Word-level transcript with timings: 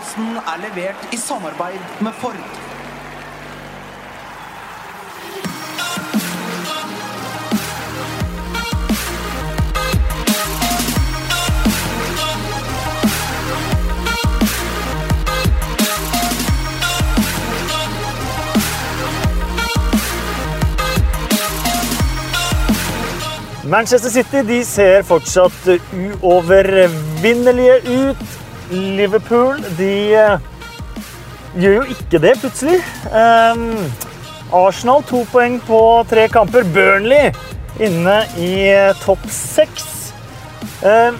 Podkasten 0.00 0.36
er 0.36 0.60
levert 0.62 1.12
i 1.12 1.16
samarbeid 1.16 1.80
med 2.00 2.12
Ford. 2.12 2.36
Manchester 23.64 24.10
City 24.10 24.36
de 24.48 24.64
ser 24.64 25.02
fortsatt 25.02 25.68
uovervinnelige 25.92 27.76
ut. 27.84 28.29
Liverpool 28.70 29.58
de 29.78 29.92
eh, 30.14 30.38
gjør 31.58 31.80
jo 31.80 31.96
ikke 31.96 32.20
det, 32.22 32.36
plutselig. 32.42 32.78
Um, 33.10 33.90
Arsenal 34.54 35.02
to 35.06 35.24
poeng 35.30 35.58
på 35.66 35.80
tre 36.10 36.28
kamper. 36.30 36.66
Burnley 36.74 37.32
inne 37.82 38.20
i 38.38 38.52
eh, 38.70 38.94
topp 39.02 39.26
seks. 39.34 39.88
Um, 40.84 41.18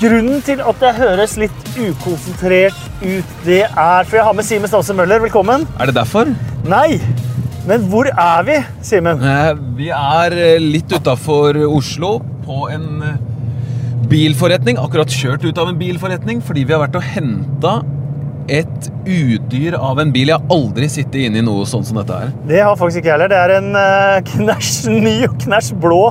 grunnen 0.00 0.42
til 0.44 0.60
at 0.60 0.82
jeg 0.84 0.98
høres 0.98 1.38
litt 1.40 1.70
ukonsentrert 1.78 2.76
ut, 3.00 3.30
det 3.46 3.62
er 3.64 4.08
For 4.08 4.18
jeg 4.18 4.26
har 4.26 4.34
med 4.36 4.46
Simen 4.46 4.70
Stavse 4.70 4.96
Møller. 4.96 5.22
Velkommen. 5.22 5.68
Er 5.78 5.90
det 5.90 5.96
derfor? 6.00 6.28
Nei, 6.68 6.98
men 7.68 7.86
hvor 7.92 8.10
er 8.10 8.44
vi, 8.48 8.58
Simen? 8.84 9.22
Eh, 9.22 9.54
Vi 9.78 9.90
er 9.94 10.34
litt 10.62 10.90
utafor 10.98 11.56
Oslo 11.68 12.18
på 12.44 12.66
en 12.74 13.04
bilforretning. 14.08 14.80
Akkurat 14.80 15.12
kjørt 15.12 15.46
ut 15.46 15.60
av 15.60 15.70
en 15.70 15.78
bilforretning 15.78 16.42
fordi 16.44 16.66
vi 16.66 16.74
har 16.76 16.82
vært 16.84 16.98
og 16.98 17.06
henta 17.06 17.78
et 18.48 18.90
udyr 19.04 19.76
av 19.76 20.00
en 20.00 20.12
bil. 20.12 20.30
Jeg 20.32 20.40
har 20.40 20.54
aldri 20.54 20.88
sittet 20.90 21.26
inne 21.26 21.42
i 21.42 21.44
noe 21.44 21.66
sånn 21.68 21.84
som 21.84 22.00
dette 22.00 22.16
her. 22.16 22.32
Det 22.48 22.62
har 22.64 22.76
faktisk 22.80 23.02
ikke 23.02 23.10
jeg 23.10 23.16
heller. 23.18 23.32
Det 23.32 23.40
er 23.40 23.54
en 23.58 23.70
uh, 23.76 24.20
knæsj 24.32 24.74
ny 24.92 25.16
og 25.28 25.36
knæsj 25.44 25.72
blå 25.82 26.02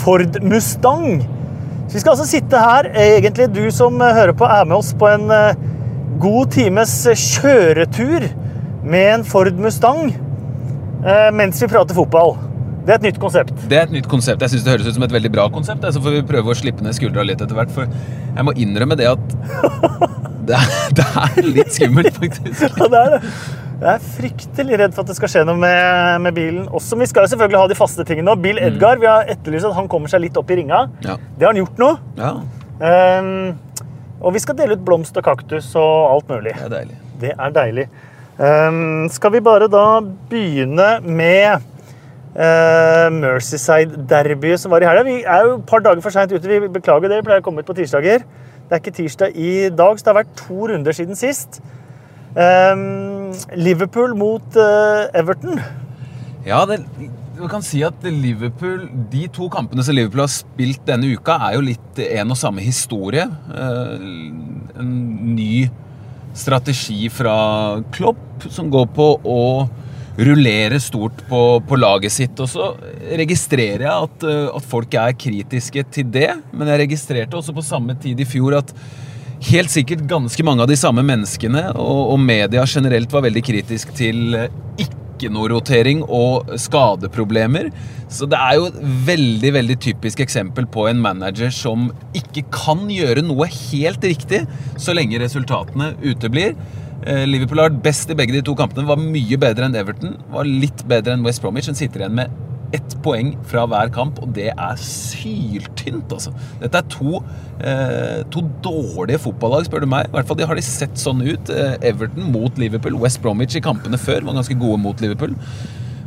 Ford 0.00 0.40
Mustang. 0.44 1.20
Så 1.88 1.96
vi 1.96 2.02
skal 2.02 2.14
altså 2.14 2.28
sitte 2.28 2.62
her. 2.62 2.90
Egentlig 2.92 3.48
du 3.52 3.64
som 3.74 4.00
eh, 4.04 4.16
hører 4.16 4.36
på, 4.36 4.48
er 4.48 4.68
med 4.68 4.78
oss 4.80 4.94
på 4.98 5.08
en 5.12 5.28
uh, 5.32 5.56
god 6.20 6.52
times 6.56 6.94
kjøretur 7.12 8.28
med 8.88 9.14
en 9.18 9.24
Ford 9.28 9.56
Mustang 9.60 10.12
uh, 11.04 11.28
mens 11.36 11.60
vi 11.62 11.70
prater 11.70 11.96
fotball. 11.96 12.36
Det 12.88 12.94
er 12.94 13.00
et 13.02 13.04
nytt 13.04 13.18
konsept. 13.20 13.50
Det 13.68 13.76
er 13.76 13.82
et 13.84 13.90
nytt 13.92 14.06
konsept. 14.08 14.40
Jeg 14.40 14.54
synes 14.54 14.62
det 14.64 14.72
høres 14.72 14.86
ut 14.88 14.96
som 14.96 15.02
et 15.04 15.12
veldig 15.12 15.30
bra 15.34 15.44
konsept. 15.52 15.82
Så 15.92 16.00
får 16.00 16.14
vi 16.14 16.22
prøve 16.30 16.54
å 16.54 16.56
slippe 16.56 16.80
ned 16.86 16.96
skuldra 16.96 17.20
litt 17.28 17.42
etter 17.44 17.58
hvert. 17.58 17.72
For 17.74 17.84
jeg 17.84 18.46
må 18.48 18.54
innrømme 18.56 18.96
det 18.96 19.10
at 19.10 19.34
det 20.48 20.56
er, 20.56 20.72
det 20.96 21.04
er 21.20 21.50
litt 21.52 21.76
skummelt, 21.76 22.16
faktisk. 22.16 22.64
Ja, 22.64 22.88
det 22.88 23.02
er 23.02 23.12
det. 23.18 23.20
Jeg 23.78 23.90
er 23.92 24.06
fryktelig 24.16 24.78
redd 24.80 24.96
for 24.96 25.04
at 25.04 25.12
det 25.12 25.18
skal 25.20 25.30
skje 25.34 25.44
noe 25.46 25.60
med, 25.60 26.24
med 26.24 26.34
bilen. 26.34 26.64
Også, 26.74 26.96
vi 26.98 27.06
skal 27.06 27.26
jo 27.26 27.34
selvfølgelig 27.34 27.60
ha 27.60 27.68
de 27.70 27.76
faste 27.78 28.08
tingene 28.08 28.26
nå. 28.30 28.38
Bill 28.42 28.58
Edgar, 28.64 28.98
vi 28.98 29.06
har 29.06 29.28
etterlyst 29.36 29.68
at 29.68 29.76
han 29.76 29.92
kommer 29.92 30.10
seg 30.10 30.24
litt 30.24 30.40
opp 30.40 30.48
i 30.50 30.58
ringa. 30.62 30.86
Ja. 31.04 31.18
Det 31.36 31.46
har 31.46 31.52
han 31.52 31.60
gjort 31.64 31.82
nå. 31.84 31.92
ja, 32.22 32.36
Um, 32.78 33.56
og 34.22 34.36
vi 34.36 34.38
skal 34.38 34.54
dele 34.54 34.76
ut 34.78 34.82
blomst 34.86 35.16
og 35.18 35.24
kaktus 35.26 35.72
og 35.74 36.12
alt 36.12 36.28
mulig. 36.30 36.52
det 36.54 36.62
er 36.68 36.70
deilig. 36.76 36.98
Det 37.18 37.32
er 37.34 37.54
deilig. 37.56 37.86
Um, 38.38 39.08
skal 39.10 39.32
vi 39.34 39.40
bare 39.42 39.66
da 39.66 39.82
begynne 40.30 40.86
med 41.02 41.66
uh, 42.36 43.08
Mercyside-derbyet 43.14 44.60
som 44.60 44.74
var 44.74 44.84
i 44.84 44.88
helga? 44.88 45.06
Vi 45.06 45.22
er 45.22 45.46
jo 45.46 45.56
et 45.58 45.66
par 45.68 45.84
dager 45.84 46.04
for 46.04 46.14
seint 46.14 46.32
ute. 46.32 46.44
Vi 46.48 46.72
beklager 46.78 47.08
det. 47.08 47.22
Vi 47.22 47.28
pleier 47.30 47.42
å 47.42 47.46
komme 47.46 47.64
ut 47.64 47.68
på 47.68 47.76
tirsdager. 47.78 48.24
Det 48.68 48.76
er 48.76 48.82
ikke 48.82 48.96
tirsdag 48.98 49.36
i 49.36 49.52
dag, 49.72 49.96
så 49.96 50.04
det 50.04 50.12
har 50.12 50.20
vært 50.22 50.34
to 50.42 50.68
runder 50.68 50.96
siden 50.96 51.16
sist. 51.16 51.62
Ehm, 52.36 53.32
Liverpool 53.56 54.12
mot 54.18 54.58
uh, 54.60 55.08
Everton. 55.16 55.62
Ja, 56.44 56.64
det, 56.68 56.82
man 57.38 57.50
kan 57.50 57.64
si 57.64 57.80
at 57.86 58.04
Liverpool, 58.04 58.86
de 59.12 59.26
to 59.32 59.48
kampene 59.52 59.84
som 59.84 59.96
Liverpool 59.96 60.24
har 60.24 60.32
spilt 60.32 60.84
denne 60.88 61.10
uka, 61.14 61.38
er 61.48 61.56
jo 61.56 61.64
litt 61.64 62.00
en 62.04 62.34
og 62.34 62.38
samme 62.40 62.64
historie. 62.64 63.24
Eh, 63.24 64.08
En 64.78 64.90
ny 65.34 65.68
strategi 66.38 67.08
fra 67.10 67.80
Klopp 67.90 68.44
som 68.46 68.68
går 68.70 68.84
på 68.94 69.06
å 69.26 69.40
rullere 70.18 70.80
stort 70.82 71.20
på, 71.28 71.42
på 71.68 71.78
laget 71.78 72.14
sitt. 72.14 72.38
Og 72.42 72.50
så 72.50 72.72
registrerer 73.18 73.86
jeg 73.86 74.08
at, 74.08 74.26
eh, 74.26 74.46
at 74.50 74.70
folk 74.70 74.94
er 74.98 75.18
kritiske 75.18 75.84
til 75.94 76.08
det, 76.14 76.30
men 76.52 76.70
jeg 76.72 76.84
registrerte 76.86 77.38
også 77.38 77.54
på 77.56 77.66
samme 77.66 77.96
tid 78.02 78.20
i 78.20 78.28
fjor 78.28 78.58
at 78.58 78.74
helt 79.48 79.70
sikkert 79.70 80.06
ganske 80.10 80.42
mange 80.42 80.64
av 80.64 80.70
de 80.70 80.78
samme 80.78 81.04
menneskene 81.06 81.68
og, 81.78 82.00
og 82.14 82.18
media 82.18 82.64
generelt 82.66 83.12
var 83.14 83.22
veldig 83.28 83.44
kritisk 83.46 83.92
til 83.98 84.34
eh, 84.34 84.48
ikke-noe-rotering 85.18 86.02
og 86.02 86.50
skadeproblemer. 86.58 87.70
Så 88.10 88.26
det 88.30 88.38
er 88.38 88.58
jo 88.58 88.68
et 88.70 88.82
veldig 89.06 89.54
veldig 89.54 89.78
typisk 89.86 90.22
eksempel 90.24 90.66
på 90.66 90.88
en 90.90 91.02
manager 91.02 91.54
som 91.54 91.90
ikke 92.16 92.46
kan 92.54 92.86
gjøre 92.90 93.26
noe 93.26 93.46
helt 93.50 94.02
riktig 94.06 94.44
så 94.78 94.94
lenge 94.96 95.22
resultatene 95.22 95.92
uteblir. 96.02 96.54
Eh, 97.06 97.24
Liverpool 97.28 97.60
har 97.62 97.70
vært 97.70 97.82
best 97.84 98.10
i 98.10 98.16
begge 98.18 98.34
de 98.34 98.42
to 98.42 98.56
kampene. 98.58 98.88
Var 98.88 99.00
mye 99.00 99.38
bedre 99.40 99.68
enn 99.68 99.78
Everton. 99.78 100.16
Var 100.34 100.48
litt 100.48 100.84
bedre 100.90 101.14
enn 101.14 101.24
West 101.26 101.42
Bromwich. 101.44 101.70
Den 101.70 101.78
sitter 101.78 102.02
igjen 102.02 102.16
med 102.18 102.32
ett 102.76 102.96
poeng 103.04 103.32
fra 103.48 103.64
hver 103.70 103.88
kamp, 103.94 104.18
og 104.20 104.34
det 104.36 104.50
er 104.50 104.80
syltynt, 104.82 106.10
altså. 106.12 106.34
Dette 106.60 106.82
er 106.82 106.90
to, 106.92 107.22
eh, 107.64 108.22
to 108.30 108.42
dårlige 108.64 109.22
fotballag, 109.24 109.64
spør 109.64 109.80
du 109.80 109.86
meg. 109.86 110.08
I 110.08 110.16
hvert 110.16 110.26
fall 110.28 110.36
de 110.36 110.46
har 110.46 110.54
de 110.54 110.62
sett 110.62 110.94
sånn 110.94 111.22
ut. 111.22 111.48
Eh, 111.50 111.76
Everton 111.82 112.30
mot 112.32 112.58
Liverpool. 112.58 112.98
West 112.98 113.22
Bromwich 113.22 113.56
i 113.56 113.60
kampene 113.60 113.96
før 113.96 114.24
var 114.24 114.34
ganske 114.34 114.58
gode 114.58 114.80
mot 114.80 115.00
Liverpool. 115.00 115.34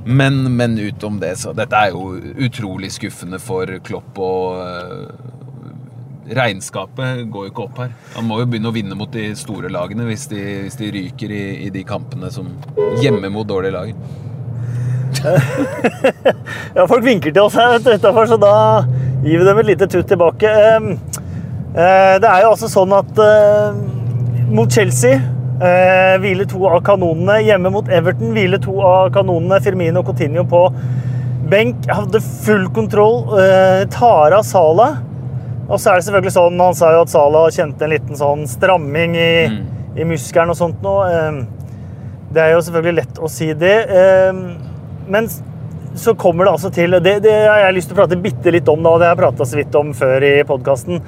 Men, 0.06 0.56
men 0.56 0.78
utom 0.79 1.19
det, 1.19 1.38
så 1.38 1.53
Dette 1.56 1.78
er 1.78 1.91
jo 1.94 2.18
utrolig 2.41 2.90
skuffende 2.91 3.40
for 3.40 3.66
Klopp 3.85 4.18
og 4.18 4.62
eh, 4.66 5.41
Regnskapet 6.30 7.26
går 7.34 7.48
jo 7.48 7.52
ikke 7.52 7.64
opp 7.66 7.80
her. 7.82 7.94
Han 8.16 8.28
må 8.30 8.38
jo 8.42 8.50
begynne 8.50 8.70
å 8.70 8.76
vinne 8.76 8.98
mot 8.98 9.09
de 9.12 9.32
store 9.38 9.72
lagene 9.74 10.06
hvis 10.06 10.28
de, 10.30 10.42
hvis 10.68 10.78
de 10.78 10.92
ryker 10.94 11.34
i, 11.34 11.46
i 11.66 11.70
de 11.74 11.82
kampene 11.88 12.30
som 12.34 12.52
hjemme 13.02 13.32
mot 13.34 13.48
dårlige 13.48 13.74
lag. 13.78 13.96
Ja, 16.76 16.86
folk 16.88 17.04
vinker 17.04 17.34
til 17.34 17.44
oss 17.44 17.58
her 17.59 17.76
utafor, 17.82 18.30
så 18.30 18.38
da 18.40 18.54
gir 19.26 19.42
vi 19.42 19.48
dem 19.48 19.59
et 19.59 19.70
lite 19.74 19.90
tutt 19.92 20.08
tilbake. 20.09 20.48
Ehm, 20.48 20.94
eh, 21.76 22.16
Det 22.22 22.30
er 22.30 22.46
jo 22.46 22.53
altså 22.53 22.70
sånn 22.72 22.94
at 22.96 23.20
eh, 23.22 23.82
mot 24.52 24.72
Chelsea 24.72 25.20
eh, 25.20 26.16
hviler 26.24 26.48
to 26.50 26.64
av 26.70 26.80
kanonene. 26.88 27.42
Hjemme 27.44 27.74
mot 27.74 27.92
Everton 27.92 28.32
hviler 28.38 28.62
to 28.64 28.78
av 28.86 29.12
kanonene. 29.18 29.62
Firmino 29.64 30.02
og 30.02 30.09
Coutinho 30.09 30.46
på 30.48 30.64
benk. 31.52 31.86
Hadde 31.92 32.24
full 32.46 32.70
kontroll. 32.74 33.26
Tara 33.92 34.40
Tar 34.40 34.42
Sala. 34.48 34.92
Og 35.72 35.80
så 35.80 35.94
er 35.94 36.00
det 36.02 36.06
selvfølgelig 36.09 36.34
sånn, 36.36 36.59
Han 36.59 36.76
sa 36.76 36.90
jo 36.96 37.04
at 37.06 37.12
Sala 37.14 37.46
kjente 37.56 37.86
en 37.88 37.94
liten 37.94 38.18
sånn 38.20 38.44
stramming 38.50 39.16
i, 39.16 39.32
i 40.02 40.08
muskelen 40.08 40.52
og 40.52 40.58
sånt 40.59 40.82
nå. 40.84 40.96
Ehm, 41.08 41.40
Det 42.32 42.42
er 42.44 42.54
jo 42.56 42.62
selvfølgelig 42.64 42.96
lett 43.02 43.22
å 43.24 43.30
si 43.32 43.54
det. 43.54 43.78
Ehm, 43.90 44.42
Men 45.12 45.28
så 45.96 46.14
kommer 46.16 46.46
det 46.48 46.54
altså 46.54 46.70
til 46.72 46.92
Det, 47.04 47.18
det 47.24 47.34
har 47.48 47.66
jeg 47.66 47.76
lyst 47.76 47.90
til 47.92 47.98
å 47.98 48.02
prate 48.02 48.20
bitte 48.22 48.52
litt 48.56 48.68
om, 48.72 48.84
da, 48.84 48.94
det 48.98 49.08
har 49.09 49.16
jeg 49.16 49.24
prata 49.26 49.48
så 49.48 49.58
vidt 49.59 49.76
om 49.76 49.94
før 49.94 50.24
i 50.24 50.34
podkasten. 50.48 51.02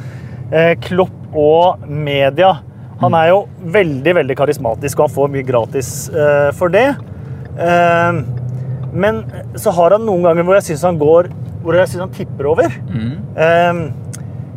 Eh, 0.51 0.73
Klopp 0.83 1.35
og 1.35 1.85
media. 1.87 2.53
Han 3.01 3.15
er 3.15 3.29
jo 3.31 3.37
veldig 3.73 4.13
veldig 4.19 4.35
karismatisk, 4.37 4.99
og 4.99 5.07
han 5.09 5.15
får 5.15 5.31
mye 5.33 5.47
gratis 5.47 5.89
eh, 6.13 6.51
for 6.55 6.71
det. 6.71 6.85
Eh, 7.57 8.19
men 8.93 9.23
så 9.57 9.71
har 9.73 9.95
han 9.97 10.05
noen 10.05 10.23
ganger 10.27 10.43
hvor 10.45 10.55
jeg 10.59 10.67
syns 10.67 10.83
han 10.85 10.99
går 11.01 11.27
Hvor 11.63 11.73
jeg 11.79 11.89
syns 11.89 12.03
han 12.03 12.11
tipper 12.13 12.45
over. 12.51 12.75
Eh, 13.39 13.79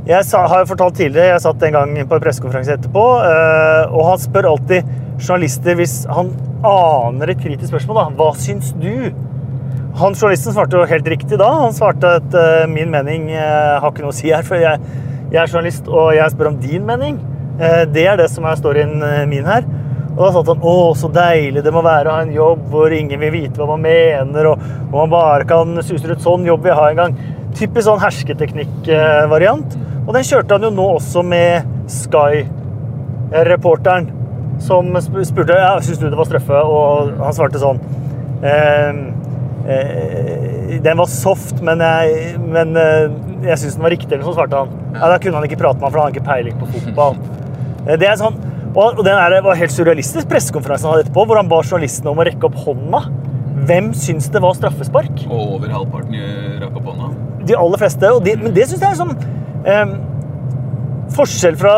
jeg 0.07 0.23
sa, 0.23 0.45
har 0.47 0.63
jo 0.63 0.71
fortalt 0.71 0.95
tidligere, 1.01 1.35
jeg 1.35 1.43
satt 1.43 1.63
en 1.67 1.75
gang 1.75 1.95
på 2.07 2.15
en 2.15 2.23
pressekonferanse 2.23 2.77
etterpå, 2.77 3.05
eh, 3.27 3.89
og 3.91 4.05
han 4.13 4.21
spør 4.23 4.53
alltid 4.53 4.91
journalister 5.19 5.79
hvis 5.79 5.97
han 6.07 6.31
aner 6.67 7.33
et 7.33 7.41
kritisk 7.43 7.73
spørsmål. 7.73 7.99
da, 7.99 8.05
Hva 8.21 8.29
syns 8.39 8.71
du? 8.79 9.11
Han 9.97 10.13
Journalisten 10.13 10.53
svarte 10.53 10.77
jo 10.77 10.85
helt 10.87 11.09
riktig 11.09 11.39
da. 11.41 11.49
Han 11.65 11.75
svarte 11.75 12.19
at 12.21 12.37
eh, 12.37 12.67
min 12.71 12.93
mening 12.93 13.31
eh, 13.33 13.79
har 13.81 13.91
ikke 13.91 14.05
noe 14.05 14.13
å 14.13 14.17
si 14.17 14.31
her, 14.31 14.47
for 14.47 14.61
jeg, 14.61 14.79
jeg 15.33 15.41
er 15.43 15.51
journalist, 15.51 15.89
og 15.91 16.13
jeg 16.15 16.35
spør 16.35 16.53
om 16.53 16.61
din 16.63 16.87
mening. 16.87 17.19
Det 17.57 18.03
er 18.05 18.19
det 18.21 18.27
som 18.29 18.45
er 18.45 18.59
storyen 18.61 19.01
min 19.31 19.47
her. 19.49 19.65
Og 20.13 20.21
da 20.21 20.29
satt 20.35 20.51
han 20.53 20.67
å, 20.69 20.75
så 20.97 21.09
deilig 21.13 21.63
det 21.65 21.73
må 21.73 21.81
være 21.85 22.11
å 22.13 22.19
ha 22.19 22.27
en 22.27 22.35
jobb 22.35 22.69
hvor 22.69 22.93
ingen 22.93 23.21
vil 23.21 23.33
vite 23.33 23.57
hva 23.57 23.71
man 23.73 23.83
mener, 23.85 24.51
og, 24.53 24.63
og 24.91 24.95
man 25.01 25.13
bare 25.13 25.49
kan 25.49 25.81
suse 25.81 26.13
ut 26.13 26.23
sånn 26.25 26.45
jobb 26.47 26.69
vi 26.69 26.73
har 26.73 26.83
ha 26.83 26.93
en 26.93 27.01
gang. 27.01 27.19
Typisk 27.57 27.89
sånn 27.89 28.03
hersketeknikk-variant. 28.05 29.77
Og 30.07 30.15
den 30.15 30.23
kjørte 30.27 30.55
han 30.55 30.63
jo 30.69 30.73
nå 30.75 30.87
også 31.01 31.21
med 31.27 31.67
Sky-reporteren, 31.91 34.07
som 34.63 34.85
spurte 35.03 35.53
ja, 35.59 35.75
syns 35.85 35.99
du 36.01 36.07
det 36.09 36.17
var 36.19 36.27
strøffe, 36.29 36.59
og 36.65 37.11
han 37.21 37.35
svarte 37.37 37.59
sånn 37.61 37.79
ehm, 38.47 39.01
eh, 39.69 40.79
Den 40.85 40.97
var 41.01 41.09
soft, 41.11 41.57
men 41.67 41.79
jeg, 41.85 42.07
men, 42.41 42.69
eh, 42.81 43.07
jeg 43.51 43.59
syns 43.61 43.75
den 43.77 43.85
var 43.85 43.93
riktig, 43.93 44.13
eller 44.15 44.27
så 44.29 44.35
svarte 44.39 44.57
han. 44.63 44.71
Ja, 44.97 45.05
da 45.13 45.17
kunne 45.23 45.37
han 45.41 45.47
ikke 45.49 45.61
prate 45.61 45.79
med 45.79 45.85
han, 45.89 45.93
for 45.93 45.99
han 46.01 46.07
hadde 46.09 46.17
ikke 46.17 46.31
peiling 46.31 46.57
på 46.63 46.67
fotball. 46.77 47.15
Eh, 47.87 47.95
Det 47.95 48.03
er 48.11 48.17
sånn, 48.19 48.35
Og, 48.75 49.05
den 49.07 49.15
er, 49.15 49.31
var 49.47 49.55
helt 49.57 49.71
surrealistisk 49.71 50.27
pressekonferansen 50.29 50.89
han 50.89 50.95
hadde 50.97 51.05
etterpå, 51.07 51.23
hvor 51.31 51.37
han 51.39 51.47
ba 51.49 51.61
journalistene 51.63 52.11
om 52.11 52.19
å 52.19 52.25
rekke 52.27 52.45
opp 52.49 52.57
hånda. 52.65 53.01
Hvem 53.69 53.93
syns 53.95 54.27
det 54.35 54.41
var 54.43 54.55
straffespark? 54.59 55.15
Og 55.31 55.41
over 55.55 55.69
halvparten 55.71 56.19
rakk 56.65 56.75
opp 56.81 56.87
hånda. 56.91 57.07
De 57.47 57.55
aller 57.57 57.79
fleste. 57.81 58.07
De, 58.27 58.33
men 58.43 58.53
det 58.57 58.65
syns 58.69 58.83
jeg 58.83 58.91
er 58.91 58.99
sånn 58.99 59.15
eh, 59.67 59.97
Forskjell 61.17 61.57
fra 61.61 61.75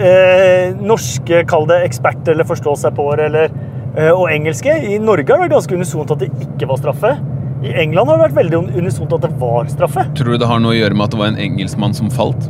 eh, 0.00 0.70
norske, 0.80 1.42
kall 1.50 1.66
det 1.68 1.82
eksperter 1.88 2.32
eller 2.34 2.48
forstå 2.48 2.72
seg 2.84 2.94
på 2.96 3.04
eller, 3.16 3.50
eh, 3.96 4.08
og 4.14 4.30
engelske. 4.32 4.72
I 4.94 4.96
Norge 5.02 5.28
har 5.28 5.42
det 5.42 5.48
vært 5.48 5.58
ganske 5.58 5.76
unisont 5.76 6.14
at 6.16 6.22
det 6.24 6.30
ikke 6.46 6.68
var 6.70 6.80
straffe. 6.80 7.12
I 7.60 7.74
England 7.82 8.08
har 8.08 8.16
det 8.16 8.24
vært 8.30 8.38
veldig 8.38 8.62
unisont 8.80 9.12
at 9.12 9.26
det 9.26 9.34
var 9.40 9.68
straffe. 9.68 10.06
Tror 10.16 10.32
du 10.32 10.40
det 10.40 10.48
har 10.48 10.62
noe 10.64 10.72
å 10.72 10.78
gjøre 10.78 10.96
med 10.96 11.04
at 11.10 11.12
det 11.12 11.20
var 11.20 11.32
en 11.34 11.40
engelskmann 11.44 11.92
som 11.96 12.08
falt? 12.14 12.48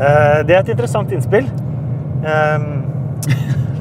Eh, 0.00 0.40
det 0.48 0.56
er 0.56 0.62
et 0.64 0.72
interessant 0.72 1.12
innspill. 1.12 1.46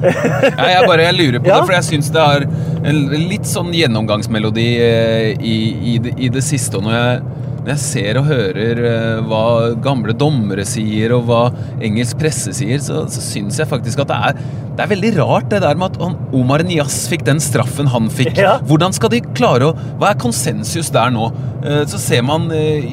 Ja, 0.06 0.65
jeg 0.69 0.81
bare 0.85 1.06
jeg 1.07 1.15
lurer 1.17 1.39
på 1.39 1.47
Ja. 1.50 1.56
det, 1.62 1.65
for 1.69 1.73
jeg 1.73 1.85
syns 1.88 2.09
det 2.13 2.21
har 2.21 2.44
en 2.85 2.97
litt 3.29 3.47
sånn 3.50 3.71
gjennomgangsmelodi 3.73 4.65
eh, 4.83 5.29
i, 5.39 5.56
i, 5.94 5.97
det, 6.03 6.12
i 6.19 6.29
det 6.29 6.44
siste. 6.45 6.77
Og 6.77 6.83
når 6.85 6.97
jeg, 6.97 7.21
når 7.65 7.71
jeg 7.73 7.81
ser 7.81 8.17
og 8.19 8.27
hører 8.29 8.79
eh, 8.85 9.21
hva 9.25 9.39
gamle 9.81 10.13
dommere 10.13 10.62
sier, 10.69 11.15
og 11.17 11.23
hva 11.25 11.39
engelsk 11.81 12.19
presse 12.21 12.53
sier, 12.53 12.77
så, 12.85 13.00
så 13.09 13.23
syns 13.25 13.57
jeg 13.57 13.65
faktisk 13.71 14.03
at 14.03 14.12
det 14.12 14.19
er, 14.29 14.38
det 14.77 14.83
er 14.85 14.91
veldig 14.91 15.12
rart 15.17 15.50
det 15.50 15.63
der 15.63 15.79
med 15.81 15.95
at 15.97 16.29
Omar 16.35 16.62
Nias 16.67 17.00
fikk 17.09 17.25
den 17.25 17.41
straffen 17.41 17.89
han 17.89 18.12
fikk. 18.13 18.38
Ja. 18.38 18.59
Hvordan 18.69 18.94
skal 18.94 19.09
de 19.15 19.23
klare 19.33 19.71
å 19.71 19.75
Hva 19.97 20.12
er 20.13 20.21
konsensus 20.21 20.91
der 20.94 21.09
nå? 21.15 21.31
Eh, 21.65 21.81
Så 21.89 21.97
ser 22.03 22.21
man 22.27 22.45
eh, 22.53 22.85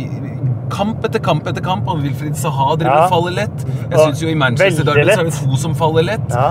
kamp 0.72 1.04
etter 1.04 1.20
kamp 1.20 1.44
etter 1.52 1.60
kamp. 1.68 1.84
Han 1.92 2.00
Wilfried 2.06 2.38
Saha 2.40 2.70
driver 2.80 3.02
Ja. 3.04 3.08
faller 3.12 3.36
lett. 3.42 3.66
Jeg 3.90 3.98
syns 3.98 4.22
jo 4.24 4.32
i 4.32 4.38
Manchester 4.40 4.88
Derby 4.88 5.04
så 5.12 5.20
er 5.20 5.28
det 5.28 5.36
to 5.36 5.60
som 5.60 5.74
faller 5.76 6.06
lett. 6.14 6.32
Ja. 6.32 6.48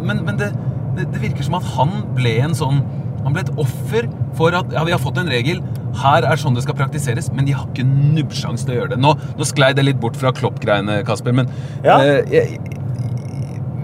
Men 0.00 0.24
men 0.24 0.38
det, 0.40 0.48
det, 0.96 1.10
det 1.12 1.20
virker 1.28 1.44
som 1.44 1.58
at 1.60 1.66
han 1.76 1.92
ble 2.16 2.38
en 2.46 2.56
sånn 2.56 2.80
Han 3.26 3.32
ble 3.36 3.44
et 3.44 3.52
offer 3.60 4.08
for 4.36 4.52
at 4.56 4.72
ja, 4.72 4.82
vi 4.88 4.92
har 4.96 5.00
fått 5.02 5.20
en 5.20 5.28
regel. 5.32 5.60
Her 6.02 6.26
er 6.28 6.40
sånn 6.40 6.56
det 6.56 6.64
skal 6.66 6.76
praktiseres, 6.78 7.30
men 7.32 7.46
de 7.48 7.54
har 7.56 7.66
ikke 7.70 7.84
nubbsjans 7.86 8.64
til 8.66 8.74
å 8.74 8.78
gjøre 8.80 8.94
det. 8.94 9.00
Nå, 9.04 9.14
nå 9.38 9.46
sklei 9.48 9.72
det 9.76 9.84
litt 9.86 10.00
bort 10.02 10.16
fra 10.18 10.32
Klopp-greiene, 10.34 11.00
Kasper, 11.06 11.32
men 11.36 11.48
Ja. 11.84 11.98
eh, 12.02 12.24
jeg, 12.32 12.58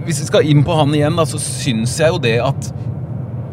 hvis 0.07 0.21
vi 0.23 0.27
skal 0.31 0.47
inn 0.49 0.65
på 0.67 0.75
han 0.79 0.95
igjen, 0.97 1.17
da, 1.19 1.25
så 1.29 1.39
syns 1.43 1.97
jeg 2.01 2.11
jo 2.15 2.19
det 2.23 2.37
at 2.43 2.71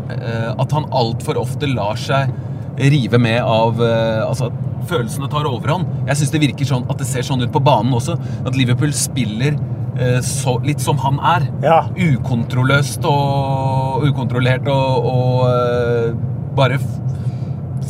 eh, 0.09 0.51
At 0.57 0.71
han 0.71 0.85
altfor 0.95 1.37
ofte 1.41 1.67
lar 1.69 1.95
seg 1.99 2.31
rive 2.77 3.17
med 3.19 3.41
av 3.41 3.81
eh, 3.83 4.21
Altså 4.23 4.47
at 4.51 4.63
følelsene 4.87 5.27
tar 5.27 5.43
overhånd. 5.49 5.85
Jeg 6.07 6.15
syns 6.21 6.31
det 6.31 6.39
virker 6.45 6.65
sånn 6.69 6.85
at 6.87 7.01
det 7.01 7.07
ser 7.09 7.25
sånn 7.27 7.41
ut 7.43 7.51
på 7.51 7.59
banen 7.59 7.91
også. 7.97 8.13
At 8.47 8.55
Liverpool 8.55 8.93
spiller 8.95 9.57
eh, 9.99 10.21
så, 10.23 10.53
litt 10.63 10.79
som 10.79 10.95
han 11.03 11.17
er. 11.19 11.49
Ja. 11.65 11.81
Ukontrolløst 11.91 13.03
og 13.09 14.05
ukontrollert 14.07 14.69
og, 14.71 15.09
og 15.11 15.43
eh, 15.49 16.13
bare 16.55 16.79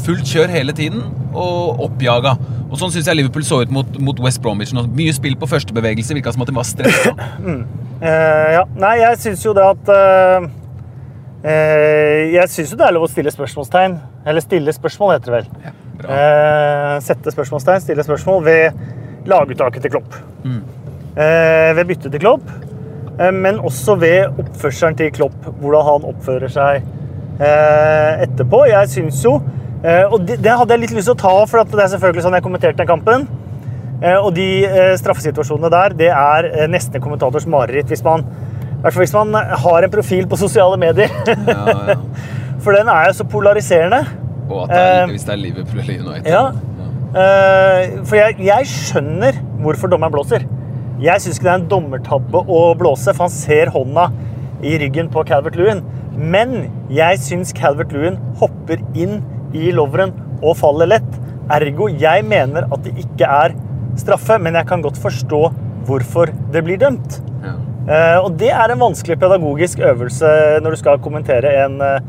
fullt 0.07 0.29
kjør 0.29 0.51
hele 0.53 0.75
tiden 0.75 1.03
og 1.35 1.83
oppjaga. 1.87 2.37
Og 2.67 2.79
sånn 2.79 2.91
syns 2.91 3.07
jeg 3.07 3.19
Liverpool 3.19 3.45
så 3.47 3.61
ut 3.63 3.71
mot, 3.73 3.97
mot 4.03 4.19
West 4.23 4.41
Bromwich. 4.43 4.73
nå. 4.75 4.85
Mye 4.95 5.13
spill 5.15 5.37
på 5.39 5.47
førstebevegelse. 5.49 6.15
Virka 6.17 6.33
som 6.35 6.43
at 6.43 6.51
de 6.51 6.55
var 6.57 6.67
stressa. 6.67 7.15
Eh, 7.97 8.49
ja. 8.53 8.59
Nei, 8.77 8.91
jeg 8.99 9.17
syns 9.17 9.41
jo 9.41 9.55
det 9.57 9.63
at 9.65 9.87
uh, 9.89 10.43
Jeg 12.29 12.43
syns 12.53 12.69
jo 12.69 12.77
det 12.77 12.85
er 12.85 12.93
lov 12.93 13.07
å 13.07 13.09
stille 13.09 13.31
spørsmålstegn. 13.33 13.95
Eller 14.29 14.45
stille 14.45 14.75
spørsmål, 14.75 15.15
heter 15.15 15.33
det 15.33 15.39
vel. 15.39 15.47
Eh, 16.05 16.91
sette 17.01 17.33
spørsmålstegn, 17.33 17.81
stille 17.81 18.05
spørsmål 18.05 18.45
ved 18.45 19.25
laguttaket 19.33 19.87
til 19.87 19.95
Klopp. 19.95 20.19
Mm. 20.43 20.61
ved 21.17 21.83
byttet 21.89 22.13
til 22.13 22.21
Klopp. 22.21 22.45
Men 23.33 23.63
også 23.65 23.97
ved 23.97 24.37
oppførselen 24.43 25.01
til 25.01 25.09
Klopp. 25.17 25.49
Hvordan 25.57 25.89
han 25.89 26.07
oppfører 26.13 26.53
seg 26.53 26.85
etterpå. 27.41 28.61
Jeg 28.69 28.93
syns 28.93 29.25
jo 29.25 29.39
Og 30.11 30.23
det, 30.25 30.39
det 30.41 30.53
hadde 30.57 30.73
jeg 30.73 30.81
litt 30.81 30.95
lyst 30.97 31.09
til 31.11 31.13
å 31.13 31.21
ta, 31.21 31.33
for 31.45 31.61
at 31.61 31.69
det 31.69 31.83
er 31.83 31.91
selvfølgelig 31.93 32.23
sånn 32.25 32.37
jeg 32.37 32.45
kommenterte 32.45 32.81
den 32.81 32.89
kampen. 32.89 33.27
Eh, 33.97 34.17
og 34.17 34.29
de 34.37 34.45
eh, 34.67 34.93
straffesituasjonene 34.99 35.71
der, 35.73 35.95
det 35.97 36.09
er 36.13 36.47
eh, 36.51 36.67
nesten 36.69 36.99
en 36.99 37.03
kommentators 37.03 37.47
mareritt 37.49 37.89
hvis 37.89 38.03
man 38.05 38.25
hvert 38.83 38.93
fall 38.93 39.03
hvis 39.03 39.15
man 39.15 39.33
har 39.33 39.85
en 39.85 39.93
profil 39.93 40.27
på 40.29 40.37
sosiale 40.37 40.77
medier. 40.77 41.13
Ja, 41.47 41.63
ja. 41.93 41.97
For 42.63 42.75
den 42.77 42.89
er 42.91 43.07
jo 43.09 43.15
så 43.19 43.25
polariserende. 43.29 44.03
Og 44.49 44.63
at 44.65 44.69
det 44.71 44.81
er, 44.81 45.01
Eh, 45.01 45.11
hvis 45.13 45.25
det 45.25 45.33
er 45.33 45.41
Liverpool 45.41 45.81
eller 45.81 45.99
United. 46.01 46.29
Ja. 46.31 46.45
Eh, 47.17 47.97
for 48.05 48.17
jeg, 48.19 48.35
jeg 48.43 48.67
skjønner 48.67 49.37
hvorfor 49.63 49.89
dommeren 49.91 50.13
blåser. 50.13 50.43
Jeg 51.01 51.21
syns 51.23 51.37
ikke 51.37 51.47
det 51.47 51.53
er 51.53 51.61
en 51.61 51.69
dommertabbe 51.71 52.41
å 52.51 52.59
blåse, 52.77 53.13
for 53.13 53.27
han 53.27 53.33
ser 53.33 53.71
hånda 53.73 54.09
i 54.65 54.75
ryggen 54.81 55.09
på 55.13 55.23
Calvert 55.29 55.57
Lewin. 55.57 55.83
Men 56.17 56.55
jeg 56.93 57.21
syns 57.23 57.53
Calvert 57.55 57.93
Lewin 57.95 58.19
hopper 58.41 58.81
inn 58.97 59.21
i 59.57 59.71
loveren 59.75 60.13
og 60.41 60.57
faller 60.59 60.89
lett. 60.95 61.09
Ergo, 61.53 61.87
jeg 61.87 62.25
mener 62.27 62.67
at 62.67 62.83
det 62.85 62.93
ikke 63.01 63.27
er 63.27 63.55
straffe, 63.97 64.37
men 64.41 64.57
jeg 64.59 64.67
kan 64.69 64.83
godt 64.83 64.99
forstå 65.01 65.41
hvorfor 65.87 66.31
det 66.53 66.63
blir 66.67 66.79
dømt. 66.81 67.19
Ja. 67.43 67.55
Eh, 67.87 68.17
og 68.19 68.33
det 68.39 68.51
er 68.51 68.73
en 68.73 68.81
vanskelig 68.81 69.15
pedagogisk 69.21 69.79
øvelse 69.79 70.29
når 70.63 70.75
du 70.75 70.79
skal 70.81 70.99
kommentere 71.03 71.53
en, 71.63 71.79
eh, 71.81 71.99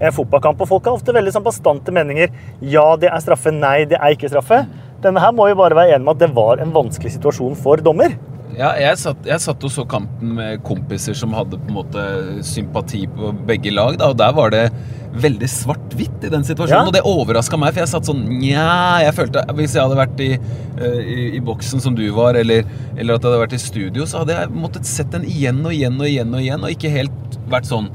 en 0.00 0.16
fotballkamp. 0.16 0.60
Og 0.60 0.68
folk 0.68 0.88
har 0.88 0.98
ofte 0.98 1.14
veldig 1.14 1.32
sånn 1.36 1.46
bastante 1.46 1.94
meninger. 1.94 2.32
Ja, 2.60 2.96
det 2.96 3.12
er 3.12 3.22
straffe. 3.22 3.54
Nei, 3.54 3.84
det 3.84 4.00
er 4.00 4.16
ikke 4.16 4.32
straffe. 4.32 4.64
Denne 5.00 5.22
her 5.22 5.32
må 5.32 5.48
jo 5.48 5.56
bare 5.56 5.78
være 5.78 5.94
enig 5.94 6.04
med 6.04 6.16
at 6.18 6.26
det 6.26 6.34
var 6.34 6.60
en 6.60 6.74
vanskelig 6.74 7.14
situasjon 7.14 7.56
for 7.56 7.76
dommer. 7.76 8.16
Ja, 8.60 8.74
jeg 8.76 8.98
satt, 9.00 9.24
jeg 9.24 9.40
satt 9.40 9.62
og 9.64 9.70
så 9.72 9.86
kampen 9.88 10.34
med 10.36 10.60
kompiser 10.66 11.16
som 11.16 11.32
hadde 11.32 11.56
på 11.56 11.70
en 11.70 11.76
måte 11.78 12.02
sympati 12.44 13.06
på 13.08 13.30
begge 13.48 13.72
lag. 13.72 13.96
Da, 14.00 14.10
og 14.12 14.18
der 14.20 14.34
var 14.36 14.52
det 14.52 14.66
veldig 15.10 15.48
svart-hvitt 15.50 16.26
i 16.28 16.30
den 16.30 16.44
situasjonen. 16.46 16.84
Ja. 16.84 16.90
Og 16.90 16.94
det 16.94 17.00
overraska 17.08 17.56
meg, 17.58 17.72
for 17.72 17.82
jeg 17.82 17.90
satt 17.90 18.06
sånn 18.06 18.20
Nja 18.38 18.66
jeg 19.02 19.14
følte, 19.16 19.42
Hvis 19.58 19.72
jeg 19.74 19.82
hadde 19.82 19.96
vært 19.98 20.20
i, 20.22 20.28
eh, 20.36 21.00
i, 21.00 21.16
i 21.38 21.40
boksen 21.42 21.82
som 21.82 21.96
du 21.98 22.04
var, 22.14 22.36
eller, 22.38 22.68
eller 22.96 23.16
at 23.16 23.24
jeg 23.24 23.30
hadde 23.32 23.40
vært 23.46 23.56
i 23.56 23.62
studio, 23.64 24.06
så 24.06 24.20
hadde 24.22 24.36
jeg 24.36 24.52
måttet 24.54 24.86
sett 24.86 25.10
den 25.16 25.24
igjen 25.26 25.64
og 25.64 25.72
igjen 25.74 25.96
og 25.98 26.06
igjen 26.12 26.36
og 26.36 26.44
igjen, 26.44 26.62
og 26.68 26.76
ikke 26.76 26.92
helt 26.94 27.38
vært 27.50 27.70
sånn 27.72 27.88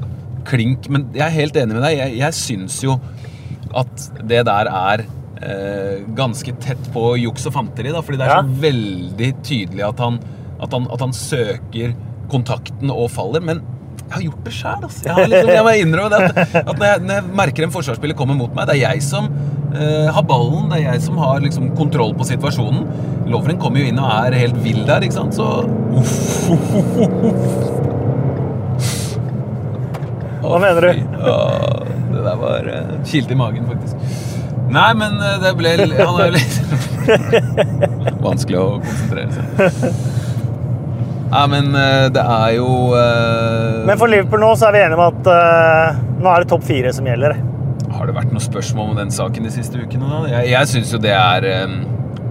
klink. 0.50 0.90
Men 0.92 1.06
jeg 1.16 1.24
er 1.30 1.36
helt 1.38 1.56
enig 1.62 1.78
med 1.78 1.86
deg. 1.86 1.96
Jeg, 2.02 2.18
jeg 2.20 2.38
syns 2.42 2.80
jo 2.84 2.98
at 3.76 4.08
det 4.28 4.42
der 4.50 4.68
er 4.72 5.06
eh, 5.40 6.02
ganske 6.16 6.52
tett 6.64 6.90
på 6.94 7.14
juks 7.22 7.46
og 7.48 7.54
fanteri, 7.56 7.94
da, 7.94 8.02
fordi 8.04 8.20
det 8.20 8.26
er 8.28 8.34
Ja. 8.34 8.42
så 8.42 8.60
veldig 8.66 9.30
tydelig 9.46 9.86
at 9.88 10.02
han, 10.04 10.20
at, 10.60 10.72
han, 10.72 10.86
at 10.92 11.02
han 11.04 11.14
søker 11.16 11.96
kontakten 12.32 12.92
og 12.92 13.10
faller. 13.14 13.44
Men 13.44 13.62
jeg 14.06 14.14
har 14.14 14.24
gjort 14.28 14.44
det 14.46 14.54
sjæl. 14.54 14.84
Altså. 14.86 15.02
Jeg, 15.06 15.14
har 15.16 15.30
liksom, 15.30 15.52
jeg 15.56 15.66
må 15.66 15.74
innrømme 15.82 16.10
det 16.12 16.18
at, 16.30 16.56
at 16.62 16.72
når, 16.78 16.86
jeg, 16.86 17.04
når 17.06 17.14
jeg 17.18 17.36
merker 17.42 17.66
en 17.66 17.74
forsvarsspiller 17.74 18.18
kommer 18.18 18.38
mot 18.38 18.52
meg, 18.54 18.68
det 18.68 18.76
er 18.76 18.82
jeg 18.84 19.02
som 19.06 19.26
uh, 19.26 20.08
har 20.14 20.26
ballen, 20.28 20.68
det 20.70 20.78
er 20.78 20.92
jeg 20.92 21.02
som 21.08 21.18
har 21.22 21.42
liksom, 21.42 21.72
kontroll 21.78 22.14
på 22.18 22.28
situasjonen. 22.28 22.86
Lovren 23.32 23.58
kommer 23.62 23.82
jo 23.82 23.90
inn 23.90 23.98
og 23.98 24.12
er 24.12 24.38
helt 24.44 24.60
vill 24.62 24.84
der, 24.86 25.06
ikke 25.06 25.18
sant? 25.18 25.34
Så 25.34 25.66
uff. 25.98 26.14
Hva 30.46 30.60
mener 30.62 30.84
du? 30.84 30.90
Ja, 31.26 31.38
det 32.12 32.22
der 32.28 32.38
var 32.38 32.70
uh, 32.70 32.96
kilte 33.10 33.34
i 33.34 33.40
magen, 33.42 33.66
faktisk. 33.72 33.98
Nei, 34.66 34.90
men 34.98 35.20
eh, 35.22 35.36
det 35.38 35.52
ble 35.54 35.76
Han 35.78 36.16
er 36.18 36.26
jo 36.26 36.32
litt 36.34 36.56
Vanskelig 38.26 38.58
å 38.58 38.64
konsentrere 38.82 39.30
seg. 39.30 40.24
Nei, 41.26 41.42
men 41.50 41.72
eh, 41.74 42.06
det 42.14 42.22
er 42.22 42.52
jo 42.54 42.68
uh... 42.94 43.82
Men 43.86 43.98
for 43.98 44.10
Liverpool 44.10 44.42
nå 44.44 44.52
så 44.58 44.68
er 44.68 44.76
vi 44.76 44.82
enige 44.84 44.98
om 44.98 45.04
at 45.08 45.30
uh, 45.30 45.98
nå 46.22 46.30
er 46.30 46.44
det 46.44 46.50
topp 46.52 46.64
fire 46.68 46.92
som 46.94 47.08
gjelder. 47.08 47.34
Har 47.96 48.06
det 48.06 48.14
vært 48.14 48.30
noe 48.34 48.44
spørsmål 48.44 48.92
om 48.92 49.00
den 49.00 49.10
saken 49.14 49.48
de 49.48 49.52
siste 49.54 49.80
ukene? 49.80 50.06
da? 50.06 50.22
Jeg, 50.36 50.52
jeg 50.54 50.70
syns 50.70 50.94
jo 50.94 51.02
det 51.02 51.14
er 51.16 51.48
um, 51.66 51.76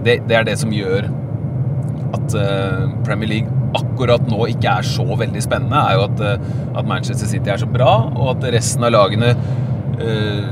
det, 0.06 0.20
det 0.30 0.40
er 0.40 0.48
det 0.48 0.56
som 0.62 0.72
gjør 0.72 1.10
at 2.16 2.36
uh, 2.38 2.88
Premier 3.04 3.34
League 3.34 3.62
akkurat 3.76 4.24
nå 4.30 4.46
ikke 4.54 4.78
er 4.80 4.88
så 4.88 5.04
veldig 5.04 5.42
spennende, 5.44 5.76
er 5.76 5.98
jo 5.98 6.06
at, 6.06 6.20
at 6.80 6.86
Manchester 6.88 7.28
City 7.28 7.50
er 7.52 7.60
så 7.60 7.66
bra, 7.68 8.06
og 8.14 8.30
at 8.38 8.46
resten 8.54 8.86
av 8.86 8.94
lagene 8.94 9.34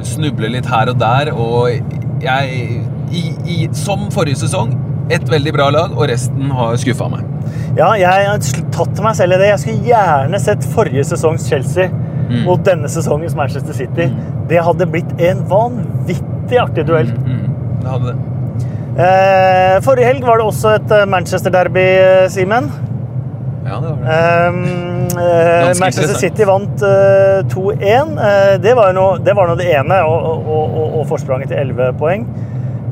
snubler 0.05 0.53
litt 0.53 0.69
her 0.69 0.91
og 0.93 0.99
der. 1.01 1.31
Og 1.33 1.95
jeg 2.21 2.83
i, 3.15 3.23
i, 3.49 3.57
Som 3.77 4.11
forrige 4.13 4.43
sesong, 4.43 4.75
et 5.13 5.29
veldig 5.29 5.53
bra 5.53 5.69
lag, 5.75 5.93
og 5.97 6.09
resten 6.09 6.53
har 6.55 6.77
skuffa 6.81 7.09
meg. 7.13 7.27
Ja, 7.77 7.91
jeg 7.99 8.09
har 8.09 8.39
tatt 8.75 9.01
meg 9.05 9.17
selv 9.19 9.37
i 9.37 9.41
det. 9.43 9.51
Jeg 9.51 9.63
skulle 9.65 9.89
gjerne 9.91 10.41
sett 10.41 10.67
forrige 10.75 11.05
sesongs 11.11 11.49
Chelsea 11.51 11.91
mot 12.45 12.63
denne 12.65 12.89
sesongens 12.89 13.35
Manchester 13.37 13.77
City. 13.77 14.09
Det 14.49 14.63
hadde 14.65 14.87
blitt 14.91 15.11
en 15.21 15.43
vanvittig 15.51 16.61
artig 16.61 16.87
duell. 16.89 17.11
Mm, 17.27 17.45
det 17.83 17.91
hadde 17.91 18.13
det. 18.15 18.31
Eh, 18.95 19.77
forrige 19.83 20.07
helg 20.07 20.25
var 20.25 20.39
det 20.39 20.47
også 20.47 20.77
et 20.79 20.93
eh, 20.95 21.07
Manchester-derby, 21.11 21.85
eh, 22.01 22.27
Simen. 22.31 22.71
Ja, 23.65 23.81
det 23.81 23.91
var 23.91 23.97
det. 23.99 24.49
Um, 24.49 24.59
eh, 25.19 25.73
Manchester. 25.81 26.15
City 26.21 26.47
vant 26.47 26.85
eh, 26.85 27.41
2-1. 27.51 28.15
Eh, 28.29 28.61
det 28.63 28.75
var 28.79 28.93
nå 28.95 29.07
det, 29.25 29.35
det 29.59 29.71
ene, 29.75 30.03
og, 30.05 30.29
og, 30.47 30.77
og, 30.79 30.99
og 31.01 31.07
forspranget 31.11 31.51
til 31.51 31.59
11 31.59 31.99
poeng. 31.99 32.29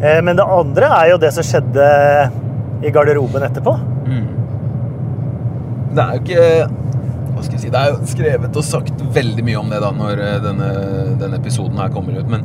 Eh, 0.02 0.20
men 0.24 0.38
det 0.38 0.46
andre 0.58 0.90
er 0.98 1.10
jo 1.12 1.18
det 1.22 1.30
som 1.34 1.46
skjedde 1.46 1.88
i 2.82 2.90
garderoben 2.94 3.44
etterpå. 3.46 3.76
Det 5.92 6.02
er 6.02 6.16
jo 6.16 6.22
ikke 6.24 6.46
hva 7.32 7.42
skal 7.44 7.56
jeg 7.56 7.62
si, 7.62 7.70
Det 7.72 7.80
er 7.80 7.92
jo 7.92 8.10
skrevet 8.10 8.58
og 8.60 8.66
sagt 8.66 9.00
veldig 9.14 9.44
mye 9.46 9.60
om 9.60 9.70
det 9.72 9.80
da 9.82 9.90
når 9.96 10.20
eh, 10.22 10.36
denne, 10.44 10.68
denne 11.20 11.38
episoden 11.40 11.80
her 11.80 11.92
kommer 11.94 12.18
ut. 12.18 12.28
Men, 12.30 12.44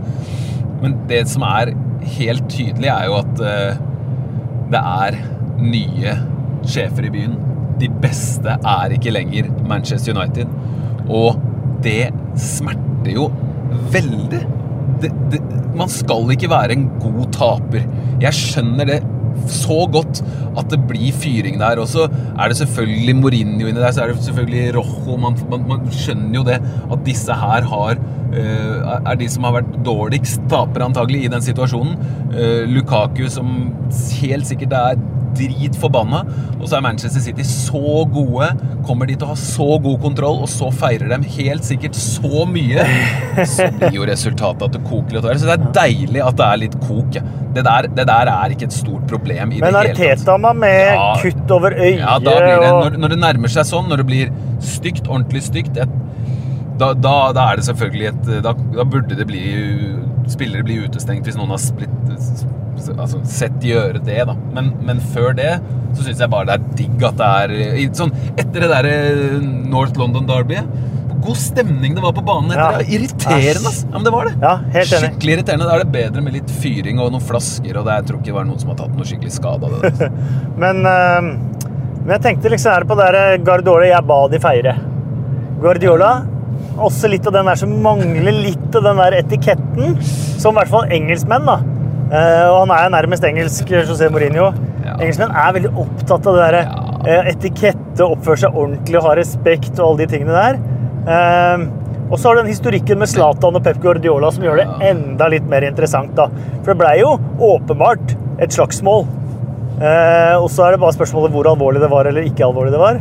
men 0.82 0.96
det 1.10 1.24
som 1.32 1.46
er 1.48 1.74
helt 2.18 2.48
tydelig, 2.52 2.90
er 2.94 3.10
jo 3.10 3.18
at 3.20 3.44
eh, 3.44 3.82
det 4.72 4.82
er 4.82 5.20
nye 5.62 6.16
sjefer 6.68 7.08
i 7.08 7.14
byen. 7.14 7.36
De 7.82 7.90
beste 8.04 8.58
er 8.58 8.96
ikke 8.96 9.14
lenger 9.14 9.50
Manchester 9.70 10.18
United. 10.18 10.52
Og 11.08 11.38
det 11.86 12.10
smerter 12.42 13.14
jo 13.14 13.30
veldig. 13.94 14.44
Det, 15.02 15.12
det, 15.32 15.42
man 15.78 15.92
skal 15.92 16.34
ikke 16.34 16.50
være 16.52 16.78
en 16.78 16.90
god 17.02 17.30
taper. 17.36 17.86
Jeg 18.24 18.34
skjønner 18.34 18.90
det 18.90 19.02
så 19.54 19.84
godt 19.94 20.22
at 20.58 20.70
det 20.72 20.80
blir 20.90 21.16
fyring 21.16 21.60
der. 21.62 21.80
Og 21.82 21.90
så 21.92 22.08
er 22.10 22.50
det 22.50 22.60
selvfølgelig 22.62 23.16
Mourinho 23.16 23.70
inni 23.70 23.80
der, 23.80 23.92
så 23.92 24.04
er 24.04 24.14
det 24.14 24.26
selvfølgelig 24.26 24.76
Rojo. 24.78 25.18
Man, 25.22 25.38
man, 25.52 25.68
man 25.70 25.92
skjønner 25.94 26.40
jo 26.40 26.46
det 26.48 26.62
at 26.62 27.04
disse 27.08 27.42
her 27.46 27.68
har 27.74 28.00
Uh, 28.28 28.84
er 29.08 29.16
de 29.16 29.28
som 29.32 29.46
har 29.48 29.54
vært 29.56 29.70
dårligst 29.88 30.42
tapere 30.52 30.84
antagelig 30.90 31.22
i 31.24 31.30
den 31.32 31.44
situasjonen. 31.46 31.94
Uh, 32.34 32.66
Lukaku 32.68 33.24
som 33.32 33.70
helt 34.20 34.50
sikkert 34.50 34.76
er 34.76 35.00
dritforbanna. 35.38 36.24
Og 36.58 36.66
så 36.68 36.78
er 36.80 36.86
Manchester 36.86 37.24
City 37.24 37.46
så 37.48 37.82
gode, 38.14 38.50
kommer 38.88 39.10
de 39.10 39.16
til 39.18 39.28
å 39.28 39.32
ha 39.34 39.38
så 39.40 39.70
god 39.84 40.00
kontroll, 40.04 40.42
og 40.46 40.52
så 40.52 40.70
feirer 40.74 41.10
dem 41.14 41.26
helt 41.38 41.68
sikkert 41.68 41.98
så 42.00 42.46
mye. 42.50 42.86
Så 43.48 43.70
blir 43.80 44.00
jo 44.00 44.08
resultatet 44.10 44.68
at 44.68 44.78
det 44.78 44.84
koker 44.88 45.18
litt. 45.20 45.28
Så 45.42 45.50
det 45.50 45.58
er 45.58 45.68
deilig 45.78 46.24
at 46.26 46.40
det 46.40 46.48
er 46.48 46.62
litt 46.66 46.80
kok. 46.88 47.20
Det 47.58 47.64
der, 47.66 47.88
det 47.98 48.06
der 48.10 48.30
er 48.30 48.54
ikke 48.54 48.68
et 48.70 48.76
stort 48.76 49.08
problem 49.10 49.54
i 49.56 49.62
Men 49.64 49.74
det 49.74 49.96
hele 49.96 49.96
tatt. 49.96 50.28
Arteta 50.28 50.54
med 50.54 50.76
Ja. 50.94 51.06
kutt 51.22 51.52
over 51.56 51.74
øyet 51.78 52.00
Ja, 52.04 52.18
da 52.20 52.34
blir 52.38 52.60
det, 52.62 52.70
når, 52.70 52.98
når 53.02 53.14
det 53.16 53.20
nærmer 53.24 53.50
seg 53.54 53.66
sånn, 53.70 53.88
når 53.90 54.04
det 54.04 54.08
blir 54.12 54.34
stygt, 54.62 55.08
ordentlig 55.08 55.42
stygt 55.48 55.78
et, 55.82 55.96
da, 56.78 56.92
da, 56.94 57.16
da 57.34 57.48
er 57.52 57.58
det 57.58 57.66
selvfølgelig 57.66 58.08
et 58.12 58.28
da, 58.46 58.52
da 58.54 58.86
burde 58.86 59.18
det 59.18 59.26
bli 59.30 59.42
spillere 60.34 60.64
blir 60.68 60.88
utestengt 60.88 61.26
hvis 61.28 61.38
noen 61.40 61.54
har 61.56 61.62
splitt, 61.62 61.94
altså, 62.98 63.22
sett 63.28 63.58
gjøre 63.64 64.02
det, 64.06 64.20
da. 64.30 64.36
Men, 64.56 64.74
men 64.86 65.00
før 65.14 65.34
det 65.38 65.54
så 65.96 66.04
syns 66.06 66.20
jeg 66.22 66.30
bare 66.30 66.46
det 66.50 66.58
er 66.58 66.76
digg 66.78 67.04
at 67.08 67.18
det 67.18 67.28
er 67.42 67.96
sånn 67.98 68.12
Etter 68.38 68.66
det 68.66 68.70
derre 68.70 68.92
North 69.72 69.98
London 69.98 70.28
Derbyet 70.30 70.68
God 71.24 71.40
stemning 71.42 71.96
det 71.98 72.04
var 72.04 72.14
på 72.14 72.22
banen 72.28 72.52
etter 72.54 72.62
Ja. 72.62 72.78
det. 72.78 72.92
Irriterende, 72.94 73.72
ass! 73.72 73.80
Ja, 73.88 73.96
men 73.96 74.04
det 74.06 74.12
var 74.14 74.28
det. 74.30 74.34
Ja, 74.40 74.52
helt 74.76 74.92
enig. 74.94 75.08
Skikkelig 75.10 75.34
irriterende. 75.34 75.66
Da 75.68 75.74
er 75.74 75.82
det 75.82 75.92
bedre 75.96 76.22
med 76.24 76.36
litt 76.38 76.52
fyring 76.62 77.02
og 77.02 77.10
noen 77.16 77.24
flasker, 77.26 77.80
og 77.82 77.88
det, 77.90 77.96
jeg 77.98 78.06
tror 78.12 78.20
ikke 78.20 78.30
det 78.30 78.36
var 78.38 78.46
noen 78.48 78.62
som 78.62 78.70
har 78.72 78.78
tatt 78.84 78.94
noe 78.96 79.08
skikkelig 79.10 79.34
skade 79.34 79.68
av 79.68 79.74
det. 79.82 80.10
Men, 80.64 80.84
øh, 80.86 81.32
men 82.06 82.14
jeg 82.14 82.22
tenkte 82.28 82.52
liksom 82.54 82.72
her 82.78 82.86
på 82.88 82.96
det 83.02 83.08
der 83.18 83.42
Guardiola 83.50 83.90
jeg 83.90 84.08
ba 84.08 84.20
de 84.32 84.40
feire. 84.46 84.76
Guardiola, 85.66 86.12
også 86.78 87.10
litt 87.12 87.28
av 87.28 87.34
den 87.34 87.46
der 87.50 87.56
som 87.60 87.74
mangler 87.84 88.32
litt 88.36 88.76
av 88.76 88.84
den 88.84 89.02
der 89.02 89.18
etiketten, 89.22 89.98
som 90.40 90.56
i 90.56 90.60
hvert 90.62 90.72
fall 90.74 90.92
engelskmenn, 90.94 91.46
da. 91.48 91.58
Eh, 92.08 92.46
og 92.50 92.62
han 92.68 92.72
er 92.78 92.94
nærmest 93.02 93.26
engelsk, 93.28 93.68
José 93.68 94.08
Mourinho. 94.14 94.52
Ja. 94.86 94.94
Engelskmenn 95.02 95.34
er 95.36 95.58
veldig 95.58 95.74
opptatt 95.84 96.28
av 96.28 96.38
det 96.38 96.46
der 96.46 96.60
Ja. 96.62 96.86
eh, 97.08 97.32
etikette, 97.34 98.00
oppføre 98.06 98.38
seg 98.38 98.56
ordentlig 98.56 98.98
og 98.98 99.04
ha 99.10 99.16
respekt 99.16 99.80
og 99.80 99.90
alle 99.90 100.06
de 100.06 100.18
tingene 100.18 100.38
der. 100.38 100.60
Eh, 101.08 101.68
og 102.10 102.18
så 102.18 102.30
har 102.30 102.36
du 102.36 102.42
den 102.44 102.54
historikken 102.54 102.98
med 103.00 103.10
Zlatan 103.12 103.56
og 103.56 103.64
Pep 103.64 103.82
Guardiola 103.84 104.32
som 104.32 104.44
gjør 104.44 104.62
det 104.62 104.68
enda 104.90 105.28
litt 105.28 105.44
mer 105.50 105.62
interessant. 105.68 106.16
da. 106.16 106.28
For 106.64 106.74
det 106.74 106.78
blei 106.80 107.00
jo 107.02 107.18
åpenbart 107.40 108.16
et 108.40 108.50
slagsmål. 108.56 109.06
Eh, 109.82 110.36
og 110.40 110.48
så 110.50 110.66
er 110.68 110.72
det 110.72 110.80
bare 110.80 110.96
spørsmålet 110.96 111.32
hvor 111.36 111.46
alvorlig 111.52 111.82
det 111.84 111.90
var 111.92 112.06
eller 112.08 112.22
ikke 112.24 112.46
alvorlig 112.48 112.72
det 112.72 112.80
var. 112.80 113.00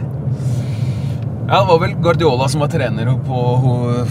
Ja, 1.49 1.61
Det 1.63 1.69
var 1.69 1.79
vel 1.79 1.95
Guardiola 2.03 2.49
som 2.51 2.61
var 2.65 2.69
trener 2.73 3.07
på, 3.27 3.41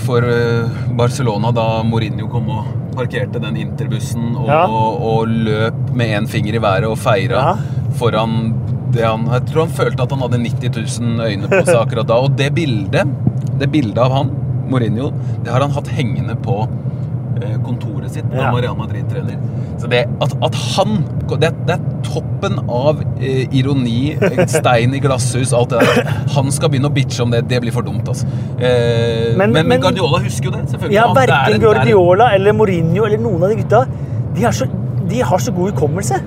for 0.05 0.23
eh, 0.23 0.69
Barcelona 0.95 1.51
da 1.51 1.65
Mourinho 1.83 2.29
kom 2.31 2.47
og 2.49 2.69
parkerte 2.95 3.41
den 3.43 3.57
interbussen 3.59 4.29
og, 4.39 4.47
Ja. 4.47 4.61
og, 4.71 5.01
og 5.03 5.27
løp 5.27 5.81
med 5.99 6.13
én 6.15 6.29
finger 6.31 6.55
i 6.55 6.61
været 6.63 6.87
og 6.87 6.97
feira 6.97 7.41
Ja. 7.41 7.55
foran 7.99 8.53
det 8.95 9.03
han 9.03 9.25
Jeg 9.27 9.45
tror 9.49 9.65
han 9.65 9.75
følte 9.75 10.03
at 10.03 10.11
han 10.15 10.21
hadde 10.23 10.39
90 10.39 10.99
000 11.01 11.25
øyne 11.27 11.47
på 11.51 11.65
seg 11.65 11.75
akkurat 11.75 12.07
da. 12.07 12.13
Og 12.23 12.37
det 12.39 12.53
bildet, 12.55 13.11
det 13.59 13.67
bildet 13.71 13.97
av 13.99 14.11
han, 14.15 14.29
Mourinho, 14.69 15.11
det 15.43 15.51
har 15.51 15.59
han 15.61 15.71
hatt 15.75 15.87
hengende 15.91 16.35
på 16.41 16.61
kontoret 17.65 18.11
sitt 18.11 18.27
da 18.31 18.37
Ja. 18.37 18.51
han 18.51 18.61
Real 18.63 18.75
Madrid-trener. 18.77 19.37
Så 19.81 19.89
det 19.91 20.05
at, 20.23 20.33
at 20.43 20.55
han 20.75 21.03
det, 21.41 21.49
det 21.67 21.75
er 21.75 21.81
toppen 22.05 22.59
av 22.69 23.01
eh, 23.19 23.45
ironi, 23.51 24.15
eh, 24.15 24.45
stein 24.47 24.93
i 24.95 24.99
glasshus, 25.03 25.51
alt 25.53 25.69
det 25.73 25.81
der. 25.83 26.09
Han 26.35 26.51
skal 26.51 26.69
begynne 26.69 26.87
å 26.91 26.93
bitche 26.95 27.21
om 27.25 27.31
det. 27.33 27.43
Det 27.49 27.59
blir 27.61 27.73
for 27.75 27.83
dumt, 27.83 28.07
altså. 28.07 28.25
Eh, 28.59 29.35
Men- 29.37 29.51
men, 29.51 29.67
men- 29.67 29.81
Guardiola 29.81 30.19
husker 30.23 30.45
jo 30.49 30.51
det, 30.51 30.63
selvfølgelig. 30.69 30.93
Ja, 30.95 31.09
er 31.11 31.15
Verken 31.19 31.55
er 31.55 31.59
Guardiola 31.65 32.29
eller 32.35 32.53
Mourinho 32.53 33.05
eller 33.05 33.17
noen 33.17 33.43
av 33.43 33.49
de 33.49 33.55
gutta 33.63 33.85
de, 34.35 34.41
har 34.43 34.51
så, 34.51 34.65
de 35.09 35.19
har 35.21 35.37
så 35.39 35.51
god 35.55 35.71
hukommelse. 35.73 36.21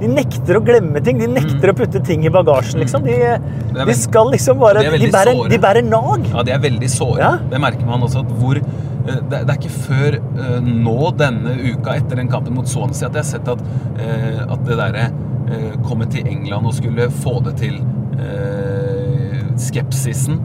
De 0.00 0.08
nekter 0.10 0.58
å 0.58 0.60
glemme 0.64 1.00
ting. 1.04 1.18
De 1.18 1.26
nekter 1.30 1.70
å 1.70 1.74
putte 1.78 2.00
ting 2.04 2.24
i 2.26 2.30
bagasjen. 2.34 2.80
liksom. 2.82 3.04
De, 3.06 3.14
er 3.14 3.38
de 3.86 3.94
skal 3.94 4.30
liksom 4.34 4.58
bare 4.60 4.82
de 4.82 4.90
er 4.90 4.98
De 4.98 5.10
bærer, 5.14 5.48
de 5.48 5.58
bærer 5.62 5.86
nag. 5.86 6.26
Ja, 6.34 6.42
de 6.42 6.50
er 6.52 6.58
veldig 6.58 6.90
såre. 6.90 7.18
Ja. 7.22 7.36
Det 7.50 7.60
merker 7.62 7.86
man 7.86 8.02
også. 8.02 8.24
at 8.24 8.32
hvor 8.40 8.58
eh, 8.58 8.62
det, 9.04 9.42
det 9.44 9.52
er 9.52 9.58
ikke 9.58 9.74
før 9.84 10.16
eh, 10.20 10.58
nå 10.64 10.96
denne 11.20 11.54
uka 11.60 11.98
etter 12.00 12.20
den 12.22 12.30
kampen 12.32 12.56
mot 12.56 12.68
Swansea 12.70 13.10
at 13.10 13.18
jeg 13.18 13.24
har 13.24 13.30
sett 13.34 13.50
at, 13.52 13.62
eh, 14.00 14.40
at 14.46 14.64
det 14.68 14.78
derre 14.80 15.06
eh, 15.52 15.74
komme 15.84 16.08
til 16.12 16.26
England 16.30 16.70
og 16.70 16.76
skulle 16.78 17.10
få 17.22 17.36
det 17.44 17.56
til 17.60 17.76
eh, 18.18 19.40
skepsisen 19.60 20.40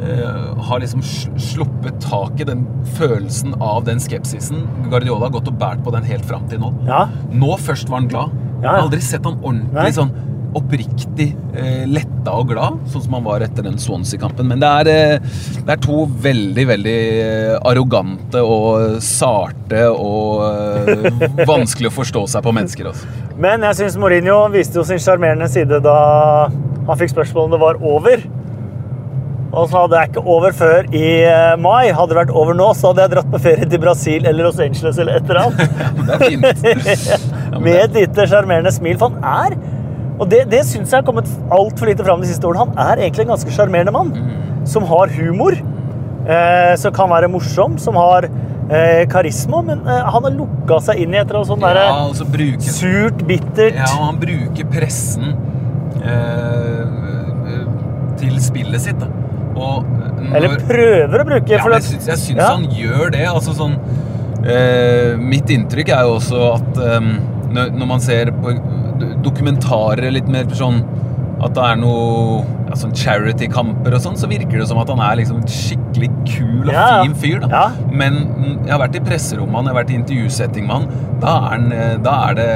eh, 0.00 0.62
har 0.68 0.80
liksom 0.82 1.02
sluppet 1.04 2.00
taket, 2.02 2.48
den 2.50 2.64
følelsen 2.96 3.54
av 3.62 3.84
den 3.86 4.00
skepsisen. 4.02 4.64
Guardiola 4.90 5.28
har 5.28 5.36
gått 5.36 5.50
og 5.52 5.58
båret 5.60 5.84
på 5.84 5.92
den 5.94 6.06
helt 6.08 6.26
fram 6.28 6.48
til 6.50 6.62
nå. 6.62 6.72
Ja. 6.88 7.04
Nå 7.32 7.54
først 7.62 7.90
var 7.92 8.02
han 8.02 8.10
glad. 8.10 8.34
Ja, 8.62 8.62
Jeg 8.62 8.70
har 8.76 8.84
aldri 8.86 9.00
sett 9.02 9.24
han 9.26 9.40
ordentlig 9.42 9.74
Nei. 9.74 9.94
sånn 9.96 10.12
oppriktig 10.58 11.30
eh, 11.56 11.84
letta 11.88 12.34
og 12.38 12.50
glad, 12.52 12.80
sånn 12.92 13.04
som 13.06 13.16
han 13.16 13.24
var 13.26 13.44
etter 13.44 13.64
den 13.66 13.78
Swansea-kampen. 13.80 14.48
Men 14.50 14.60
det 14.62 14.72
er, 14.82 14.90
eh, 14.92 15.40
det 15.62 15.76
er 15.76 15.80
to 15.84 16.04
veldig, 16.26 16.66
veldig 16.72 16.98
eh, 17.22 17.54
arrogante 17.72 18.42
og 18.44 18.98
sarte 19.04 19.86
og 19.92 20.44
eh, 20.48 21.42
vanskelig 21.48 21.90
å 21.92 21.96
forstå 21.96 22.26
seg 22.34 22.44
på 22.44 22.54
mennesker. 22.58 22.92
Også. 22.92 23.08
Men 23.42 23.64
jeg 23.68 23.80
syns 23.80 23.98
Mourinho 24.00 24.44
viste 24.52 24.80
jo 24.80 24.86
sin 24.86 25.00
sjarmerende 25.02 25.48
side 25.50 25.82
da 25.84 25.96
han 26.52 26.98
fikk 26.98 27.14
spørsmål 27.14 27.48
om 27.48 27.56
det 27.56 27.62
var 27.62 27.82
over. 27.96 28.24
Og 29.52 29.66
så 29.68 29.82
hadde 29.82 29.98
jeg 30.00 30.08
ikke 30.12 30.22
over 30.32 30.54
før 30.56 30.86
i 30.96 31.08
eh, 31.28 31.54
mai. 31.60 31.90
Hadde 31.92 32.14
det 32.14 32.20
vært 32.22 32.32
over 32.42 32.56
nå, 32.56 32.70
så 32.76 32.90
hadde 32.90 33.04
jeg 33.04 33.12
dratt 33.12 33.32
på 33.34 33.40
ferie 33.44 33.68
til 33.68 33.82
Brasil 33.82 34.24
eller 34.24 34.48
Los 34.48 34.60
Angeles 34.64 35.00
eller 35.02 35.18
et 35.18 35.28
eller 35.28 35.42
annet. 35.42 35.74
Men 35.98 36.08
det 36.08 36.16
er 36.16 36.84
fint. 36.86 37.18
Ja, 37.52 37.58
Med 37.60 37.76
et 37.82 37.96
lite 37.98 38.24
sjarmerende 38.30 38.72
smil. 38.72 38.96
For 38.96 39.12
han 39.12 39.26
er 39.52 39.58
Og 40.20 40.28
det, 40.30 40.44
det 40.52 40.62
syns 40.68 40.92
jeg 40.92 41.00
har 41.00 41.06
kommet 41.06 41.28
altfor 41.52 41.88
lite 41.88 42.04
fram 42.06 42.20
de 42.22 42.28
siste 42.30 42.46
årene. 42.46 42.72
Han 42.76 42.88
er 42.92 43.04
egentlig 43.06 43.26
en 43.26 43.32
ganske 43.34 43.54
sjarmerende 43.54 43.94
mann. 43.94 44.12
Mm. 44.14 44.66
Som 44.68 44.86
har 44.90 45.12
humor. 45.16 45.56
Eh, 46.22 46.74
som 46.78 46.94
kan 46.94 47.10
være 47.10 47.30
morsom. 47.32 47.78
Som 47.82 47.96
har 47.98 48.28
eh, 48.28 49.02
karisma. 49.10 49.62
Men 49.66 49.82
eh, 49.88 50.04
han 50.14 50.28
har 50.28 50.36
lukka 50.36 50.78
seg 50.84 51.02
inn 51.02 51.16
i 51.16 51.20
et 51.22 51.26
eller 51.26 51.42
annet 51.42 51.52
sånt 51.54 51.66
Ja, 51.66 51.88
og 52.06 52.36
bruker 52.36 52.76
surt, 52.76 53.24
bittert. 53.28 53.80
Ja, 53.80 53.88
og 53.96 54.06
han 54.10 54.20
bruker 54.22 54.68
pressen 54.72 55.32
eh, 56.02 56.86
til 58.20 58.38
spillet 58.42 58.84
sitt. 58.84 59.00
Da. 59.02 59.10
Og 59.52 59.84
når, 60.22 60.36
Eller 60.38 60.62
prøver 60.68 61.24
å 61.24 61.26
bruke. 61.28 61.56
Ja, 61.56 61.66
jeg 61.76 61.88
syns, 61.88 62.08
jeg 62.08 62.22
syns 62.28 62.38
Ja. 62.40 62.52
han 62.54 62.68
gjør 62.70 63.10
det. 63.16 63.26
Altså 63.28 63.54
sånn 63.56 63.76
eh, 64.46 65.18
Mitt 65.20 65.50
inntrykk 65.52 65.92
er 65.92 66.06
jo 66.08 66.16
også 66.20 66.44
at 66.54 66.80
eh, 66.86 67.10
når 67.52 67.86
man 67.88 68.00
ser 68.00 68.30
på 68.32 68.54
dokumentarer 69.24 70.12
litt 70.14 70.28
mer 70.30 70.50
sånn 70.56 70.82
At 71.42 71.56
det 71.56 71.62
er 71.72 71.78
noe 71.80 72.42
ja, 72.68 72.76
sånn 72.78 72.92
charity-kamper 72.96 73.96
og 73.96 74.02
sånn, 74.04 74.16
så 74.16 74.28
virker 74.30 74.62
det 74.62 74.68
som 74.70 74.78
at 74.80 74.90
han 74.92 75.00
er 75.02 75.18
liksom 75.20 75.40
en 75.42 75.48
skikkelig 75.50 76.08
kul 76.28 76.68
og 76.68 76.72
Ja, 76.72 76.84
ja. 76.94 77.00
fin 77.02 77.16
fyr. 77.18 77.46
Ja. 77.50 77.64
Men 77.90 78.20
jeg 78.62 78.70
har 78.70 78.80
vært 78.84 78.96
i 78.96 79.02
presserommet 79.04 79.58
han, 79.58 79.68
jeg 79.68 79.74
har 79.74 79.80
vært 79.82 79.90
i 79.92 79.98
intervjusetting 79.98 80.68
med 80.68 80.76
han. 80.76 80.86
Da 81.20 81.34
er, 81.34 81.48
han, 81.50 81.66
eh, 81.76 81.96
da 82.06 82.14
er 82.30 82.38
det 82.38 82.48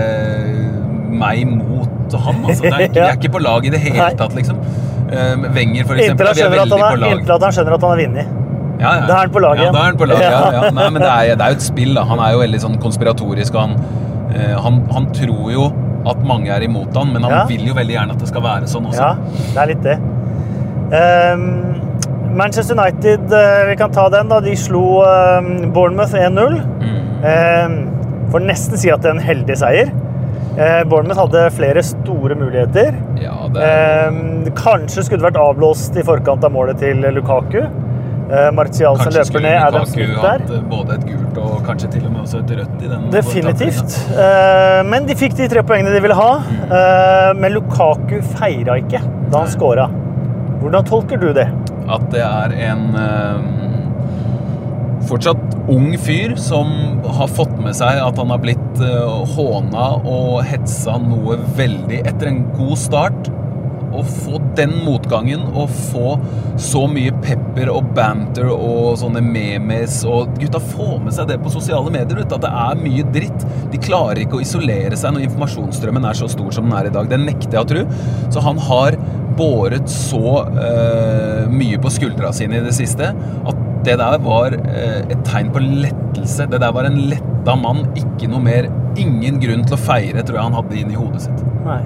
meg 1.16 1.42
mot 1.50 2.16
han. 2.16 2.42
Altså. 2.44 2.70
Er, 2.70 2.86
ikke- 2.86 3.04
er 3.10 3.18
ikke 3.18 3.32
på 3.36 3.42
lag 3.42 3.66
i 3.66 3.74
det 3.74 3.82
hele 3.82 4.10
tatt, 4.16 4.34
liksom. 4.38 4.62
Eh, 5.10 5.34
Wenger, 5.54 5.84
for 5.86 5.94
eksempel. 5.98 6.26
er 6.26 6.30
er, 6.30 6.58
inntil 6.62 7.38
han 7.42 7.52
skjønner 7.58 7.76
at 7.76 7.82
han 7.82 7.90
har 7.90 8.04
vunnet. 8.06 8.34
Ja, 8.76 8.90
ja. 9.00 9.06
Da 9.06 9.12
er 9.14 9.20
han 9.24 9.30
på 9.32 9.40
lag 9.40 9.56
ja, 9.56 9.62
igjen. 9.62 9.74
Da 9.74 9.80
er 9.80 9.90
han 9.90 9.98
på 10.00 10.08
lag, 10.10 10.20
ja. 10.20 10.30
Ja. 10.30 10.50
ja. 10.52 10.70
Nei, 10.78 10.88
men 10.90 11.02
det 11.02 11.10
er, 11.10 11.34
det 11.34 11.46
er 11.46 11.54
jo 11.54 11.58
et 11.60 11.66
spill, 11.66 11.94
da. 11.96 12.04
Han 12.08 12.22
er 12.22 12.34
jo 12.34 12.42
veldig 12.44 12.62
sånn 12.66 12.78
konspiratorisk, 12.82 13.56
og 13.56 13.60
han, 13.60 13.76
eh, 14.34 14.54
han, 14.62 14.80
han 14.92 15.08
tror 15.16 15.52
jo 15.54 15.68
at 16.06 16.22
mange 16.26 16.50
er 16.54 16.62
imot 16.66 16.94
han, 16.96 17.12
men 17.12 17.22
han 17.26 17.32
Ja. 17.32 17.44
vil 17.48 17.66
jo 17.66 17.74
veldig 17.74 17.94
gjerne 17.96 18.12
at 18.12 18.18
det 18.22 18.28
skal 18.28 18.42
være 18.42 18.68
sånn 18.70 18.86
også. 18.86 19.02
Ja, 19.02 19.16
det 19.54 19.62
er 19.62 19.66
litt 19.72 19.82
det. 19.82 19.98
Um, 20.86 21.74
Manchester 22.36 22.76
United, 22.78 23.32
eh, 23.32 23.66
vi 23.66 23.76
kan 23.76 23.90
ta 23.92 24.08
den, 24.12 24.28
da. 24.28 24.40
De 24.40 24.54
slo 24.56 25.02
ehm, 25.02 25.72
Bournemouth 25.72 26.14
1-0. 26.14 26.60
Mm. 26.82 26.98
Um, 27.24 27.76
får 28.30 28.44
nesten 28.44 28.78
si 28.78 28.90
at 28.92 29.00
det 29.02 29.10
er 29.10 29.16
en 29.16 29.24
heldig 29.24 29.56
seier. 29.56 29.90
Uh, 30.56 30.84
Bournemouth 30.88 31.18
hadde 31.22 31.50
flere 31.56 31.82
store 31.82 32.36
muligheter. 32.38 32.94
Ja, 33.20 33.48
det 33.52 34.52
kanskje 34.56 35.04
skulle 35.04 35.22
det 35.22 35.30
vært 35.32 35.40
avblåst 35.40 35.96
i 35.96 36.04
forkant 36.06 36.44
av 36.44 36.52
målet 36.52 36.78
til 36.78 37.00
Lukaku. 37.16 37.62
Eh, 38.26 38.48
Martial 38.54 38.96
som 38.98 39.12
løper 39.14 39.42
ned. 39.44 39.54
Er 39.54 39.70
det 39.70 39.80
Lukaku 39.80 39.92
Smith 39.92 40.14
der. 40.22 40.40
hatt 40.42 40.50
eh, 40.50 40.62
både 40.70 40.96
et 40.96 41.04
gult 41.06 41.36
og 41.38 41.60
kanskje 41.66 41.90
til 41.94 42.06
og 42.08 42.12
med 42.16 42.24
også 42.24 42.40
et 42.42 42.54
rødt 42.58 42.80
i 42.82 42.88
den. 42.90 43.04
Definitivt. 43.14 43.98
Eh, 44.18 44.80
men 44.90 45.06
de 45.06 45.14
fikk 45.18 45.36
de 45.38 45.46
tre 45.52 45.62
poengene 45.66 45.92
de 45.94 46.00
ville 46.02 46.16
ha. 46.18 46.32
Eh, 46.66 47.30
men 47.38 47.54
Lukaku 47.54 48.18
feira 48.34 48.80
ikke 48.82 49.02
da 49.30 49.44
han 49.44 49.52
scora. 49.52 49.86
Hvordan 50.62 50.88
tolker 50.88 51.20
du 51.22 51.28
det? 51.36 51.46
At 51.86 52.08
det 52.10 52.24
er 52.26 52.54
en 52.72 52.88
fortsatt 55.06 55.52
ung 55.70 55.92
fyr 56.02 56.32
som 56.40 56.98
har 57.14 57.28
fått 57.30 57.52
med 57.62 57.76
seg 57.78 58.00
at 58.02 58.16
han 58.18 58.32
har 58.32 58.40
blitt 58.42 58.80
håna 59.36 59.84
og 60.02 60.40
hetsa 60.48 60.96
noe 60.98 61.36
veldig 61.58 62.00
etter 62.02 62.32
en 62.32 62.40
god 62.56 62.74
start. 62.80 63.30
Å 63.94 64.02
få 64.02 64.40
den 64.58 64.72
motgangen 64.84 65.44
å 65.56 65.66
få 65.70 66.16
så 66.60 66.86
mye 66.90 67.14
pepper 67.24 67.70
og 67.72 67.92
banter 67.96 68.48
og 68.52 68.96
sånne 69.00 69.22
memes 69.24 69.98
og 70.08 70.36
Gutta 70.40 70.60
får 70.62 70.96
med 71.04 71.16
seg 71.16 71.28
det 71.30 71.38
på 71.42 71.52
sosiale 71.52 71.92
medier, 71.92 72.22
vet 72.22 72.34
at 72.36 72.44
det 72.44 72.52
er 72.62 72.80
mye 72.80 73.06
dritt. 73.14 73.46
De 73.72 73.80
klarer 73.82 74.24
ikke 74.24 74.40
å 74.40 74.44
isolere 74.44 74.96
seg 74.98 75.14
når 75.14 75.26
informasjonsstrømmen 75.28 76.08
er 76.08 76.18
så 76.18 76.28
stor 76.32 76.52
som 76.54 76.68
den 76.68 76.76
er 76.78 76.90
i 76.90 76.94
dag. 76.94 77.08
Det 77.10 77.20
nekter 77.22 77.58
jeg 77.58 77.64
å 77.64 77.70
tro. 77.70 77.84
Så 78.34 78.44
han 78.44 78.60
har 78.68 78.98
båret 79.36 79.90
så 79.92 80.40
uh, 80.48 81.44
mye 81.52 81.80
på 81.82 81.92
skuldra 81.92 82.32
sine 82.36 82.60
i 82.60 82.64
det 82.64 82.72
siste 82.76 83.12
at 83.12 83.62
det 83.86 83.98
der 84.00 84.16
var 84.24 84.56
uh, 84.56 85.02
et 85.04 85.20
tegn 85.28 85.52
på 85.54 85.62
lettelse. 85.62 86.48
Det 86.50 86.62
der 86.62 86.74
var 86.76 86.88
en 86.88 86.98
letta 87.10 87.56
mann. 87.60 87.84
Ikke 87.98 88.30
noe 88.32 88.42
mer. 88.44 88.70
Ingen 88.96 89.40
grunn 89.42 89.66
til 89.68 89.76
å 89.76 89.80
feire, 89.80 90.24
tror 90.24 90.40
jeg 90.40 90.48
han 90.48 90.60
hadde 90.60 90.80
inni 90.80 90.98
hodet 90.98 91.26
sitt. 91.28 91.46
Nei. 91.66 91.82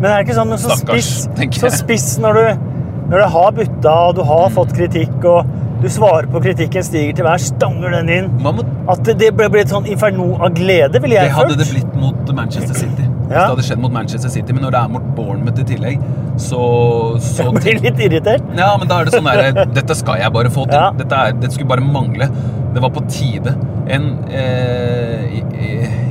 Men 0.00 0.10
er 0.10 0.16
det 0.22 0.26
ikke 0.28 0.36
sånn 0.38 0.50
så 0.58 0.74
Stakkars, 0.76 1.10
spiss, 1.26 1.60
så 1.60 1.70
spiss 1.72 2.08
når 2.22 2.34
du, 2.34 2.66
når 3.12 3.22
du 3.22 3.28
har 3.36 3.52
butta 3.56 3.94
og 4.10 4.14
du 4.18 4.22
har 4.28 4.50
fått 4.52 4.74
kritikk, 4.76 5.16
og 5.24 5.46
du 5.82 5.88
svarer 5.92 6.26
på 6.32 6.40
kritikken, 6.44 6.84
stiger 6.84 7.16
til 7.18 7.24
hver, 7.26 7.40
stanger 7.42 7.90
den 7.98 8.08
inn 8.08 8.30
må 8.40 8.52
At 8.88 9.02
det- 9.04 9.18
det 9.18 9.34
ble 9.36 9.48
blitt 9.52 9.68
sånn 9.68 9.86
inferno 9.86 10.34
av 10.40 10.54
glede, 10.54 11.00
ville 11.02 11.14
jeg 11.16 11.28
Det 11.28 11.32
hadde 11.32 11.48
følt. 11.48 11.58
det 11.58 11.68
blitt 11.74 11.94
mot 12.00 12.34
Manchester 12.34 12.74
City. 12.74 13.02
Hvis 13.26 13.30
Ja. 13.30 13.40
det 13.48 13.56
hadde 13.56 13.62
skjedd 13.66 13.78
mot 13.82 13.92
Manchester 13.92 14.28
City, 14.30 14.52
Men 14.52 14.62
når 14.62 14.70
det 14.70 14.80
er 14.84 14.88
mot 14.88 15.02
Bournemouth 15.16 15.58
i 15.60 15.64
tillegg, 15.64 16.00
så, 16.36 17.18
så 17.20 17.42
Jeg 17.44 17.54
blir 17.54 17.80
litt 17.82 17.98
irritert. 17.98 18.42
Ja, 18.56 18.76
men 18.76 18.86
da 18.88 19.00
er 19.00 19.04
det 19.04 19.14
sånn 19.14 19.26
her 19.26 19.64
Dette 19.64 19.94
skal 19.96 20.18
jeg 20.18 20.32
bare 20.32 20.48
få 20.48 20.64
til. 20.68 20.74
Ja. 20.78 20.90
Dette, 20.92 21.12
er, 21.12 21.32
dette 21.32 21.52
skulle 21.52 21.68
bare 21.68 21.80
mangle. 21.80 22.28
Det 22.72 22.80
var 22.82 22.90
på 22.90 23.02
tide. 23.08 23.54
En 23.88 24.18
eh, 24.30 25.26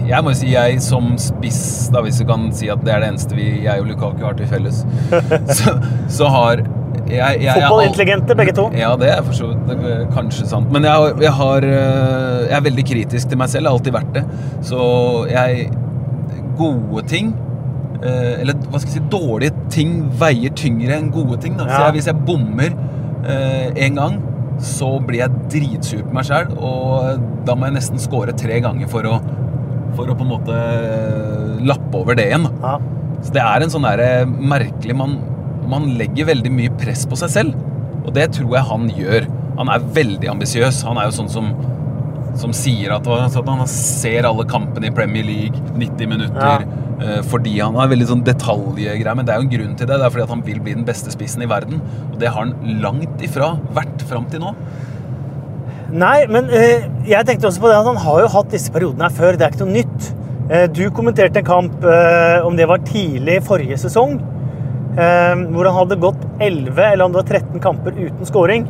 Jeg 0.06 0.24
må 0.24 0.34
jo 0.34 0.38
si 0.38 0.54
jeg 0.54 0.80
som 0.86 1.14
spiss, 1.22 1.90
da 1.94 2.04
hvis 2.06 2.22
du 2.22 2.28
kan 2.30 2.50
si 2.56 2.70
at 2.72 2.82
det 2.86 2.94
er 2.94 3.04
det 3.04 3.12
eneste 3.14 3.38
vi, 3.38 3.48
jeg 3.66 3.82
og 3.82 3.90
Lukaku 3.90 4.26
har 4.26 4.38
til 4.38 4.50
felles, 4.50 4.84
så, 5.58 5.78
så 6.12 6.30
har 6.34 6.62
jeg, 7.06 7.18
jeg, 7.20 7.42
jeg, 7.44 7.54
Fotballintelligente, 7.54 8.36
begge 8.38 8.54
to. 8.58 8.66
Ja, 8.74 8.96
det 8.98 9.10
er 9.14 9.22
for 9.26 9.38
så 9.38 9.52
vidt 9.52 10.14
kanskje 10.16 10.48
sant. 10.50 10.72
Men 10.74 10.88
jeg, 10.88 11.12
jeg, 11.22 11.34
har, 11.38 11.68
eh, 11.70 12.46
jeg 12.48 12.56
er 12.58 12.64
veldig 12.66 12.86
kritisk 12.90 13.30
til 13.30 13.42
meg 13.42 13.52
selv. 13.52 13.68
Jeg 13.68 13.70
har 13.70 13.78
alltid 13.78 13.98
vært 13.98 14.14
det. 14.16 14.24
Så 14.66 14.86
jeg 15.30 15.68
Gode 16.56 17.02
ting 17.12 17.34
eh, 18.00 18.40
Eller 18.40 18.56
hva 18.72 18.80
skal 18.80 18.94
jeg 18.94 19.02
si 19.02 19.02
Dårlige 19.12 19.66
ting 19.74 19.98
veier 20.22 20.54
tyngre 20.56 20.98
enn 20.98 21.12
gode 21.14 21.38
ting. 21.44 21.58
Da. 21.60 21.68
Så 21.68 21.82
jeg, 21.84 21.98
hvis 22.00 22.10
jeg 22.10 22.26
bommer 22.28 22.72
eh, 22.72 23.70
en 23.86 24.00
gang, 24.00 24.18
så 24.64 24.96
blir 25.04 25.26
jeg 25.26 25.46
dritsur 25.52 26.06
på 26.08 26.16
meg 26.16 26.28
sjæl, 26.30 26.54
Og 26.56 27.26
da 27.46 27.58
må 27.58 27.70
jeg 27.70 27.78
nesten 27.78 28.02
score 28.02 28.34
tre 28.40 28.62
ganger 28.64 28.90
for 28.90 29.10
å, 29.10 29.20
for 29.98 30.10
å 30.12 30.18
på 30.18 30.25
en 30.25 30.34
måte 30.34 30.56
eh, 30.56 31.64
lappe 31.66 32.02
over 32.02 32.18
det 32.18 32.30
igjen. 32.30 32.48
Ja. 32.64 32.78
Så 33.25 33.34
det 33.36 33.44
er 33.44 33.64
en 33.66 33.74
sånn 33.74 33.88
derre 33.88 34.10
merkelig 34.28 34.96
man, 34.98 35.18
man 35.72 35.88
legger 36.00 36.29
veldig 36.29 36.51
mye 36.53 36.74
press 36.81 37.05
på 37.10 37.18
seg 37.20 37.34
selv. 37.34 37.55
Og 38.05 38.14
det 38.16 38.29
tror 38.38 38.53
jeg 38.53 38.70
han 38.70 38.90
gjør. 38.94 39.29
Han 39.60 39.72
er 39.74 39.88
veldig 39.96 40.29
ambisiøs. 40.36 40.84
Han 40.86 41.00
er 41.01 41.10
jo 41.10 41.16
sånn 41.18 41.31
som, 41.31 41.51
som 42.38 42.53
sier 42.53 42.94
at, 42.94 43.08
at 43.08 43.38
han 43.50 43.64
ser 43.72 44.27
alle 44.29 44.46
kampene 44.50 44.92
i 44.92 44.94
Premier 44.94 45.25
League 45.25 45.64
90 45.74 46.12
minutter. 46.12 46.68
ja. 46.68 46.81
Fordi 47.27 47.58
han 47.60 47.75
har 47.75 47.90
veldig 47.92 48.05
sånn 48.08 48.22
detaljgreier. 48.24 49.10
Men 49.18 49.27
det 49.27 49.34
er 49.34 49.42
jo 49.42 49.48
en 49.50 49.51
grunn 49.51 49.74
til 49.75 49.90
det. 49.90 49.98
Det 50.00 50.05
er 50.05 50.14
fordi 50.14 50.24
at 50.24 50.31
han 50.31 50.44
vil 50.46 50.62
bli 50.64 50.75
den 50.77 50.86
beste 50.88 51.12
spissen 51.12 51.44
i 51.44 51.50
verden. 51.51 51.81
Og 52.12 52.20
det 52.22 52.29
har 52.31 52.46
han 52.46 52.53
langt 52.84 53.24
ifra 53.25 53.50
vært 53.75 54.05
fram 54.08 54.29
til 54.31 54.46
nå. 54.46 54.53
Nei, 55.94 56.26
men 56.32 56.50
eh, 56.50 56.86
jeg 57.06 57.28
tenkte 57.28 57.50
også 57.50 57.62
på 57.62 57.70
det 57.70 57.78
at 57.78 57.90
han 57.90 58.00
har 58.02 58.22
jo 58.24 58.30
hatt 58.34 58.54
disse 58.54 58.72
periodene 58.74 59.06
her 59.08 59.14
før. 59.18 59.38
Det 59.38 59.46
er 59.46 59.54
ikke 59.54 59.66
noe 59.66 59.76
nytt. 59.76 60.08
Eh, 60.50 60.66
du 60.74 60.84
kommenterte 60.94 61.42
en 61.42 61.48
kamp, 61.48 61.84
eh, 61.86 62.40
om 62.46 62.58
det 62.58 62.68
var 62.70 62.82
tidlig 62.88 63.40
forrige 63.46 63.78
sesong, 63.82 64.18
eh, 64.98 65.36
hvor 65.54 65.70
han 65.70 65.78
hadde 65.82 66.00
gått 66.02 66.26
11 66.40 66.82
eller 66.92 67.06
om 67.06 67.14
det 67.14 67.22
var 67.22 67.30
13 67.40 67.62
kamper 67.64 67.98
uten 67.98 68.26
scoring. 68.26 68.68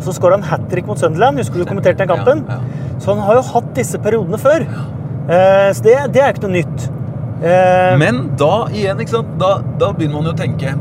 Så 0.00 0.14
skåra 0.14 0.38
han 0.38 0.46
hat 0.46 0.68
trick 0.70 0.86
mot 0.86 0.98
Sunderland. 0.98 1.38
Husker 1.38 1.58
du 1.58 1.64
du 1.64 1.68
kommenterte 1.68 1.98
den 2.04 2.08
kampen? 2.08 2.44
Ja, 2.48 2.58
ja. 2.58 2.94
Så 3.02 3.14
han 3.14 3.22
har 3.26 3.38
jo 3.38 3.42
hatt 3.52 3.74
disse 3.74 3.98
periodene 4.02 4.38
før. 4.38 4.64
Eh, 5.28 5.70
så 5.74 5.82
det, 5.84 5.96
det 6.14 6.22
er 6.22 6.32
ikke 6.32 6.46
noe 6.46 6.54
nytt. 6.54 6.86
Eh, 7.42 7.96
Men 8.00 8.22
da 8.38 8.66
igjen, 8.74 8.98
ikke 9.02 9.18
sant? 9.18 9.34
Da, 9.38 9.58
da 9.78 9.92
begynner 9.94 10.18
man 10.18 10.30
jo 10.30 10.32
å 10.34 10.38
tenke 10.38 10.72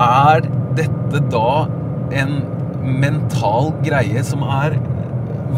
Er 0.00 0.46
dette 0.78 1.20
da 1.32 1.66
en 2.16 2.38
mental 2.84 3.72
greie 3.84 4.22
som 4.26 4.44
er 4.46 4.76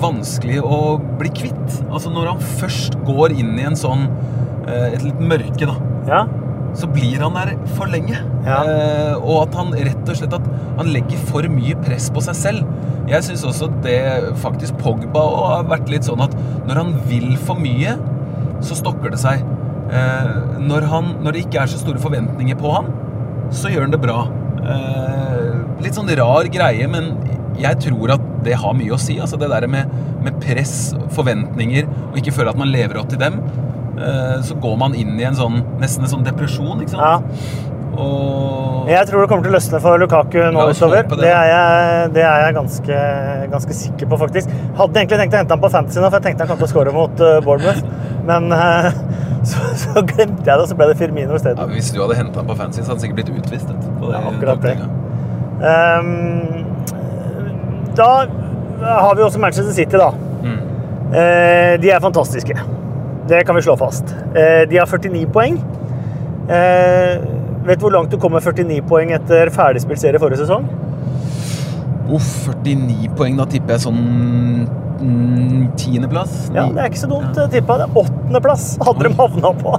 vanskelig 0.03 0.61
å 0.65 0.99
bli 1.21 1.33
kvitt? 1.43 1.81
Altså 1.89 2.13
når 2.13 2.33
han 2.33 2.47
først 2.61 2.99
går 3.07 3.35
inn 3.39 3.57
i 3.59 3.67
en 3.69 3.79
sånn 3.79 4.07
eh, 4.67 4.93
et 4.93 5.03
litt 5.05 5.21
mørke, 5.21 5.69
da, 5.69 5.77
ja. 6.09 6.23
så 6.79 6.89
blir 6.91 7.23
han 7.23 7.37
der 7.39 7.55
for 7.77 7.91
lenge. 7.93 8.19
Ja. 8.47 8.63
Eh, 8.63 9.15
og 9.21 9.45
at 9.45 9.59
han 9.61 9.75
rett 9.77 10.03
og 10.07 10.19
slett 10.19 10.39
at 10.39 10.49
han 10.81 10.93
legger 10.95 11.21
for 11.31 11.47
mye 11.53 11.79
press 11.85 12.09
på 12.13 12.25
seg 12.25 12.39
selv. 12.39 12.77
Jeg 13.11 13.27
syns 13.27 13.45
også 13.47 13.69
det 13.85 14.01
faktisk 14.41 14.79
Pogba 14.81 15.23
og 15.27 15.49
har 15.51 15.71
vært 15.73 15.91
litt 15.91 16.07
sånn 16.07 16.23
at 16.25 16.35
når 16.69 16.85
han 16.85 16.95
vil 17.11 17.35
for 17.41 17.61
mye, 17.61 17.97
så 18.63 18.79
stokker 18.79 19.13
det 19.13 19.21
seg. 19.23 19.43
Eh, 19.93 20.37
når, 20.63 20.87
han, 20.89 21.17
når 21.25 21.35
det 21.35 21.47
ikke 21.47 21.65
er 21.65 21.73
så 21.73 21.81
store 21.83 22.01
forventninger 22.03 22.57
på 22.59 22.71
han, 22.73 22.89
så 23.53 23.73
gjør 23.73 23.87
han 23.87 23.95
det 23.95 24.01
bra. 24.01 24.23
Eh, 24.63 25.42
litt 25.85 25.99
sånn 25.99 26.11
rar 26.19 26.49
greie, 26.53 26.89
men 26.91 27.13
jeg 27.61 27.79
tror 27.85 28.15
at 28.17 28.31
det 28.47 28.57
har 28.59 28.77
mye 28.77 28.95
å 28.95 29.01
si. 29.01 29.19
Altså 29.23 29.39
det 29.41 29.51
der 29.53 29.69
med, 29.71 29.91
med 30.25 30.39
press, 30.43 30.93
forventninger, 31.17 31.91
og 32.11 32.23
ikke 32.23 32.35
føle 32.39 32.55
at 32.55 32.61
man 32.61 32.73
lever 32.73 33.01
opp 33.03 33.11
til 33.13 33.21
dem. 33.23 33.41
Eh, 33.93 34.39
så 34.47 34.57
går 34.63 34.79
man 34.81 34.97
inn 34.99 35.19
i 35.21 35.29
en 35.29 35.37
sånn, 35.39 35.61
nesten 35.83 36.07
en 36.07 36.15
sånn 36.17 36.27
depresjon, 36.27 36.81
ikke 36.83 36.97
sant? 36.97 37.29
ja. 37.37 37.69
Og 37.93 38.89
Jeg 38.89 39.05
tror 39.09 39.21
det 39.21 39.29
kommer 39.29 39.45
til 39.45 39.53
å 39.53 39.57
løsne 39.59 39.79
for 39.85 40.01
Lukaku 40.01 40.39
nå 40.55 40.63
utover. 40.73 41.05
Det. 41.11 41.19
det. 41.21 41.29
er 41.29 41.49
jeg, 41.51 42.07
det 42.17 42.23
er 42.25 42.47
jeg 42.47 42.55
ganske, 42.57 43.01
ganske 43.53 43.77
sikker 43.77 44.09
på, 44.09 44.19
faktisk. 44.23 44.55
Hadde 44.79 45.03
egentlig 45.03 45.19
tenkt 45.21 45.37
å 45.37 45.43
hente 45.43 45.57
ham 45.57 45.63
på 45.63 45.71
Fantasy 45.75 46.01
nå, 46.01 46.09
for 46.09 46.19
jeg 46.19 46.27
tenkte 46.31 46.47
han 46.47 46.53
kom 46.55 46.63
til 46.63 46.69
å 46.69 46.73
skåre 46.73 46.95
mot 46.97 47.21
uh, 47.21 47.37
Bournemouth. 47.45 47.85
Men 48.25 48.49
eh, 48.57 48.89
så, 49.51 49.69
så 49.85 50.07
glemte 50.09 50.41
jeg 50.41 50.49
det, 50.49 50.59
og 50.59 50.69
så 50.71 50.79
ble 50.79 50.89
det 50.89 50.99
Firmino 51.03 51.37
ja, 51.37 51.43
isteden. 51.43 51.77
Hvis 51.77 51.93
du 51.93 52.01
hadde 52.01 52.19
henta 52.23 52.41
han 52.41 52.49
på 52.49 52.59
Fantasy, 52.59 52.81
så 52.81 52.95
hadde 52.95 52.99
han 52.99 53.05
sikkert 53.05 53.21
blitt 53.21 53.45
utvist. 53.45 53.77
på 54.01 54.13
Ja, 54.15 54.25
akkurat 54.33 54.65
det. 54.65 54.77
Um, 55.63 56.65
da 57.97 58.27
har 58.83 59.15
vi 59.15 59.23
også 59.23 59.39
Manchester 59.39 59.73
City, 59.73 59.97
da. 59.97 60.11
Mm. 60.43 60.59
Eh, 61.13 61.81
de 61.81 61.91
er 61.91 62.01
fantastiske. 62.01 62.59
Det 63.29 63.45
kan 63.47 63.57
vi 63.57 63.63
slå 63.63 63.77
fast. 63.77 64.05
Eh, 64.35 64.69
de 64.69 64.79
har 64.79 64.87
49 64.87 65.27
poeng. 65.33 65.59
Eh, 66.49 67.19
vet 67.67 67.79
du 67.79 67.85
hvor 67.85 67.93
langt 67.95 68.11
du 68.11 68.19
kom 68.19 68.33
med 68.35 68.43
49 68.43 68.83
poeng 68.89 69.13
etter 69.15 69.51
ferdigspilt 69.55 70.01
serie 70.03 70.19
forrige 70.23 70.43
sesong? 70.43 70.67
Uff, 72.13 72.49
49 72.65 73.13
poeng. 73.17 73.37
Da 73.39 73.47
tipper 73.47 73.77
jeg 73.77 73.85
sånn 73.85 74.01
mm, 74.99 75.69
tiendeplass. 75.79 76.33
Ja, 76.57 76.67
Det 76.73 76.81
er 76.83 76.87
ikke 76.91 77.05
så 77.05 77.11
dumt 77.13 77.39
tippa. 77.53 77.73
Det 77.79 77.87
er 77.87 77.93
åttendeplass 78.03 78.65
hadde 78.83 79.03
de 79.07 79.11
havna 79.21 79.51
på. 79.63 79.71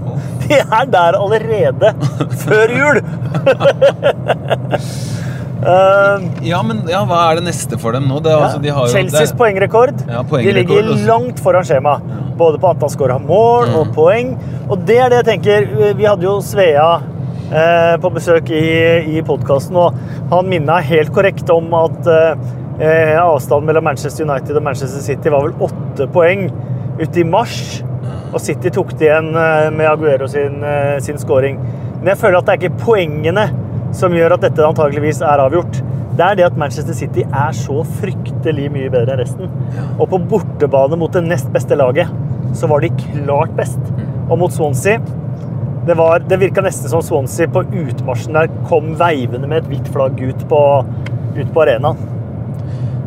De 0.46 0.54
er 0.63 0.86
der 0.96 1.12
allerede 1.19 1.88
før 2.46 2.67
jul! 2.78 2.98
um, 5.67 6.26
Ja, 6.45 6.60
men 6.65 6.82
ja, 6.89 7.04
hva 7.08 7.19
er 7.32 7.39
det 7.39 7.45
neste 7.47 7.78
for 7.82 7.95
dem 7.95 8.08
nå? 8.10 8.19
Det, 8.23 8.34
altså, 8.36 8.60
de 8.63 8.71
Chelseas 8.91 9.32
det, 9.32 9.38
poengrekord. 9.39 10.04
Ja, 10.10 10.23
De 10.23 10.54
ligger 10.60 10.84
også. 10.84 11.06
langt 11.08 11.39
foran 11.43 11.63
skjema. 11.67 11.97
Både 12.38 12.60
på 12.60 12.69
antall 12.73 12.89
skåra 12.93 13.19
mål 13.21 13.69
og 13.78 13.88
Mm. 13.88 13.93
poeng. 13.95 14.34
Og 14.69 14.86
det 14.86 14.97
er 14.97 15.10
det 15.10 15.26
jeg 15.26 15.26
tenker 15.43 15.93
Vi 15.95 16.04
hadde 16.06 16.23
jo 16.23 16.39
Svea 16.41 17.02
eh, 17.54 17.97
på 18.02 18.10
besøk 18.13 18.49
i, 18.49 19.17
i 19.17 19.21
podkasten, 19.21 19.76
og 19.78 19.93
han 20.32 20.47
minna 20.49 20.80
helt 20.82 21.12
korrekt 21.13 21.49
om 21.54 21.71
at 21.78 22.08
eh, 22.08 23.17
avstanden 23.21 23.67
mellom 23.69 23.84
Manchester 23.84 24.26
United 24.26 24.56
og 24.58 24.63
Manchester 24.63 25.02
City 25.02 25.30
var 25.30 25.43
vel 25.45 25.54
åtte 25.62 26.08
poeng 26.12 26.47
ute 26.99 27.19
i 27.19 27.23
mars. 27.23 27.84
Og 28.34 28.39
City 28.41 28.69
tok 28.73 28.95
det 28.97 29.12
igjen 29.12 29.30
eh, 29.38 29.69
med 29.69 29.86
Aguero 29.91 30.28
sin, 30.28 30.63
eh, 30.65 30.97
sin 30.99 31.17
scoring. 31.21 31.60
Men 31.99 32.15
jeg 32.15 32.17
føler 32.17 32.39
at 32.39 32.45
det 32.49 32.56
er 32.56 32.63
ikke 32.63 32.82
poengene 32.86 33.45
som 33.94 34.14
gjør 34.16 34.36
at 34.36 34.46
dette 34.46 34.66
antageligvis 34.66 35.22
er 35.26 35.42
avgjort. 35.44 35.82
Det 36.14 36.26
er 36.26 36.38
det 36.38 36.46
at 36.46 36.58
Manchester 36.60 36.94
City 36.98 37.24
er 37.26 37.56
så 37.58 37.80
fryktelig 38.02 38.68
mye 38.74 38.92
bedre 38.94 39.16
enn 39.16 39.24
resten. 39.24 39.50
Og 39.98 40.06
på 40.12 40.20
bortebane 40.30 40.98
mot 41.00 41.14
det 41.14 41.24
nest 41.26 41.50
beste 41.54 41.78
laget 41.80 42.12
så 42.58 42.70
var 42.70 42.84
de 42.84 42.92
klart 43.00 43.54
best. 43.58 43.80
Og 44.30 44.38
mot 44.40 44.54
Swansea 44.54 45.00
Det, 45.84 45.98
var, 46.00 46.22
det 46.24 46.38
virka 46.40 46.62
nesten 46.64 46.88
som 46.88 47.02
Swansea 47.04 47.50
på 47.52 47.66
utmarsjen 47.68 48.38
der 48.38 48.52
kom 48.70 48.94
veivende 49.00 49.50
med 49.50 49.64
et 49.64 49.72
hvitt 49.72 49.90
flagg 49.92 50.22
ut 50.22 50.46
på, 50.48 50.60
ut 51.36 51.50
på 51.52 51.64
arenaen. 51.66 52.00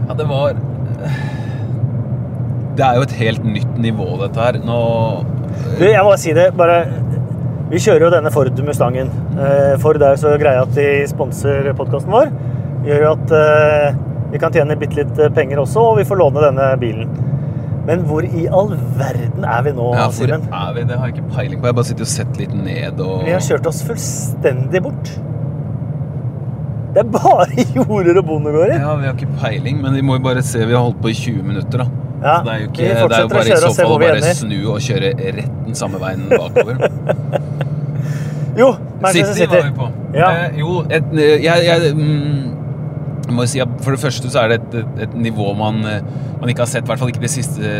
Ja, 0.09 0.15
det 0.19 0.27
var 0.29 0.59
Det 2.77 2.85
er 2.85 2.99
jo 2.99 3.07
et 3.07 3.15
helt 3.17 3.47
nytt 3.49 3.79
nivå, 3.81 4.11
dette 4.21 4.43
her. 4.43 4.59
Nå 4.67 4.81
Du, 5.79 5.87
jeg 5.87 6.03
må 6.03 6.11
bare 6.11 6.21
si 6.21 6.35
det. 6.37 6.51
Bare, 6.59 6.83
vi 7.71 7.81
kjører 7.83 8.07
jo 8.07 8.11
denne 8.15 8.31
Ford 8.35 8.61
Mustangen. 8.67 9.09
Eh, 9.35 9.73
Ford 9.83 9.99
er 10.03 10.15
jo 10.15 10.23
så 10.23 10.35
greie 10.41 10.63
at 10.63 10.75
de 10.77 10.89
sponser 11.11 11.73
podkasten 11.79 12.13
vår. 12.15 12.31
Gjør 12.87 13.03
jo 13.03 13.15
at 13.17 13.33
eh, 13.35 13.97
vi 14.31 14.41
kan 14.43 14.55
tjene 14.55 14.77
bitte 14.79 15.01
litt 15.01 15.19
eh, 15.19 15.33
penger 15.35 15.63
også, 15.65 15.83
og 15.93 15.99
vi 16.01 16.07
får 16.07 16.21
låne 16.21 16.45
denne 16.45 16.69
bilen. 16.83 17.11
Men 17.87 18.03
hvor 18.07 18.27
i 18.27 18.47
all 18.51 18.73
verden 18.99 19.47
er 19.47 19.63
vi 19.67 19.73
nå, 19.75 19.91
ja, 19.95 20.07
hvor 20.11 20.31
Simen? 20.31 20.47
er 20.51 20.73
vi? 20.75 20.87
Det 20.89 20.99
har 20.99 21.11
jeg 21.11 21.17
ikke 21.19 21.35
peiling 21.37 21.61
på. 21.63 21.71
Jeg 21.71 21.79
bare 21.79 21.89
sitter 21.91 22.07
og 22.07 22.13
sett 22.13 22.41
litt 22.41 22.55
ned 22.59 23.03
og 23.03 23.27
Vi 23.27 23.35
har 23.35 23.45
kjørt 23.47 23.69
oss 23.71 23.83
fullstendig 23.87 24.83
bort. 24.87 25.13
Det 26.97 27.03
er 27.03 27.11
bare 27.13 27.67
jorder 27.77 28.23
og 28.23 28.27
bondegårder. 28.31 28.79
Ja, 28.81 28.95
vi 28.99 29.11
har 29.11 29.15
ikke 29.19 29.39
peiling, 29.43 29.83
men 29.83 29.95
vi 29.99 30.03
må 30.07 30.17
jo 30.19 30.25
bare 30.27 30.43
se. 30.47 30.63
Vi 30.67 30.75
har 30.75 30.87
holdt 30.87 31.03
på 31.03 31.13
i 31.13 31.19
20 31.19 31.47
minutter, 31.51 31.83
da. 31.83 32.06
Ja, 32.23 32.41
det 32.43 32.53
er 32.53 32.59
jo 32.63 32.69
ikke 32.71 32.83
Det 32.83 32.97
er 32.97 33.23
jo 33.23 33.29
bare 33.29 33.47
i 33.47 33.61
så 33.61 33.73
fall 33.77 33.99
bare 34.01 34.35
snu 34.39 34.59
og 34.73 34.79
kjøre 34.81 35.13
rett 35.37 35.57
den 35.67 35.79
samme 35.79 36.01
veien 36.03 36.29
bakover. 36.33 36.81
Jo, 38.57 38.71
Manchester 39.03 39.35
City 39.35 39.53
City. 39.53 39.57
var 39.57 39.63
vi 39.63 39.77
på. 39.77 39.89
Ja. 40.15 40.29
Eh, 40.47 40.59
jo, 40.61 40.79
et, 40.91 41.11
eh, 41.13 41.45
jeg, 41.45 41.65
jeg, 41.67 41.95
mm, 41.95 42.57
må 43.37 43.45
si 43.51 43.61
at 43.61 43.69
For 43.83 43.93
det 43.93 44.01
første 44.01 44.31
så 44.33 44.45
er 44.45 44.55
det 44.55 44.61
et, 44.63 44.77
et, 44.81 45.03
et 45.07 45.17
nivå 45.27 45.51
man, 45.59 45.83
eh, 45.85 46.01
man 46.41 46.49
ikke 46.53 46.65
har 46.65 46.71
sett, 46.71 46.87
i 46.87 46.91
hvert 46.91 47.03
fall 47.03 47.13
ikke 47.13 47.25
de 47.25 47.29
siste, 47.33 47.73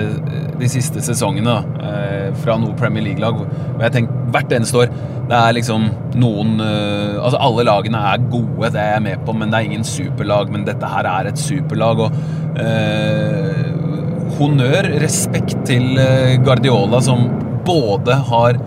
de 0.61 0.69
siste 0.69 1.01
sesongene, 1.07 1.57
eh, 1.81 2.29
fra 2.43 2.59
noe 2.61 2.77
Premier 2.77 3.05
League-lag. 3.07 3.41
Og 3.41 3.85
jeg 3.87 3.95
tenker 3.95 4.33
hvert 4.35 4.53
eneste 4.53 4.83
år 4.85 4.93
Det 5.27 5.37
er 5.39 5.57
liksom 5.57 5.89
noen 6.21 6.61
eh, 6.61 7.17
Altså, 7.23 7.41
alle 7.41 7.65
lagene 7.67 8.03
er 8.13 8.29
gode, 8.31 8.71
det 8.75 8.83
er 8.83 8.93
jeg 8.97 9.07
med 9.09 9.25
på, 9.25 9.33
men 9.33 9.51
det 9.51 9.59
er 9.59 9.71
ingen 9.71 9.87
superlag. 9.87 10.53
Men 10.53 10.69
dette 10.69 10.93
her 10.93 11.09
er 11.09 11.33
et 11.33 11.41
superlag. 11.41 12.05
Og 12.05 12.61
eh, 12.61 13.65
honnør, 14.39 14.89
respekt 15.03 15.59
til 15.69 15.99
eh, 16.01 16.37
Guardiola, 16.45 17.01
som 17.05 17.27
både 17.67 18.15
har 18.31 18.59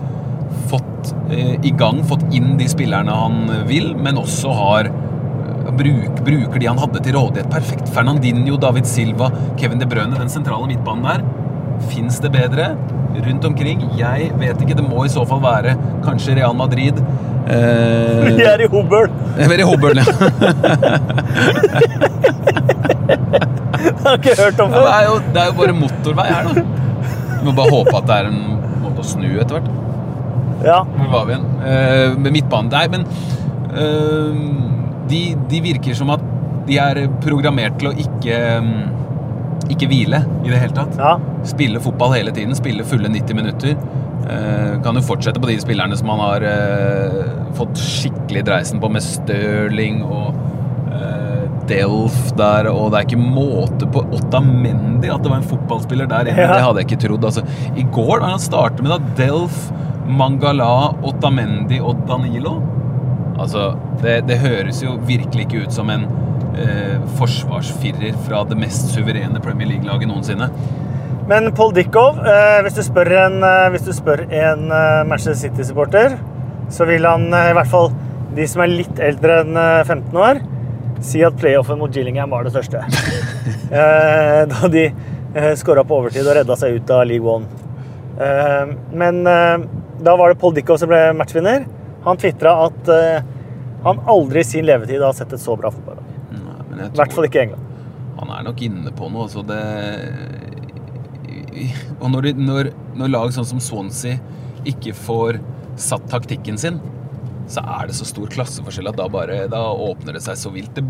fått 0.70 1.12
eh, 1.32 1.56
i 1.66 1.72
gang, 1.76 2.02
fått 2.08 2.24
inn 2.34 2.56
de 2.60 2.68
spillerne 2.70 3.14
han 3.14 3.44
vil, 3.68 3.94
men 3.98 4.18
også 4.20 4.54
har 4.56 4.90
eh, 4.90 5.70
bruk, 5.76 6.22
bruker 6.26 6.58
de 6.60 6.70
han 6.70 6.80
hadde 6.80 7.02
til 7.04 7.16
rådighet 7.18 7.50
perfekt. 7.52 7.90
Fernandinho, 7.94 8.58
David 8.60 8.88
Silva, 8.90 9.30
Kevin 9.60 9.82
De 9.82 9.88
Brønne, 9.90 10.18
den 10.20 10.32
sentrale 10.32 10.66
midtbanen 10.70 11.06
der. 11.06 11.20
Fins 11.90 12.20
det 12.20 12.32
bedre 12.34 12.74
rundt 13.24 13.44
omkring? 13.48 13.82
Jeg 13.98 14.30
vet 14.38 14.60
ikke. 14.62 14.76
Det 14.78 14.84
må 14.84 15.04
i 15.06 15.12
så 15.12 15.24
fall 15.28 15.40
være 15.42 15.76
kanskje 16.04 16.36
Real 16.38 16.56
Madrid. 16.56 17.00
Eh, 17.48 18.30
Vi 18.36 18.44
er 18.46 18.66
i 18.66 18.70
Hobøl. 18.70 19.08
jeg 19.40 19.46
er 19.48 19.64
i 19.64 19.68
Hobøl, 19.68 19.96
ja. 20.02 20.06
Jeg 23.10 23.94
har 24.04 24.16
ikke 24.18 24.36
hørt 24.38 24.62
om 24.64 24.74
Ja, 24.74 24.80
Det 24.84 24.94
er, 24.94 25.04
jo, 25.08 25.18
det 25.34 25.42
er 25.42 25.50
jo 25.50 25.56
bare 25.60 25.76
motorvei 25.76 26.26
her, 26.30 26.48
da. 26.50 26.64
Vi 27.40 27.46
må 27.46 27.54
bare 27.56 27.72
håpe 27.72 27.94
at 27.96 28.08
det 28.10 28.16
er 28.18 28.30
en 28.30 28.40
måte 28.82 29.02
å 29.02 29.06
snu 29.06 29.28
etter 29.40 29.56
hvert. 29.56 29.70
Ja. 30.66 30.82
Hvor 30.84 31.12
var 31.14 31.28
vi 31.28 31.36
igjen? 31.36 31.46
Eh, 31.64 32.18
med 32.20 32.34
midtbanen. 32.36 32.70
Nei, 32.74 32.86
men 32.92 33.06
eh, 33.72 34.42
de, 35.10 35.22
de 35.50 35.62
virker 35.64 35.96
som 35.96 36.12
at 36.12 36.24
de 36.68 36.76
er 36.78 37.06
programmert 37.24 37.78
til 37.80 37.90
å 37.90 37.94
ikke 37.98 38.40
mm, 38.66 38.74
ikke 39.70 39.88
hvile 39.90 40.22
i 40.44 40.50
det 40.50 40.60
hele 40.60 40.76
tatt. 40.76 40.98
ja. 40.98 41.16
Spille 41.48 41.80
fotball 41.82 42.14
hele 42.18 42.34
tiden, 42.36 42.54
spille 42.58 42.84
fulle 42.86 43.08
90 43.10 43.38
minutter. 43.38 43.76
Eh, 44.30 44.74
kan 44.84 44.98
jo 44.98 45.02
fortsette 45.04 45.40
på 45.40 45.48
de 45.50 45.56
spillerne 45.62 45.96
som 45.96 46.10
man 46.10 46.20
har 46.22 46.44
eh, 46.46 47.20
fått 47.56 47.80
skikkelig 47.80 48.44
dreisen 48.48 48.82
på, 48.82 48.90
med 48.92 49.04
Stirling 49.04 50.02
og 50.04 50.36
Delf 51.70 52.18
der, 52.38 52.68
og 52.72 52.90
det 52.92 53.00
er 53.00 53.06
ikke 53.08 53.20
måte 53.22 53.88
på 53.94 54.02
Ottamendi 54.16 55.10
at 55.12 55.22
det 55.22 55.30
var 55.32 55.40
en 55.40 55.50
fotballspiller 55.50 56.10
der 56.10 56.32
inne. 56.32 56.42
Ja. 56.44 56.56
Det 56.56 56.64
hadde 56.66 56.82
jeg 56.82 56.90
ikke 56.90 57.02
trodd. 57.06 57.28
Altså, 57.30 57.44
I 57.78 57.86
går 57.94 58.20
da 58.24 58.32
han 58.34 58.42
startet 58.42 58.82
med 58.84 58.92
da 58.94 59.14
Delf, 59.20 59.68
Mangala, 60.10 60.90
Ottamendi 61.06 61.78
og 61.80 62.02
Danilo. 62.08 62.58
Altså, 63.40 63.70
det, 64.02 64.20
det 64.28 64.40
høres 64.42 64.82
jo 64.84 64.98
virkelig 65.08 65.46
ikke 65.46 65.64
ut 65.64 65.74
som 65.74 65.90
en 65.92 66.08
eh, 66.58 66.98
forsvarsfirer 67.18 68.18
fra 68.26 68.42
det 68.50 68.58
mest 68.60 68.90
suverene 68.94 69.40
Premier 69.44 69.70
League-laget 69.70 70.10
noensinne. 70.10 70.50
Men 71.30 71.52
Paul 71.54 71.72
Dickov, 71.76 72.18
eh, 72.26 72.58
hvis 72.66 72.76
du 72.76 72.82
spør 72.84 73.12
en, 73.26 73.38
eh, 73.46 73.68
hvis 73.72 73.86
du 73.86 73.92
spør 73.94 74.24
en 74.26 74.66
eh, 74.74 75.02
Manchester 75.06 75.38
City-supporter, 75.46 76.18
så 76.74 76.86
vil 76.90 77.06
han 77.06 77.28
eh, 77.30 77.52
i 77.52 77.56
hvert 77.58 77.70
fall 77.70 77.92
de 78.34 78.46
som 78.50 78.64
er 78.64 78.72
litt 78.72 78.98
eldre 79.02 79.40
enn 79.44 79.58
eh, 79.58 79.84
15 79.86 80.18
år, 80.26 80.42
si 81.04 81.22
at 81.24 81.36
playoffen 81.40 81.78
mot 81.80 81.96
Gillingham 81.96 82.30
var 82.30 82.44
det 82.44 82.52
største. 82.54 82.84
eh, 83.80 84.42
da 84.50 84.68
de 84.72 84.84
eh, 85.34 85.52
skåra 85.56 85.84
på 85.84 86.00
overtid 86.00 86.26
og 86.26 86.36
redda 86.40 86.56
seg 86.58 86.78
ut 86.78 86.92
av 86.94 87.04
League 87.08 87.26
One. 87.26 87.48
Eh, 88.20 88.74
men 88.92 89.22
eh, 89.26 89.66
da 90.04 90.16
var 90.16 90.32
det 90.32 90.40
Paul 90.40 90.54
Dickov 90.56 90.80
som 90.80 90.90
ble 90.92 91.02
matchvinner. 91.16 91.66
Han 92.04 92.20
tvitra 92.20 92.54
at 92.64 92.88
han 93.84 93.98
aldri 94.08 94.40
i 94.40 94.46
sin 94.48 94.64
levetid 94.64 95.02
har 95.04 95.12
sett 95.16 95.34
et 95.36 95.42
så 95.42 95.52
bra 95.56 95.68
fotballag. 95.72 96.06
I 96.80 96.88
hvert 96.96 97.12
fall 97.12 97.26
ikke 97.28 97.42
i 97.42 97.42
England. 97.42 97.66
Han 98.20 98.32
er 98.32 98.46
nok 98.46 98.62
inne 98.64 98.92
på 98.96 99.08
noe. 99.12 99.26
Så 99.28 99.44
det 99.44 99.60
Og 102.00 102.08
når, 102.12 102.30
når, 102.40 102.70
når 102.96 103.12
lag 103.12 103.34
sånn 103.36 103.48
som 103.48 103.60
Swansea 103.60 104.16
ikke 104.68 104.94
får 104.96 105.40
satt 105.80 106.06
taktikken 106.12 106.56
sin, 106.60 106.80
så 107.50 107.62
er 107.64 107.88
det 107.90 107.96
så 107.98 108.06
stor 108.08 108.30
klasseforskjell 108.30 108.90
at 108.90 108.98
da 108.98 109.08
bare 109.10 109.44
Da 109.50 109.62
åpner 109.74 110.14
det 110.16 110.22
seg 110.24 110.38
så 110.38 110.52
vilt. 110.54 110.76
Det, 110.76 110.84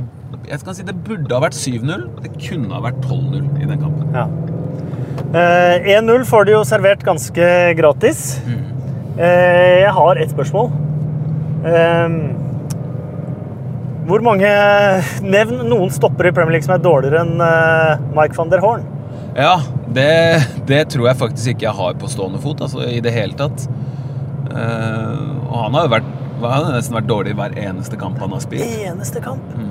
jeg 0.51 0.63
kan 0.67 0.77
si 0.77 0.85
det 0.87 0.97
burde 1.07 1.33
ha 1.33 1.43
vært 1.43 1.57
7-0. 1.57 2.07
Det 2.25 2.33
kunne 2.37 2.75
ha 2.75 2.83
vært 2.85 3.01
12-0 3.07 3.63
i 3.63 3.69
den 3.71 3.81
kampen. 3.81 4.13
Ja. 4.17 4.27
Eh, 5.31 5.89
1-0 5.97 6.27
får 6.29 6.49
de 6.49 6.57
jo 6.59 6.61
servert 6.69 7.05
ganske 7.07 7.49
gratis. 7.79 8.41
Eh, 8.47 9.81
jeg 9.85 9.93
har 9.97 10.21
ett 10.21 10.33
spørsmål. 10.35 10.71
Eh, 11.71 12.15
hvor 14.11 14.25
mange 14.27 14.49
Nevn 15.23 15.67
noen 15.71 15.93
stoppere 15.95 16.33
i 16.33 16.35
Premier 16.35 16.57
League 16.57 16.67
som 16.67 16.75
er 16.75 16.83
dårligere 16.83 17.25
enn 17.25 17.45
eh, 17.45 18.09
Mike 18.17 18.37
van 18.39 18.51
der 18.53 18.65
Horn. 18.65 18.87
Ja, 19.37 19.61
det, 19.95 20.11
det 20.67 20.81
tror 20.93 21.07
jeg 21.11 21.21
faktisk 21.21 21.53
ikke 21.55 21.69
jeg 21.69 21.79
har 21.79 21.99
på 22.01 22.11
stående 22.11 22.41
fot, 22.43 22.63
altså 22.65 22.83
i 22.91 22.99
det 23.05 23.13
hele 23.15 23.37
tatt. 23.39 23.69
Eh, 24.51 25.21
og 25.47 25.57
han 25.67 25.77
har 25.79 25.87
jo 25.87 25.93
vært 25.95 26.11
han 26.49 26.65
har 26.65 26.73
nesten 26.77 26.97
vært 26.97 27.09
dårlig 27.11 27.35
hver 27.39 27.57
eneste 27.59 27.99
kamp 28.01 28.19
han 28.23 28.33
har 28.33 28.41
spilt. 28.45 28.65
Eneste 28.89 29.21
kamp. 29.25 29.45
Mm. 29.57 29.71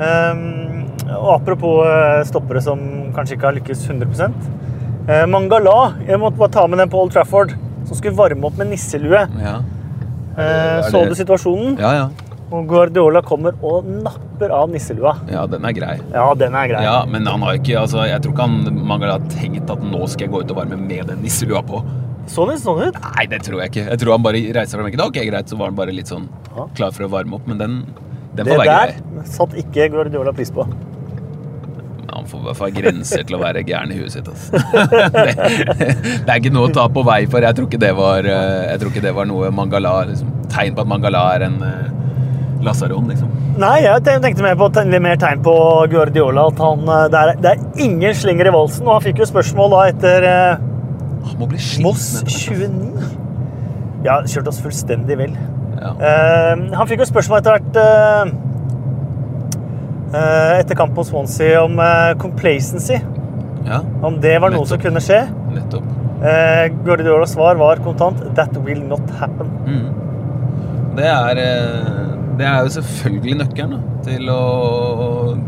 Um, 0.00 0.86
og 1.10 1.30
apropos 1.34 1.82
eh, 1.84 2.22
stoppere 2.24 2.62
som 2.64 2.80
kanskje 3.12 3.36
ikke 3.36 3.48
har 3.48 3.56
lykkes 3.58 3.82
100 3.90 4.30
uh, 4.30 5.26
Mangala, 5.28 5.92
jeg 6.06 6.20
måtte 6.22 6.40
bare 6.40 6.54
ta 6.54 6.64
med 6.70 6.80
den 6.80 6.92
på 6.92 7.00
Old 7.02 7.12
Trafford, 7.12 7.52
som 7.84 7.98
skulle 7.98 8.16
varme 8.16 8.46
opp 8.48 8.56
med 8.60 8.70
nisselue. 8.70 9.26
Ja. 9.42 9.58
Det, 10.36 10.46
Er 10.46 10.82
så 10.88 11.02
det- 11.02 11.08
du 11.10 11.14
situasjonen? 11.18 11.78
ja, 11.80 11.92
ja. 11.98 12.08
Og 12.50 12.66
Guardiola 12.66 13.20
kommer 13.22 13.54
og 13.62 13.86
napper 13.86 14.50
av 14.50 14.70
nisselua. 14.72 15.12
Ja, 15.30 15.44
den 15.46 15.64
er 15.64 15.72
grei. 15.72 16.00
Ja, 16.10 16.34
den 16.34 16.54
er 16.54 16.66
grei. 16.66 16.82
Ja, 16.82 17.04
men 17.06 17.26
han 17.26 17.42
har 17.42 17.54
ikke, 17.54 17.76
altså, 17.78 18.02
jeg 18.08 18.22
tror 18.22 18.32
ikke 18.32 18.46
han 18.48 18.86
Mangala 18.86 19.18
har 19.18 19.28
tenkt 19.30 19.70
at 19.70 19.82
nå 19.82 20.08
skal 20.08 20.26
jeg 20.26 20.32
gå 20.32 20.40
ut 20.42 20.50
og 20.50 20.56
varme 20.56 20.76
med 20.80 21.06
den 21.12 21.22
nisselua 21.22 21.62
på. 21.62 21.84
Så 22.28 22.46
ut 22.50 22.60
sånn 22.60 22.82
ut? 22.90 23.00
Nei, 23.16 23.26
det 23.30 23.40
tror 23.46 23.62
jeg 23.64 23.72
ikke. 23.72 23.88
Jeg 23.88 24.02
tror 24.02 24.16
han 24.16 24.24
bare 24.26 24.44
reiser 24.56 24.78
fra 24.78 24.86
benken. 24.86 25.02
Ok, 25.06 25.18
greit, 25.26 25.50
så 25.50 25.58
var 25.58 25.72
han 25.72 25.78
bare 25.78 25.94
litt 25.94 26.10
sånn 26.10 26.28
klar 26.76 26.94
for 26.94 27.06
å 27.06 27.10
varme 27.12 27.38
opp. 27.38 27.48
Men 27.50 27.60
den, 27.60 27.76
den 28.36 28.46
Det 28.46 28.56
der 28.60 28.68
grei. 28.68 29.24
satt 29.28 29.56
ikke 29.58 29.90
Guardiola 29.94 30.34
pris 30.36 30.52
på. 30.54 30.66
Han 32.10 32.26
får 32.26 32.40
i 32.40 32.46
hvert 32.48 32.58
fall 32.58 32.72
grenser 32.74 33.22
til 33.26 33.38
å 33.38 33.40
være 33.40 33.62
gæren 33.66 33.92
i 33.94 33.98
huet 34.00 34.12
sitt. 34.16 34.28
Altså. 34.28 34.58
det, 35.14 35.90
det 36.26 36.28
er 36.28 36.36
ikke 36.36 36.52
noe 36.54 36.68
å 36.68 36.74
ta 36.74 36.88
på 36.92 37.04
vei 37.06 37.22
for. 37.30 37.44
Jeg 37.46 37.56
tror 37.56 37.70
ikke 37.70 37.82
det 37.82 37.92
var, 37.98 38.26
eh, 38.26 38.86
ikke 38.90 39.04
det 39.04 39.14
var 39.16 39.28
noe 39.30 39.50
Mangala 39.54 40.00
liksom, 40.10 40.32
Tegn 40.50 40.74
på 40.74 40.82
at 40.82 40.90
Mangala 40.90 41.22
er 41.36 41.44
en 41.46 41.60
uh, 41.62 42.64
lasaron, 42.66 43.06
liksom. 43.10 43.30
Nei, 43.60 43.82
jeg 43.84 44.02
tenkte 44.06 44.44
mer 44.44 44.56
på 44.58 44.68
mer 45.04 45.18
tegn 45.20 45.42
på 45.44 45.54
Guardiola. 45.92 46.48
At 46.50 46.58
han, 46.62 46.82
eh, 46.88 47.06
det, 47.12 47.20
er, 47.20 47.40
det 47.44 47.52
er 47.52 47.86
ingen 47.86 48.14
slinger 48.14 48.50
i 48.50 48.54
valsen. 48.54 48.86
Og 48.88 48.98
han 48.98 49.06
fikk 49.06 49.22
jo 49.22 49.30
spørsmål 49.30 49.74
da 49.74 49.84
etter 49.92 50.26
eh, 50.28 50.66
Han 51.26 51.38
må 51.40 51.48
bli 51.50 51.58
sliten. 51.60 51.88
Moss 51.88 52.22
29. 52.24 53.10
Ja, 54.04 54.20
kjørte 54.24 54.48
oss 54.52 54.60
fullstendig 54.64 55.18
altså. 55.18 55.48
Ja. 55.80 55.90
Uh, 55.96 56.62
han 56.76 56.88
fikk 56.88 57.00
jo 57.04 57.08
spørsmål 57.08 57.40
etter 57.40 57.56
hvert 57.56 57.76
uh, 57.80 58.32
etter 60.12 60.74
kampen 60.74 60.98
mot 60.98 61.06
Swansea 61.06 61.62
om 61.62 61.78
eh, 61.78 62.16
complacency. 62.18 62.98
ja, 63.66 63.80
Om 64.02 64.18
det 64.20 64.38
var 64.42 64.50
noe 64.50 64.66
som 64.66 64.80
kunne 64.82 65.00
skje. 65.04 65.20
nettopp. 65.54 65.86
Eh, 66.20 66.66
Guardiolas 66.84 67.32
svar 67.32 67.56
var 67.56 67.76
kontant 67.84 68.18
'That 68.34 68.56
will 68.66 68.82
not 68.88 69.06
happen'. 69.20 69.52
Mm. 69.66 69.86
Det 70.96 71.06
er, 71.06 71.38
det 72.40 72.46
er 72.48 72.64
jo 72.64 72.72
selvfølgelig 72.78 73.36
nøkkelen 73.42 73.72
da, 73.74 73.78
til 74.06 74.30
å, 74.32 74.42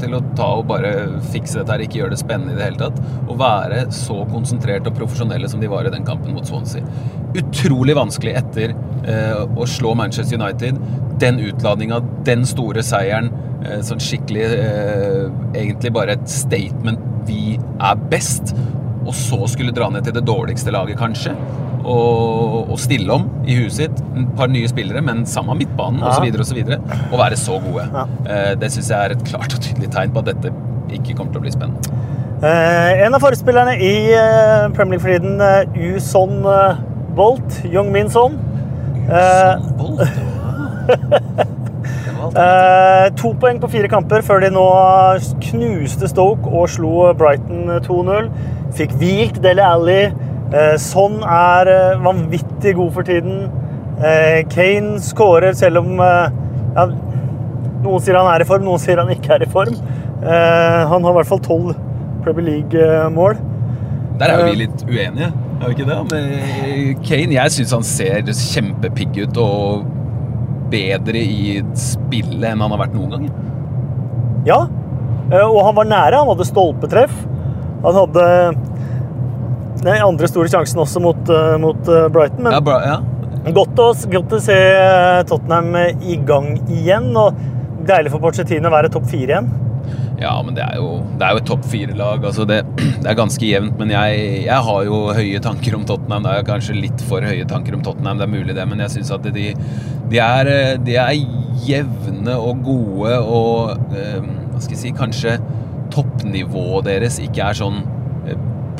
til 0.01 0.17
å 0.17 0.21
ta 0.37 0.49
og 0.59 0.67
bare 0.69 0.91
fikse 1.33 1.61
dette 1.61 1.73
her, 1.73 1.85
ikke 1.87 2.01
gjøre 2.03 2.13
det 2.13 2.21
spennende 2.21 2.53
i 2.53 2.59
det 2.59 2.67
hele 2.67 2.81
tatt. 2.83 2.99
Å 3.33 3.37
være 3.41 3.87
så 3.97 4.19
konsentrert 4.29 4.89
og 4.91 4.99
profesjonelle 4.99 5.49
som 5.49 5.63
de 5.63 5.71
var 5.73 5.89
i 5.89 5.93
den 5.95 6.05
kampen 6.09 6.37
mot 6.37 6.49
Swansea. 6.49 6.85
Utrolig 7.39 7.97
vanskelig 7.97 8.37
etter 8.43 8.75
eh, 9.09 9.41
å 9.41 9.69
slå 9.69 9.95
Manchester 9.99 10.37
United. 10.37 10.81
Den 11.23 11.41
utladninga, 11.41 12.03
den 12.29 12.45
store 12.49 12.85
seieren. 12.85 13.33
Eh, 13.63 13.81
sånn 13.87 14.03
skikkelig 14.03 14.47
eh, 14.51 15.27
Egentlig 15.55 15.95
bare 15.97 16.19
et 16.19 16.29
statement. 16.29 17.09
Vi 17.29 17.57
er 17.57 18.07
best. 18.13 18.53
Og 19.07 19.15
så 19.17 19.41
skulle 19.51 19.75
dra 19.75 19.89
ned 19.91 20.05
til 20.05 20.19
det 20.19 20.27
dårligste 20.29 20.75
laget, 20.77 21.01
kanskje 21.01 21.33
og, 21.85 22.71
å, 22.73 22.77
stille 22.81 23.13
om 23.15 23.27
i 23.47 23.57
huet 23.59 23.73
sitt. 23.73 24.03
Et 24.17 24.33
par 24.39 24.51
nye 24.53 24.69
spillere, 24.71 25.03
men 25.05 25.25
samme 25.27 25.57
midtbanen 25.59 26.01
Ja. 26.03 26.13
osv. 26.15 26.29
Og, 26.39 26.47
så 26.47 26.55
videre, 26.55 26.79
og 27.11 27.19
være 27.19 27.37
så 27.37 27.59
gode. 27.63 27.89
Ja. 27.93 28.07
Eh, 28.27 28.55
Det 28.63 28.71
syns 28.73 28.91
jeg 28.91 28.99
er 28.99 29.17
et 29.17 29.25
klart 29.25 29.55
og 29.55 29.61
tydelig 29.61 29.91
tegn 29.91 30.13
på 30.13 30.19
at 30.23 30.27
dette 30.33 30.53
ikke 30.93 31.15
kommer 31.17 31.33
til 31.33 31.41
å 31.41 31.47
bli 31.47 31.53
spennende. 31.55 31.81
Eh, 32.43 33.05
en 33.07 33.15
av 33.15 33.21
forespillerne 33.23 33.77
i 33.79 34.13
eh, 34.13 34.69
Premier 34.75 34.99
League-friden, 34.99 35.41
eh, 35.41 35.95
Uson 35.95 36.45
eh, 36.45 36.77
Bolt, 37.15 37.61
Young 37.65 37.93
Min 37.93 38.11
Son. 38.11 38.39
Eh, 39.09 39.57
Bolt. 39.79 40.03
Eh, 42.33 43.07
to 43.19 43.33
poeng 43.37 43.59
på 43.61 43.69
fire 43.69 43.89
kamper 43.91 44.23
før 44.25 44.41
de 44.41 44.49
nå 44.55 44.63
knuste 45.43 46.09
Stoke 46.09 46.49
og 46.49 46.71
slo 46.71 47.11
Brighton 47.19 47.67
2-0. 47.85 48.31
Fikk 48.79 48.95
hvilt 49.01 49.41
Dele 49.45 49.67
Alli. 49.67 49.99
Sånn 50.83 51.23
er 51.25 51.71
eh, 51.73 52.01
vanvittig 52.05 52.75
god 52.77 52.91
for 52.97 53.09
tiden. 53.09 53.47
Eh, 54.03 54.43
Kane 54.53 54.99
skårer 55.01 55.57
selv 55.57 55.81
om 55.81 55.95
ja, 56.03 56.85
Noen 57.83 58.03
sier 58.05 58.19
han 58.19 58.29
er 58.31 58.45
i 58.45 58.47
form, 58.47 58.67
noen 58.67 58.81
sier 58.83 59.01
han 59.01 59.11
ikke 59.11 59.37
er 59.37 59.47
i 59.47 59.51
form. 59.51 59.75
Han 60.23 61.03
har 61.03 61.09
i 61.11 61.17
hvert 61.17 61.27
fall 61.27 61.41
tolv 61.43 61.73
Premier 62.23 62.45
League-mål. 62.47 63.41
Der 64.21 64.31
er 64.31 64.39
jo 64.39 64.53
vi 64.53 64.61
litt 64.61 64.85
uenige, 64.87 65.33
er 65.33 65.65
vi 65.65 65.75
ikke 65.75 65.89
det? 65.89 65.97
Med 66.13 67.01
Kane, 67.03 67.35
jeg 67.35 67.55
syns 67.57 67.75
han 67.75 67.87
ser 67.89 68.31
kjempepigg 68.31 69.19
ut 69.25 69.41
og 69.43 69.89
bedre 70.73 71.19
i 71.27 71.57
spillet 71.75 72.47
enn 72.53 72.63
han 72.63 72.77
har 72.77 72.85
vært 72.85 72.95
noen 72.95 73.17
gang. 73.17 73.27
Ja, 74.47 74.61
og 75.43 75.59
han 75.67 75.77
var 75.81 75.91
nære. 75.91 76.23
Han 76.23 76.31
hadde 76.37 76.47
stolpetreff. 76.49 77.19
Han 77.83 77.99
hadde 77.99 78.27
den 79.83 80.03
andre 80.03 80.29
store 80.31 80.51
sjansen 80.51 80.83
også 80.83 81.03
mot, 81.03 81.33
eh, 81.33 81.57
mot 81.63 81.89
eh, 81.91 82.09
Brighton. 82.13 82.45
Men 82.47 82.57
Ja, 82.57 82.61
bra, 82.65 82.79
ja. 82.87 83.51
godt, 83.51 83.79
å, 83.83 83.91
godt 84.13 84.37
å 84.37 84.41
se 84.43 84.55
eh, 84.55 85.23
Tottenham 85.29 85.75
i 86.07 86.19
gang 86.27 86.55
igjen. 86.71 87.11
Og 87.19 87.39
deilig 87.89 88.13
for 88.15 88.23
Porcetino 88.23 88.71
å 88.71 88.75
være 88.77 88.93
topp 88.93 89.11
fire 89.11 89.37
igjen. 89.37 89.53
Ja, 90.23 90.37
men 90.47 90.55
det 90.55 90.63
er 90.63 90.77
jo, 90.79 91.01
det 91.19 91.27
er 91.27 91.35
jo 91.35 91.41
et 91.41 91.49
topp 91.51 91.65
fire-lag. 91.67 92.27
Altså 92.29 92.45
det, 92.47 92.61
det 93.03 93.09
er 93.11 93.19
ganske 93.19 93.47
jevnt, 93.47 93.75
men 93.81 93.91
jeg, 93.91 94.21
jeg 94.45 94.67
har 94.69 94.85
jo 94.87 95.01
høye 95.17 95.41
tanker 95.43 95.79
om 95.79 95.87
Tottenham. 95.89 96.29
Det 96.29 96.37
er 96.37 96.47
kanskje 96.47 96.79
litt 96.79 97.03
for 97.09 97.27
høye 97.27 97.49
tanker 97.51 97.75
om 97.75 97.83
Tottenham, 97.83 98.21
det 98.21 98.29
er 98.29 98.35
mulig 98.37 98.55
det, 98.59 98.69
men 98.71 98.85
jeg 98.85 98.95
syns 98.99 99.11
at 99.17 99.27
de, 99.35 99.49
de, 100.13 100.21
er, 100.23 100.53
de 100.87 100.95
er 101.01 101.17
jevne 101.67 102.37
og 102.39 102.63
gode 102.65 103.19
og 103.27 103.83
Hva 103.93 104.63
skal 104.63 104.77
jeg 104.77 104.81
si 104.81 104.95
Kanskje 104.97 105.35
toppnivået 105.93 106.87
deres 106.87 107.19
ikke 107.21 107.51
er 107.51 107.59
sånn 107.59 107.83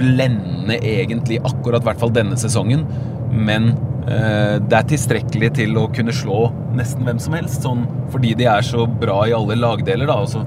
blendende 0.03 0.79
egentlig 0.83 1.39
akkurat, 1.47 1.85
hvert 1.87 2.03
fall 2.03 2.13
denne 2.15 2.37
sesongen, 2.41 2.85
men 3.33 3.73
eh, 4.11 4.59
det 4.59 4.79
er 4.79 4.91
tilstrekkelig 4.91 5.55
til 5.63 5.79
å 5.81 5.87
kunne 5.95 6.15
slå 6.17 6.49
nesten 6.77 7.07
hvem 7.07 7.23
som 7.23 7.39
helst, 7.39 7.63
sånn, 7.65 7.87
fordi 8.13 8.35
de 8.43 8.51
er 8.51 8.67
så 8.67 8.85
bra 8.87 9.23
i 9.29 9.37
alle 9.37 9.57
lagdeler. 9.61 10.11
da, 10.11 10.19
altså 10.27 10.45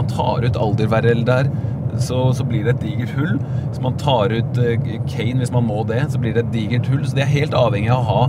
man 0.00 0.08
tar 0.08 0.44
ut 0.44 0.56
Alderverrell 0.56 1.24
der, 1.24 1.50
så, 1.98 2.32
så 2.34 2.44
blir 2.46 2.64
det 2.64 2.76
et 2.76 2.84
digert 2.84 3.10
hull. 3.18 3.34
Hvis 3.68 3.82
man 3.84 3.98
tar 4.00 4.32
ut 4.32 4.60
eh, 4.62 4.78
Kane, 5.10 5.40
hvis 5.42 5.52
man 5.52 5.66
må 5.68 5.82
det, 5.88 6.04
så 6.12 6.20
blir 6.22 6.36
det 6.36 6.46
et 6.46 6.54
digert 6.54 6.88
hull. 6.88 7.02
Så 7.04 7.18
de 7.18 7.24
er 7.24 7.32
helt 7.32 7.56
avhengig 7.56 7.90
av 7.92 8.04
å 8.04 8.08
ha. 8.08 8.22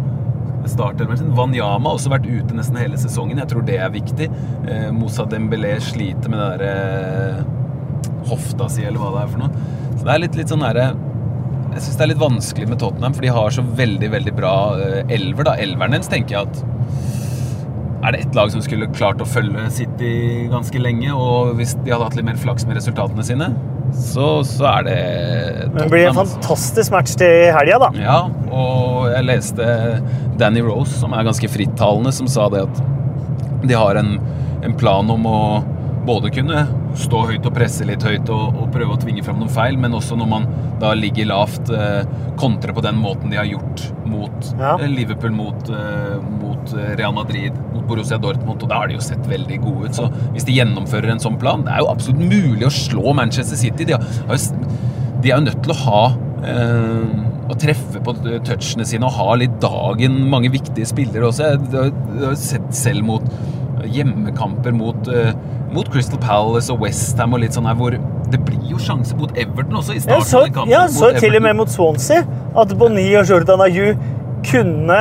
Wanyama 0.61 1.89
har 1.89 1.95
også 1.95 2.11
vært 2.11 2.27
ute 2.29 2.57
nesten 2.57 2.77
hele 2.81 2.99
sesongen. 2.99 3.39
Jeg 3.41 3.49
tror 3.53 3.65
det 3.65 3.77
er 3.81 3.93
viktig. 3.93 4.27
Eh, 4.67 4.89
Moussa 4.95 5.25
Dembélé 5.29 5.77
sliter 5.81 6.33
med 6.33 6.41
det 6.41 6.49
derre 6.57 6.73
eh, 6.81 8.19
hofta 8.29 8.67
si, 8.69 8.83
eller 8.85 9.01
hva 9.01 9.13
det 9.15 9.23
er 9.23 9.31
for 9.31 9.45
noe. 9.45 9.69
Så 10.01 10.07
det 10.07 10.13
er 10.15 10.21
litt, 10.23 10.37
litt 10.39 10.49
sånn 10.49 10.63
herre 10.65 10.87
Jeg 11.75 11.83
syns 11.85 11.97
det 11.99 12.05
er 12.07 12.09
litt 12.15 12.21
vanskelig 12.21 12.69
med 12.71 12.79
Tottenham, 12.81 13.13
for 13.13 13.21
de 13.21 13.29
har 13.35 13.53
så 13.53 13.61
veldig, 13.61 14.07
veldig 14.15 14.33
bra 14.33 14.53
eh, 14.81 15.13
elver. 15.13 15.45
da. 15.45 15.53
Elveren 15.61 15.93
deres 15.93 16.09
tenker 16.09 16.39
jeg 16.39 16.49
at 16.49 16.63
er 18.01 18.15
det 18.15 18.23
ett 18.23 18.33
lag 18.33 18.49
som 18.49 18.63
skulle 18.65 18.87
klart 18.97 19.21
å 19.21 19.27
følge 19.29 19.67
City 19.69 20.47
ganske 20.49 20.79
lenge, 20.81 21.13
og 21.13 21.51
hvis 21.59 21.75
de 21.85 21.93
hadde 21.93 22.07
hatt 22.07 22.17
litt 22.17 22.25
mer 22.25 22.39
flaks 22.41 22.65
med 22.65 22.79
resultatene 22.79 23.21
sine, 23.27 23.51
så, 23.93 24.39
så 24.47 24.65
er 24.71 24.87
det 24.87 24.97
Men 25.67 25.77
det 25.83 25.87
blir 25.93 26.07
en 26.07 26.15
altså. 26.15 26.39
fantastisk 26.39 26.95
match 26.95 27.13
til 27.21 27.51
helga, 27.53 27.77
da. 27.85 27.91
Ja, 28.01 28.17
og 28.49 29.05
jeg 29.13 29.27
leste 29.29 29.69
Danny 30.41 30.65
Rose, 30.65 30.97
som 30.97 31.13
er 31.13 31.29
ganske 31.29 31.53
frittalende, 31.53 32.09
som 32.17 32.29
sa 32.31 32.49
det 32.49 32.65
at 32.65 32.81
de 33.69 33.77
har 33.77 34.01
en, 34.01 34.15
en 34.65 34.77
plan 34.81 35.13
om 35.13 35.29
å 35.29 35.39
både 36.09 36.33
kunne 36.33 36.65
stå 36.95 37.21
høyt 37.29 37.45
og 37.47 37.53
presse 37.55 37.85
litt 37.87 38.03
høyt 38.03 38.29
og, 38.29 38.55
og 38.61 38.71
prøve 38.73 38.95
å 38.95 38.99
tvinge 39.01 39.23
fram 39.23 39.39
noen 39.39 39.49
feil, 39.53 39.77
men 39.79 39.93
også 39.97 40.17
når 40.19 40.27
man 40.27 40.47
da 40.81 40.93
ligger 40.97 41.25
lavt, 41.29 41.69
eh, 41.71 42.03
kontre 42.41 42.73
på 42.73 42.81
den 42.83 42.95
måten 42.99 43.29
de 43.31 43.37
har 43.37 43.45
gjort 43.45 43.83
mot 44.11 44.51
Ja. 44.59 44.75
eh, 44.77 44.87
Liverpool, 44.91 45.31
mot, 45.31 45.69
eh, 45.69 46.17
mot 46.41 46.73
eh, 46.77 46.95
Real 46.99 47.13
Madrid, 47.13 47.53
mot 47.73 47.85
Borussia 47.87 48.17
Dortmund, 48.17 48.61
og 48.63 48.69
da 48.69 48.81
har 48.81 48.87
de 48.91 48.95
jo 48.99 49.05
sett 49.05 49.23
veldig 49.29 49.61
gode 49.63 49.89
ut. 49.89 49.95
Så 49.95 50.09
hvis 50.33 50.45
de 50.47 50.57
gjennomfører 50.59 51.11
en 51.13 51.19
sånn 51.23 51.39
plan 51.39 51.63
Det 51.63 51.71
er 51.73 51.79
jo 51.85 51.91
absolutt 51.91 52.19
mulig 52.25 52.65
å 52.67 52.73
slå 52.73 53.13
Manchester 53.15 53.57
City. 53.57 53.85
De, 53.85 53.93
har, 53.93 54.03
jo, 54.27 54.67
de 55.21 55.31
er 55.31 55.37
jo 55.37 55.45
nødt 55.47 55.61
til 55.63 55.71
å 55.75 55.79
ha 55.85 56.03
eh, 56.43 57.27
å 57.51 57.55
treffe 57.59 57.99
på 58.03 58.13
touchene 58.47 58.85
sine 58.87 59.05
og 59.05 59.11
ha 59.17 59.33
litt 59.35 59.57
dagen. 59.61 60.21
Mange 60.31 60.49
viktige 60.53 60.87
spillere 60.87 61.27
også. 61.27 61.49
Jeg 61.51 61.59
har- 61.73 61.91
jeg 62.15 62.25
har 62.25 62.35
sett 62.35 62.69
selv 62.73 63.03
mot 63.03 63.21
hjemmekamper 63.89 64.73
mot, 64.75 65.07
uh, 65.07 65.31
mot 65.73 65.87
Crystal 65.93 66.19
Palace 66.21 66.71
og 66.73 66.81
Westham 66.83 67.33
og 67.33 67.41
litt 67.43 67.55
sånn 67.57 67.67
her 67.69 67.77
hvor 67.79 67.95
det 68.31 68.39
blir 68.47 68.63
jo 68.71 68.79
sjanse 68.79 69.15
mot 69.19 69.31
Everton 69.39 69.79
også 69.81 69.95
i 69.97 70.01
starten 70.03 70.27
så, 70.27 70.43
av 70.45 70.53
kampen. 70.55 70.71
ja, 70.71 70.85
så 70.91 71.11
til 71.19 71.35
og 71.35 71.43
med 71.43 71.57
mot 71.59 71.71
Swansea 71.71 72.23
at 72.55 72.73
Boni 72.79 73.07
og 73.19 73.27
Jordan 73.27 73.63
Ayu 73.65 73.93
kunne 74.47 74.99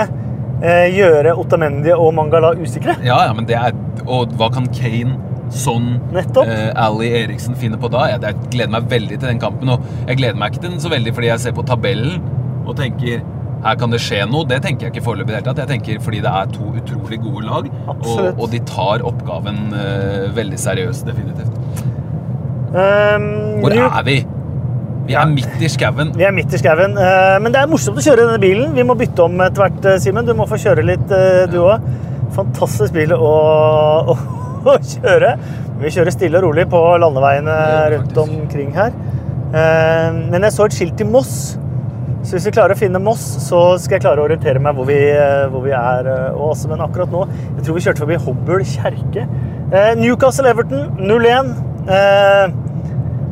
eh, 0.63 0.87
gjøre 0.97 1.35
Otamendi 1.39 1.93
og 1.95 2.13
Mangala 2.19 2.53
usikre. 2.59 2.97
Ja, 3.07 3.21
ja, 3.29 3.33
men 3.37 3.47
det 3.49 3.57
er 3.59 3.75
Og 4.07 4.33
hva 4.41 4.49
kan 4.53 4.67
Kane, 4.75 5.17
sånn 5.53 5.99
Nettopp. 6.15 6.47
eh, 6.49 6.71
Ali 6.79 7.09
Eriksen 7.23 7.55
finne 7.59 7.79
på 7.81 7.89
da? 7.93 8.07
Jeg, 8.13 8.23
jeg 8.27 8.51
gleder 8.55 8.73
meg 8.75 8.91
veldig 8.91 9.19
til 9.19 9.29
den 9.29 9.41
kampen. 9.43 9.69
Og 9.75 9.81
jeg 10.09 10.19
gleder 10.21 10.39
meg 10.41 10.53
ikke 10.53 10.65
til 10.67 10.75
den 10.75 10.83
så 10.83 10.91
veldig 10.93 11.15
fordi 11.15 11.31
jeg 11.31 11.43
ser 11.47 11.55
på 11.57 11.65
tabellen 11.69 12.21
og 12.67 12.77
tenker 12.79 13.23
her 13.65 13.77
kan 13.81 13.93
det 13.93 14.01
skje 14.03 14.25
noe. 14.31 14.47
Det 14.49 14.61
tenker 14.65 14.89
jeg 14.89 14.95
ikke 14.95 15.05
foreløpig 15.05 15.31
i 15.31 15.35
det 15.35 15.41
hele 15.41 15.49
tatt. 15.51 15.63
Jeg 15.65 15.71
tenker 15.75 16.03
fordi 16.05 16.21
det 16.25 16.33
er 16.33 16.53
to 16.55 16.73
utrolig 16.81 17.21
gode 17.21 17.47
lag, 17.47 17.71
og, 17.93 18.21
og 18.33 18.47
de 18.53 18.61
tar 18.69 19.05
oppgaven 19.07 19.63
uh, 19.75 20.27
veldig 20.37 20.61
seriøst. 20.61 21.09
Definitivt. 21.09 21.57
Um, 22.71 23.27
Hvor 23.65 23.75
er 23.75 24.05
vi? 24.07 24.21
Vi 25.11 25.17
er 25.19 25.27
midt 25.27 25.63
i 25.65 25.69
skauen. 25.73 26.13
Vi 26.15 26.23
er 26.23 26.35
midt 26.35 26.53
i 26.55 26.59
skauen. 26.61 26.93
eh, 26.95 27.37
men 27.43 27.51
det 27.51 27.59
er 27.59 27.71
morsomt 27.71 27.99
å 27.99 28.03
kjøre 28.05 28.29
denne 28.29 28.39
bilen. 28.39 28.77
Vi 28.77 28.85
må 28.87 28.95
bytte 28.95 29.25
om 29.25 29.41
etter 29.43 29.65
hvert, 29.65 29.87
eh, 29.91 29.97
Simen. 29.99 30.29
Du 30.29 30.37
må 30.39 30.47
få 30.47 30.59
kjøre 30.61 30.85
litt, 30.87 31.09
du 31.51 31.57
òg. 31.65 31.89
Fantastisk 32.37 32.95
bil 32.95 33.17
å, 33.17 33.31
å, 34.13 34.15
å 34.71 34.77
kjøre. 34.79 35.33
Vi 35.81 35.91
kjører 35.97 36.15
stille 36.15 36.39
og 36.39 36.45
rolig 36.47 36.69
på 36.71 36.79
landeveiene 37.03 37.57
rundt 37.97 38.21
omkring 38.23 38.71
her. 38.77 38.95
Men 39.51 40.47
jeg 40.47 40.55
så 40.55 40.69
et 40.69 40.77
skilt 40.77 41.03
i 41.03 41.09
Moss. 41.09 41.35
Så 42.23 42.37
hvis 42.37 42.47
vi 42.51 42.53
klarer 42.53 42.75
å 42.77 42.79
finne 42.79 43.01
Moss, 43.01 43.23
så 43.47 43.79
skal 43.81 43.97
jeg 43.97 44.03
klare 44.05 44.21
å 44.21 44.27
orientere 44.29 44.61
meg 44.63 44.77
hvor 44.77 44.85
vi, 44.91 44.99
eh, 45.11 45.47
hvor 45.51 45.63
vi 45.65 45.71
er. 45.73 46.07
eh, 46.07 46.33
Og 46.37 46.51
også, 46.53 46.69
men 46.69 46.81
akkurat 46.85 47.11
nå 47.11 47.23
Jeg 47.57 47.65
tror 47.65 47.75
vi 47.79 47.81
kjørte 47.87 48.03
forbi 48.05 48.19
Hobøl 48.27 48.65
kjerke. 48.69 49.25
Eh, 49.73 49.95
Newcastle-Everton 49.97 50.99
0-1. 51.01 51.55
Eh, 51.89 52.51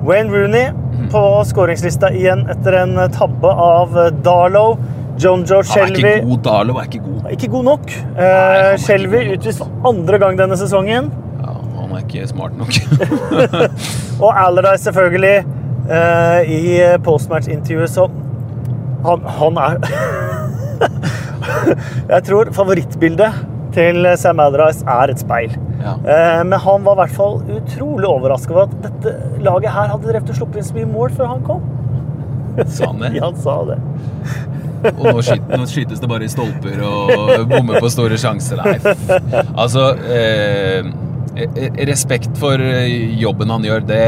Wayne 0.08 0.30
Rooney 0.32 0.70
på 1.12 1.20
skåringslista 1.44 2.08
igjen 2.16 2.46
etter 2.50 2.74
en 2.82 2.94
tabbe 3.12 3.50
av 3.52 3.92
Darlow. 4.24 4.78
John 5.18 5.42
Joe 5.44 5.62
Han 5.66 5.82
er 5.82 5.94
ikke 5.98 6.24
god. 6.24 6.42
Darlow 6.46 6.78
er 6.78 6.86
ikke 6.88 7.02
god. 7.04 7.30
ikke 7.34 7.48
god 7.50 7.64
nok. 7.64 7.90
Eh, 8.16 8.76
Shelby 8.78 9.24
utvist 9.34 9.58
for 9.58 9.68
andre 9.90 10.18
gang 10.22 10.38
denne 10.38 10.56
sesongen. 10.56 11.10
Ja, 11.42 11.54
han 11.80 11.92
er 11.96 12.04
ikke 12.06 12.26
smart 12.30 12.56
nok. 12.56 12.72
Og 14.22 14.30
Allardyce 14.32 14.84
selvfølgelig 14.88 15.44
eh, 15.90 16.40
i 16.46 16.62
postmatch-intervjuet, 17.04 17.90
så 17.90 18.06
han, 19.04 19.28
han 19.38 19.62
er 19.62 19.78
Jeg 22.12 22.24
tror 22.26 22.50
favorittbildet 22.56 23.46
til 23.74 24.06
Sam 24.18 24.40
Allardyce 24.42 24.86
er 24.88 25.12
et 25.12 25.20
speil. 25.20 25.54
Ja. 25.78 25.94
Eh, 26.02 26.44
men 26.48 26.58
han 26.60 26.84
var 26.86 26.96
i 26.96 27.00
hvert 27.02 27.16
fall 27.16 27.40
utrolig 27.58 28.08
overraska 28.08 28.54
over 28.54 28.66
at 28.66 28.76
dette 28.86 29.42
laget 29.44 29.74
her 29.74 29.92
hadde 29.92 30.08
drevet 30.08 30.32
og 30.32 30.38
sluppet 30.40 30.62
inn 30.62 30.68
så 30.70 30.78
mye 30.78 30.90
mål 30.90 31.12
før 31.18 31.32
han 31.34 31.44
kom. 31.46 31.66
Sa 32.66 32.90
han 32.90 33.04
det? 33.04 33.12
Ja, 33.18 33.28
han 33.28 33.38
sa 33.38 33.58
det. 33.68 33.78
og 34.94 35.04
nå, 35.08 35.22
skyt, 35.26 35.48
nå 35.50 35.66
skytes 35.66 36.02
det 36.02 36.10
bare 36.10 36.26
i 36.26 36.30
stolper 36.30 36.82
og 36.86 37.46
bommer 37.50 37.80
på 37.82 37.90
store 37.92 38.18
sjanser. 38.20 38.62
Nei, 38.62 38.76
altså 39.58 39.90
eh, 40.06 40.86
eh, 41.38 41.80
Respekt 41.90 42.38
for 42.38 42.62
jobben 42.62 43.54
han 43.54 43.66
gjør, 43.66 43.86
det, 43.86 44.04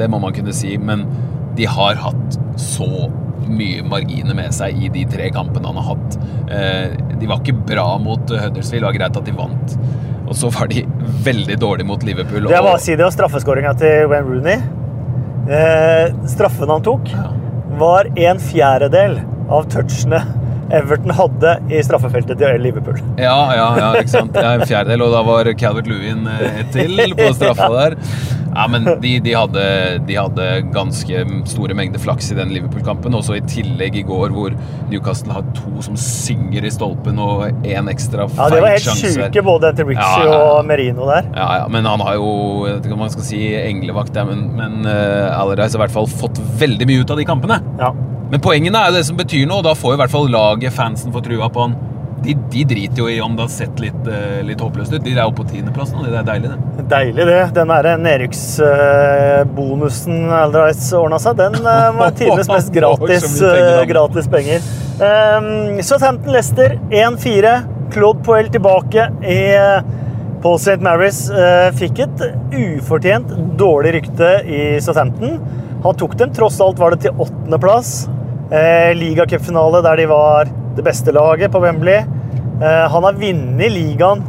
det 0.00 0.08
må 0.12 0.20
man 0.24 0.36
kunne 0.36 0.54
si, 0.56 0.76
men 0.80 1.06
de 1.54 1.68
har 1.70 2.00
hatt 2.02 2.40
så 2.60 3.06
mye 3.48 3.82
marginer 3.86 4.34
med 4.38 4.54
seg 4.54 4.78
i 4.84 4.88
de 4.94 5.04
tre 5.10 5.30
kampene 5.34 5.66
han 5.70 5.80
har 5.80 5.94
hatt. 5.94 6.18
Eh, 6.50 6.96
de 7.20 7.26
var 7.30 7.40
ikke 7.42 7.56
bra 7.68 7.86
mot 8.02 8.20
Huddersfield, 8.30 8.82
det 8.82 8.88
var 8.90 8.98
greit 8.98 9.16
at 9.20 9.24
de 9.28 9.32
vant. 9.38 9.76
Og 10.24 10.34
så 10.38 10.48
var 10.54 10.68
de 10.72 10.84
veldig 11.28 11.58
dårlige 11.60 11.86
mot 11.88 12.02
Liverpool. 12.06 12.46
Det 12.48 12.56
er 12.56 12.62
bare 12.62 12.76
og- 12.76 12.80
å 12.80 12.84
si 12.86 12.96
det 12.96 13.04
og 13.06 13.12
straffeskåringa 13.16 13.74
til 13.80 14.08
Wayne 14.12 14.28
Rooney. 14.30 14.62
Eh, 15.44 16.14
straffen 16.30 16.70
han 16.72 16.82
tok, 16.86 17.10
var 17.78 18.06
en 18.16 18.38
fjerdedel 18.40 19.18
av 19.52 19.66
touchene 19.68 20.22
Everton 20.72 21.12
hadde 21.12 21.50
i 21.68 21.82
straffefeltet 21.84 22.38
til 22.40 22.62
Liverpool. 22.64 22.96
Ja, 23.20 23.34
ja, 23.52 23.66
ja, 23.76 23.88
ikke 24.00 24.08
sant. 24.14 24.32
Ja, 24.40 24.54
en 24.56 24.62
fjerdedel, 24.64 25.02
og 25.04 25.12
da 25.12 25.20
var 25.26 25.50
Calvert 25.60 25.90
Lewin 25.90 26.24
eh, 26.32 26.62
til 26.72 26.96
på 27.18 27.26
straffa 27.36 27.68
der. 27.74 27.96
Ja, 28.54 28.66
men 28.70 28.84
de, 29.02 29.12
de, 29.24 29.32
hadde, 29.34 29.64
de 30.06 30.14
hadde 30.18 30.44
ganske 30.74 31.24
store 31.50 31.74
mengder 31.74 31.98
flaks 32.02 32.30
i 32.30 32.36
den 32.38 32.52
Liverpool-kampen. 32.54 33.16
Også 33.18 33.34
i 33.38 33.42
tillegg 33.50 33.96
i 33.98 34.04
går, 34.06 34.30
hvor 34.34 34.54
Newcastle 34.92 35.34
har 35.34 35.42
to 35.56 35.82
som 35.82 35.96
synger 35.98 36.66
i 36.68 36.70
stolpen, 36.70 37.18
og 37.18 37.48
én 37.66 37.90
ekstra 37.90 38.28
Ja, 38.28 38.48
Det 38.52 38.62
var 38.62 38.74
helt 38.76 38.86
sjanse. 38.86 39.12
sjuke, 39.16 39.42
både 39.46 39.72
til 39.74 39.88
Ritchie 39.90 40.28
Ja, 40.28 40.38
og 40.54 40.66
Merino 40.68 41.08
der. 41.10 41.26
Ja, 41.34 41.48
ja, 41.62 41.68
men 41.72 41.84
han 41.88 42.00
har 42.06 42.14
jo 42.20 42.30
jeg 42.64 42.76
vet 42.78 42.86
ikke 42.86 42.96
om 42.96 43.02
man 43.04 43.12
skal 43.12 43.26
si 43.26 43.40
englevakt, 43.58 44.14
ja, 44.16 44.24
men, 44.28 44.46
men 44.56 44.86
uh, 44.86 45.34
Allardyce 45.40 45.74
har 45.74 45.82
i 45.82 45.84
hvert 45.84 45.96
fall 45.98 46.08
fått 46.10 46.38
veldig 46.60 46.86
mye 46.90 47.02
ut 47.02 47.10
av 47.10 47.18
de 47.20 47.26
kampene. 47.28 47.58
Ja. 47.80 47.90
Men 48.30 48.40
poengene 48.42 48.80
er 48.80 48.90
jo 48.92 48.96
det 49.00 49.04
som 49.10 49.18
betyr 49.18 49.44
noe, 49.50 49.60
og 49.60 49.66
da 49.66 49.74
får 49.78 49.96
i 49.96 50.00
hvert 50.00 50.14
fall 50.14 50.30
laget, 50.32 50.72
fansen, 50.74 51.12
få 51.14 51.20
trua 51.26 51.50
på 51.52 51.66
han. 51.66 51.74
De, 52.24 52.32
de 52.50 52.64
driter 52.64 52.98
jo 53.02 53.08
i 53.10 53.20
om 53.20 53.36
det 53.36 53.42
har 53.44 53.50
sett 53.52 53.80
litt, 53.82 54.06
eh, 54.08 54.42
litt 54.46 54.60
håpløst 54.64 54.92
ut. 54.94 55.04
De 55.04 55.10
er 55.12 55.22
jo 55.22 55.32
på 55.36 55.44
tiendeplass 55.48 55.92
nå. 55.92 56.02
Det 56.06 56.18
er 56.20 56.24
deilig, 56.28 56.48
det. 56.52 56.58
Deilig, 56.92 57.24
det. 57.28 57.42
Den 57.58 57.68
derre 57.72 57.92
nedrykksbonusen 58.00 60.16
Allardyce 60.38 60.96
ordna 61.00 61.18
seg, 61.22 61.32
den 61.42 61.54
eh, 61.60 61.90
var 61.98 62.10
tidenes 62.20 62.48
mest 62.52 62.70
gratis, 62.74 63.24
penger, 63.40 63.82
eh, 63.82 63.88
gratis 63.92 64.26
penger. 64.32 64.58
Um, 64.94 65.46
Southampton-Lester 65.82 66.70
1-4. 66.90 67.62
Claude 67.94 68.20
Poel 68.26 68.48
tilbake 68.50 69.02
i 69.22 69.54
eh, 69.54 69.82
Paul 70.42 70.58
St. 70.58 70.80
Mary's 70.84 71.30
uh, 71.32 71.70
fikk 71.76 71.98
et 72.04 72.18
ufortjent 72.52 73.28
dårlig 73.60 73.92
rykte 74.00 74.30
i 74.44 74.80
Southampton. 74.82 75.38
Han 75.84 75.94
tok 76.00 76.12
dem 76.20 76.30
tross 76.36 76.60
alt 76.64 76.78
var 76.80 76.90
det 76.94 77.00
til 77.04 77.12
åttendeplass. 77.20 77.90
Eh, 78.52 78.94
Ligacupfinale 78.96 79.80
der 79.84 79.96
de 79.96 80.06
var 80.06 80.48
det 80.76 80.84
beste 80.84 81.12
laget 81.12 81.52
på 81.52 81.60
Wembley. 81.60 82.04
Eh, 82.62 82.84
han 82.90 83.04
har 83.04 83.18
vunnet 83.18 83.72
ligaen 83.72 84.22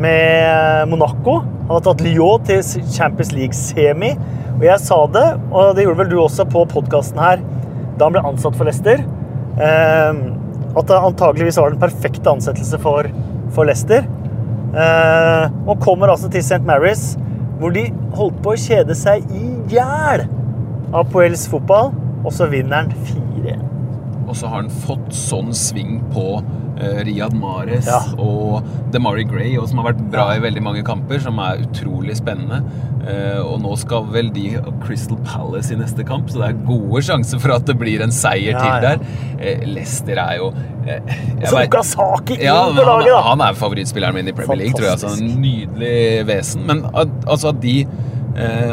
med 0.00 0.88
Monaco. 0.88 1.40
Han 1.66 1.74
har 1.74 1.84
tatt 1.84 2.04
Lyon 2.04 2.44
til 2.48 2.62
Champions 2.64 3.32
League-semi. 3.36 4.14
Og 4.56 4.64
jeg 4.64 4.80
sa 4.80 4.98
det, 5.12 5.26
og 5.50 5.76
det 5.76 5.84
gjorde 5.84 6.00
vel 6.00 6.12
du 6.14 6.16
også 6.22 6.46
på 6.48 6.64
podkasten 6.70 7.20
her, 7.20 7.42
da 7.98 8.06
han 8.06 8.14
ble 8.14 8.22
ansatt 8.24 8.56
for 8.56 8.68
Leicester, 8.68 9.02
eh, 9.60 10.22
at 10.76 10.88
det 10.88 11.00
antageligvis 11.10 11.58
var 11.60 11.74
den 11.74 11.82
perfekte 11.82 12.32
ansettelse 12.32 12.80
for, 12.80 13.08
for 13.52 13.68
Leicester. 13.68 14.08
Eh, 14.72 15.44
og 15.68 15.80
kommer 15.84 16.12
altså 16.12 16.32
til 16.32 16.40
St. 16.44 16.64
Mary's, 16.64 17.14
hvor 17.60 17.72
de 17.76 17.86
holdt 18.16 18.40
på 18.44 18.54
å 18.54 18.60
kjede 18.60 18.96
seg 18.96 19.24
i 19.32 19.44
hjel 19.72 20.24
av 20.96 21.08
Poels 21.12 21.46
fotball, 21.52 21.92
og 22.24 22.32
så 22.32 22.48
vinner 22.52 22.84
han 22.84 22.92
4-1. 23.08 23.64
Og 24.26 24.36
så 24.36 24.48
har 24.48 24.64
han 24.64 24.72
fått 24.84 25.12
sånn 25.14 25.52
sving 25.56 26.00
på 26.12 26.40
eh, 26.80 27.02
Riyad 27.06 27.34
Mahrez 27.38 27.86
Ja. 27.86 28.00
og 28.18 28.62
Demari 28.92 29.24
Gray, 29.24 29.56
og 29.58 29.68
som 29.68 29.78
har 29.82 29.92
vært 29.92 30.04
bra 30.12 30.28
i 30.36 30.40
veldig 30.44 30.62
mange 30.62 30.82
kamper, 30.86 31.18
som 31.20 31.38
er 31.42 31.62
utrolig 31.66 32.16
spennende. 32.18 32.62
Eh, 33.06 33.38
og 33.38 33.60
nå 33.62 33.76
skal 33.78 34.06
vel 34.10 34.30
de 34.34 34.56
Crystal 34.82 35.18
Palace 35.24 35.70
i 35.72 35.76
neste 35.78 36.02
kamp, 36.06 36.28
så 36.32 36.40
det 36.42 36.48
er 36.48 36.64
gode 36.66 37.02
sjanser 37.06 37.38
for 37.42 37.54
at 37.54 37.66
det 37.68 37.76
blir 37.78 38.02
en 38.02 38.10
seier 38.14 38.56
Ja, 38.56 38.62
til 38.64 38.86
der. 38.86 38.98
Eh, 39.38 39.66
Leicester 39.66 40.18
er 40.18 40.36
jo 40.40 40.52
Så 40.86 41.56
vet- 41.56 41.66
Okazaki 41.68 42.34
inn 42.38 42.44
ja, 42.46 42.58
på 42.70 42.84
laget, 42.86 43.10
da! 43.10 43.20
han 43.26 43.40
er 43.42 43.54
favorittspilleren 43.58 44.14
min 44.14 44.28
i 44.28 44.32
Premier 44.32 44.56
League, 44.64 44.74
tror 44.78 44.86
jeg. 44.86 44.98
Altså, 44.98 45.14
en 45.18 45.40
nydelig 45.42 46.26
vesen. 46.28 46.66
Men 46.66 46.84
at, 46.94 47.08
altså 47.26 47.48
at 47.54 47.60
de 47.60 47.86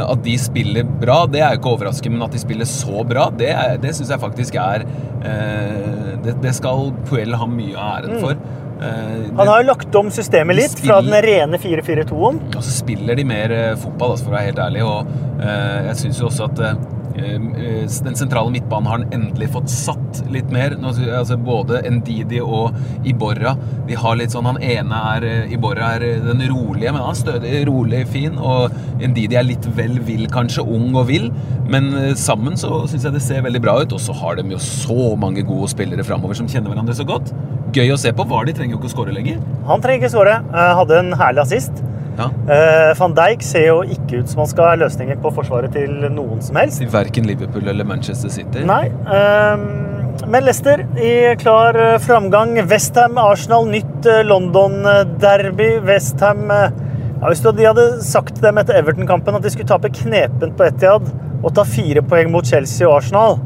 at 0.03 0.23
de 0.25 0.33
spiller 0.41 0.83
bra, 0.83 1.21
det 1.31 1.39
er 1.41 1.53
jo 1.55 1.61
ikke 1.61 1.71
overraskende, 1.77 2.17
men 2.17 2.25
at 2.27 2.33
de 2.35 2.41
spiller 2.41 2.67
så 2.69 3.03
bra, 3.07 3.29
det, 3.39 3.49
er- 3.53 3.77
det 3.83 3.93
syns 3.95 4.09
jeg 4.11 4.19
faktisk 4.19 4.57
er 4.59 4.83
eh, 5.23 6.17
det, 6.23 6.35
det 6.43 6.53
skal 6.57 6.91
Puel 7.07 7.35
ha 7.39 7.47
mye 7.49 7.77
av 7.77 8.03
æren 8.03 8.19
for. 8.23 8.31
Eh, 8.35 8.59
Mm. 8.83 9.37
Han 9.37 9.47
har 9.47 9.61
jo 9.61 9.67
lagt 9.69 9.95
om 9.95 10.09
systemet 10.11 10.57
litt, 10.57 10.73
fra 10.83 10.97
den 11.01 11.13
rene 11.23 11.57
4-4-2-en. 11.61 12.39
og 12.57 12.63
så 12.65 12.71
spiller 12.81 13.15
de 13.15 13.23
mer 13.23 13.51
eh, 13.55 13.75
fotball, 13.79 14.11
altså, 14.11 14.25
for 14.25 14.33
å 14.33 14.35
være 14.35 14.49
helt 14.49 14.59
ærlig. 14.59 14.81
Og 14.83 15.07
eh, 15.39 15.85
jeg 15.87 15.95
syns 16.01 16.19
jo 16.19 16.27
også 16.27 16.49
at 16.49 16.59
eh, 16.59 16.73
eh, 16.73 16.92
den 17.13 18.15
sentrale 18.17 18.51
midtbanen 18.53 18.87
har 18.89 18.99
han 18.99 19.13
endelig 19.13 19.51
fått 19.53 19.69
satt 19.71 20.23
litt 20.33 20.49
mer. 20.53 20.75
Altså, 20.81 21.37
både 21.37 21.81
Ndidi 21.97 22.41
og 22.41 22.73
Iborra. 23.07 23.55
De 23.87 23.97
har 23.99 24.17
litt 24.19 24.33
sånn 24.33 24.47
Han 24.47 24.59
ene 24.63 24.99
er 25.13 25.27
eh, 25.27 25.53
Iborra 25.55 25.93
er 25.97 26.05
eh, 26.07 26.23
den 26.23 26.43
rolige, 26.49 26.91
men 26.91 27.01
han 27.01 27.13
er 27.13 27.19
stødig, 27.19 27.53
rolig, 27.69 28.03
fin. 28.11 28.37
Og 28.37 28.73
Ndidi 29.01 29.37
er 29.39 29.47
litt 29.47 29.67
vel 29.77 29.99
vill, 30.05 30.25
kanskje. 30.31 30.65
Ung 30.65 30.95
og 30.95 31.07
vill. 31.11 31.29
Men 31.69 31.91
eh, 31.97 32.13
sammen 32.19 32.57
så 32.59 32.83
syns 32.89 33.07
jeg 33.07 33.15
det 33.15 33.23
ser 33.25 33.45
veldig 33.45 33.63
bra 33.63 33.77
ut. 33.81 33.95
Og 33.95 34.01
så 34.01 34.15
har 34.23 34.39
de 34.39 34.47
jo 34.55 34.61
så 34.63 35.13
mange 35.19 35.45
gode 35.47 35.69
spillere 35.71 36.05
framover 36.07 36.39
som 36.39 36.49
kjenner 36.49 36.73
hverandre 36.73 36.97
så 36.97 37.07
godt. 37.07 37.33
Gøy 37.73 37.93
å 37.93 37.99
se 37.99 38.13
på. 38.13 38.27
Var 38.29 38.49
de 38.49 38.57
trenger 38.57 38.75
jo 38.77 38.81
ikke 38.81 38.91
å 38.91 38.95
skåre 38.97 39.15
lenger. 39.15 39.41
Han 39.69 39.83
trenger 39.83 40.03
ikke 40.03 40.15
skåre. 40.15 40.39
Eh, 40.49 40.75
Hadde 40.81 41.01
en 41.01 41.17
herlig 41.19 41.45
assist. 41.45 41.83
Ja. 42.13 42.27
Uh, 42.29 42.91
Van 42.99 43.15
Dijk 43.17 43.41
ser 43.45 43.67
jo 43.71 43.79
ikke 43.81 44.21
ut 44.21 44.29
som 44.29 44.43
han 44.43 44.51
skal 44.51 44.69
ha 44.69 44.75
løsninger 44.83 45.17
på 45.23 45.31
forsvaret 45.33 45.73
til 45.73 45.95
noen 46.13 46.43
som 46.45 46.59
helst. 46.61 46.83
Til 46.83 46.91
verken 46.93 47.25
Liverpool 47.29 47.65
eller 47.71 47.87
Manchester 47.89 48.29
City. 48.33 48.65
Nei. 48.69 48.85
Uh, 49.07 49.91
Men 50.27 50.45
Leicester 50.45 50.85
i 50.97 51.35
klar 51.39 51.93
eh, 51.93 51.99
framgang. 51.99 52.67
Westham, 52.69 53.17
Arsenal, 53.17 53.67
nytt 53.67 54.05
eh, 54.05 54.23
London-derby. 54.23 55.79
Westham 55.79 56.51
ja, 56.51 57.27
Hvis 57.27 57.41
de 57.41 57.65
hadde 57.65 57.87
sagt 58.05 58.41
dem 58.43 58.59
etter 58.61 58.77
Everton-kampen 58.77 59.37
at 59.37 59.45
de 59.45 59.51
skulle 59.53 59.69
tape 59.69 59.91
knepent 59.93 60.57
på 60.59 60.67
Etiad 60.67 61.09
og 61.43 61.49
ta 61.55 61.65
fire 61.67 62.03
poeng 62.07 62.29
mot 62.31 62.47
Chelsea 62.47 62.87
og 62.87 63.01
Arsenal, 63.01 63.39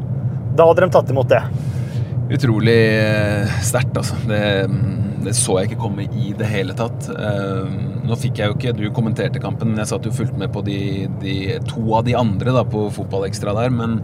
da 0.54 0.68
hadde 0.68 0.84
de 0.84 0.90
tatt 0.94 1.08
imot 1.10 1.30
det. 1.32 1.40
Utrolig 2.36 2.78
sterkt, 3.64 3.96
altså. 3.98 4.18
Det, 4.28 4.42
det 5.24 5.34
så 5.34 5.56
jeg 5.58 5.70
ikke 5.70 5.80
komme 5.82 6.04
i 6.06 6.34
det 6.38 6.46
hele 6.50 6.76
tatt. 6.78 7.08
Eh, 7.10 7.78
Nå 8.08 8.16
fikk 8.16 8.40
jeg 8.40 8.50
jo 8.50 8.56
ikke 8.56 8.72
Du 8.78 8.84
kommenterte 8.96 9.40
kampen, 9.42 9.72
men 9.72 9.82
jeg 9.82 9.90
satt 9.92 10.06
jo 10.08 10.12
fulgt 10.14 10.36
med 10.40 10.52
på 10.54 10.62
de, 10.66 10.78
de 11.22 11.34
to 11.68 11.82
av 11.98 12.06
de 12.08 12.16
andre 12.18 12.54
da, 12.56 12.64
på 12.64 12.86
Fotballekstra 12.94 13.54
der. 13.58 13.74
Men, 13.74 13.98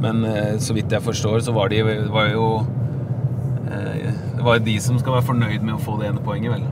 men 0.00 0.24
eh, 0.28 0.54
så 0.62 0.76
vidt 0.76 0.92
jeg 0.92 1.04
forstår, 1.04 1.42
så 1.44 1.54
var 1.56 1.72
de 1.72 1.82
var 2.10 2.30
jo 2.32 2.46
eh, 3.68 4.08
Det 4.36 4.46
var 4.46 4.58
jo 4.60 4.64
de 4.70 4.78
som 4.82 4.98
skal 5.02 5.18
være 5.18 5.28
fornøyd 5.28 5.60
med 5.66 5.76
å 5.76 5.82
få 5.82 5.98
det 6.00 6.10
ene 6.10 6.24
poenget, 6.24 6.56
vel. 6.56 6.64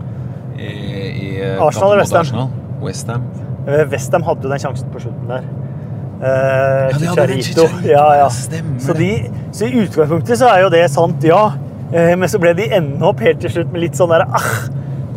I, 0.59 0.73
i 0.73 1.29
eh, 1.45 1.61
Arsenal 1.63 1.95
eller 1.95 2.03
Westham? 2.07 2.25
West 2.25 2.35
Ham? 2.35 2.49
Arsenal. 2.49 2.83
West 2.89 3.13
Ham. 3.13 3.31
Eh, 3.69 3.85
Westham 3.93 4.25
hadde 4.27 4.47
jo 4.49 4.55
den 4.55 4.65
sjansen 4.65 4.93
på 4.95 5.05
slutten 5.05 5.33
der. 5.37 5.49
Eh, 6.19 7.05
Ja, 7.05 7.27
de 7.27 7.89
Ja, 7.89 8.07
ja. 8.25 8.29
Så, 8.31 8.93
de, 8.99 9.11
så 9.53 9.69
i 9.69 9.85
utgangspunktet 9.85 10.41
så 10.41 10.49
er 10.51 10.65
jo 10.65 10.71
det 10.73 10.91
sant, 10.91 11.23
ja. 11.25 11.53
Eh, 11.93 12.15
men 12.19 12.29
så 12.29 12.41
ble 12.43 12.55
de 12.59 12.67
ende 12.75 13.05
opp 13.07 13.21
helt 13.25 13.41
til 13.45 13.53
slutt 13.53 13.71
med 13.73 13.87
litt 13.87 13.99
sånn 13.99 14.11
der 14.13 14.27
ah, 14.27 14.49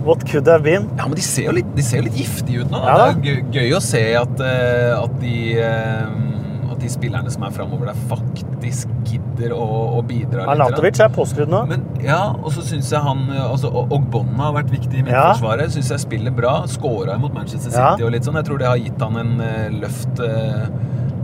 What 0.04 0.26
could 0.28 0.48
have 0.48 0.64
been? 0.64 0.90
Ja, 0.98 1.06
men 1.08 1.16
de 1.20 1.22
ser 1.26 1.44
jo 1.50 1.52
litt, 1.60 1.70
de 1.78 1.84
ser 1.86 2.02
jo 2.02 2.08
litt 2.10 2.18
giftige 2.18 2.64
ut 2.66 2.72
nå. 2.74 2.80
Ja 2.88 3.12
det 3.14 3.36
er 3.36 3.42
gøy, 3.54 3.72
å 3.78 3.82
se 3.86 4.02
at, 4.18 4.40
eh, 4.42 4.96
at, 4.98 5.14
de, 5.22 5.34
eh, 5.62 6.72
at 6.72 6.80
de 6.82 6.90
spillerne 6.90 7.30
som 7.34 7.44
er 7.46 7.54
framover 7.54 7.92
der, 7.92 8.00
faktisk 8.10 8.90
gidder 9.06 9.54
å, 9.54 9.68
å 10.00 10.02
bidra. 10.08 10.48
Arnatovic 10.56 11.00
er 11.06 11.12
påskrudd 11.14 11.52
nå. 11.54 11.62
Men 11.70 11.86
ja, 12.02 12.32
og 12.34 12.50
så 12.56 12.64
syns 12.66 12.90
jeg 12.94 13.02
han 13.06 13.28
altså, 13.30 13.70
Og- 13.70 13.92
Ogbonna 14.00 14.48
har 14.50 14.54
vært 14.64 14.72
viktig 14.74 14.94
i 14.94 15.04
Ja. 15.04 15.06
midtforsvaret. 15.12 15.70
Syns 15.76 15.90
jeg 15.94 16.00
spiller 16.08 16.32
bra. 16.32 16.56
Skåra 16.68 17.20
mot 17.22 17.34
Manchester 17.34 17.70
City 17.70 17.82
Ja. 18.02 18.06
og 18.06 18.12
litt 18.12 18.24
sånn. 18.26 18.36
Jeg 18.42 18.46
tror 18.50 18.58
det 18.58 18.68
har 18.68 18.78
gitt 18.78 19.02
han 19.02 19.18
en 19.18 19.42
eh, 19.42 19.70
løft 19.70 20.16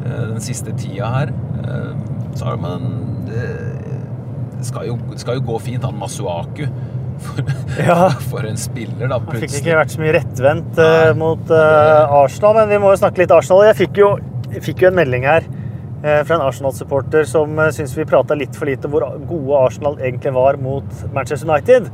den 0.07 0.39
siste 0.39 0.71
tida 0.77 1.09
her. 1.11 1.33
Så 2.35 2.45
har 2.45 2.57
man 2.57 3.25
Det 3.27 4.65
skal, 4.65 4.87
jo, 4.87 4.95
skal 5.19 5.35
jo 5.35 5.41
gå 5.41 5.57
fint, 5.61 5.83
han 5.83 5.97
Masuaku. 5.99 6.65
For, 7.21 7.43
Ja. 7.77 8.09
for 8.31 8.45
en 8.47 8.57
spiller, 8.57 9.07
da. 9.09 9.19
Han 9.19 9.41
fikk 9.41 9.59
ikke 9.59 9.77
vært 9.77 9.93
så 9.93 10.01
mye 10.01 10.15
rettvendt 10.15 10.79
uh, 10.81 11.11
mot 11.17 11.51
uh, 11.53 12.17
Arsenal, 12.23 12.55
men 12.57 12.71
vi 12.71 12.79
må 12.81 12.91
jo 12.93 12.99
snakke 13.01 13.21
litt 13.23 13.33
Arsenal. 13.33 13.65
Jeg 13.67 13.77
fikk 13.83 14.01
jo, 14.01 14.09
jeg 14.53 14.63
fikk 14.65 14.83
jo 14.83 14.89
en 14.91 14.97
melding 14.97 15.27
her 15.29 15.45
uh, 15.45 16.21
fra 16.25 16.37
en 16.37 16.45
Arsenal-supporter 16.47 17.27
som 17.29 17.53
uh, 17.59 17.69
syns 17.75 17.93
vi 17.97 18.07
prata 18.09 18.37
litt 18.37 18.57
for 18.57 18.69
lite 18.69 18.89
om 18.89 18.95
hvor 18.95 19.05
gode 19.29 19.63
Arsenal 19.67 19.99
egentlig 20.01 20.33
var 20.37 20.59
mot 20.61 21.03
Manchester 21.15 21.49
United. 21.49 21.89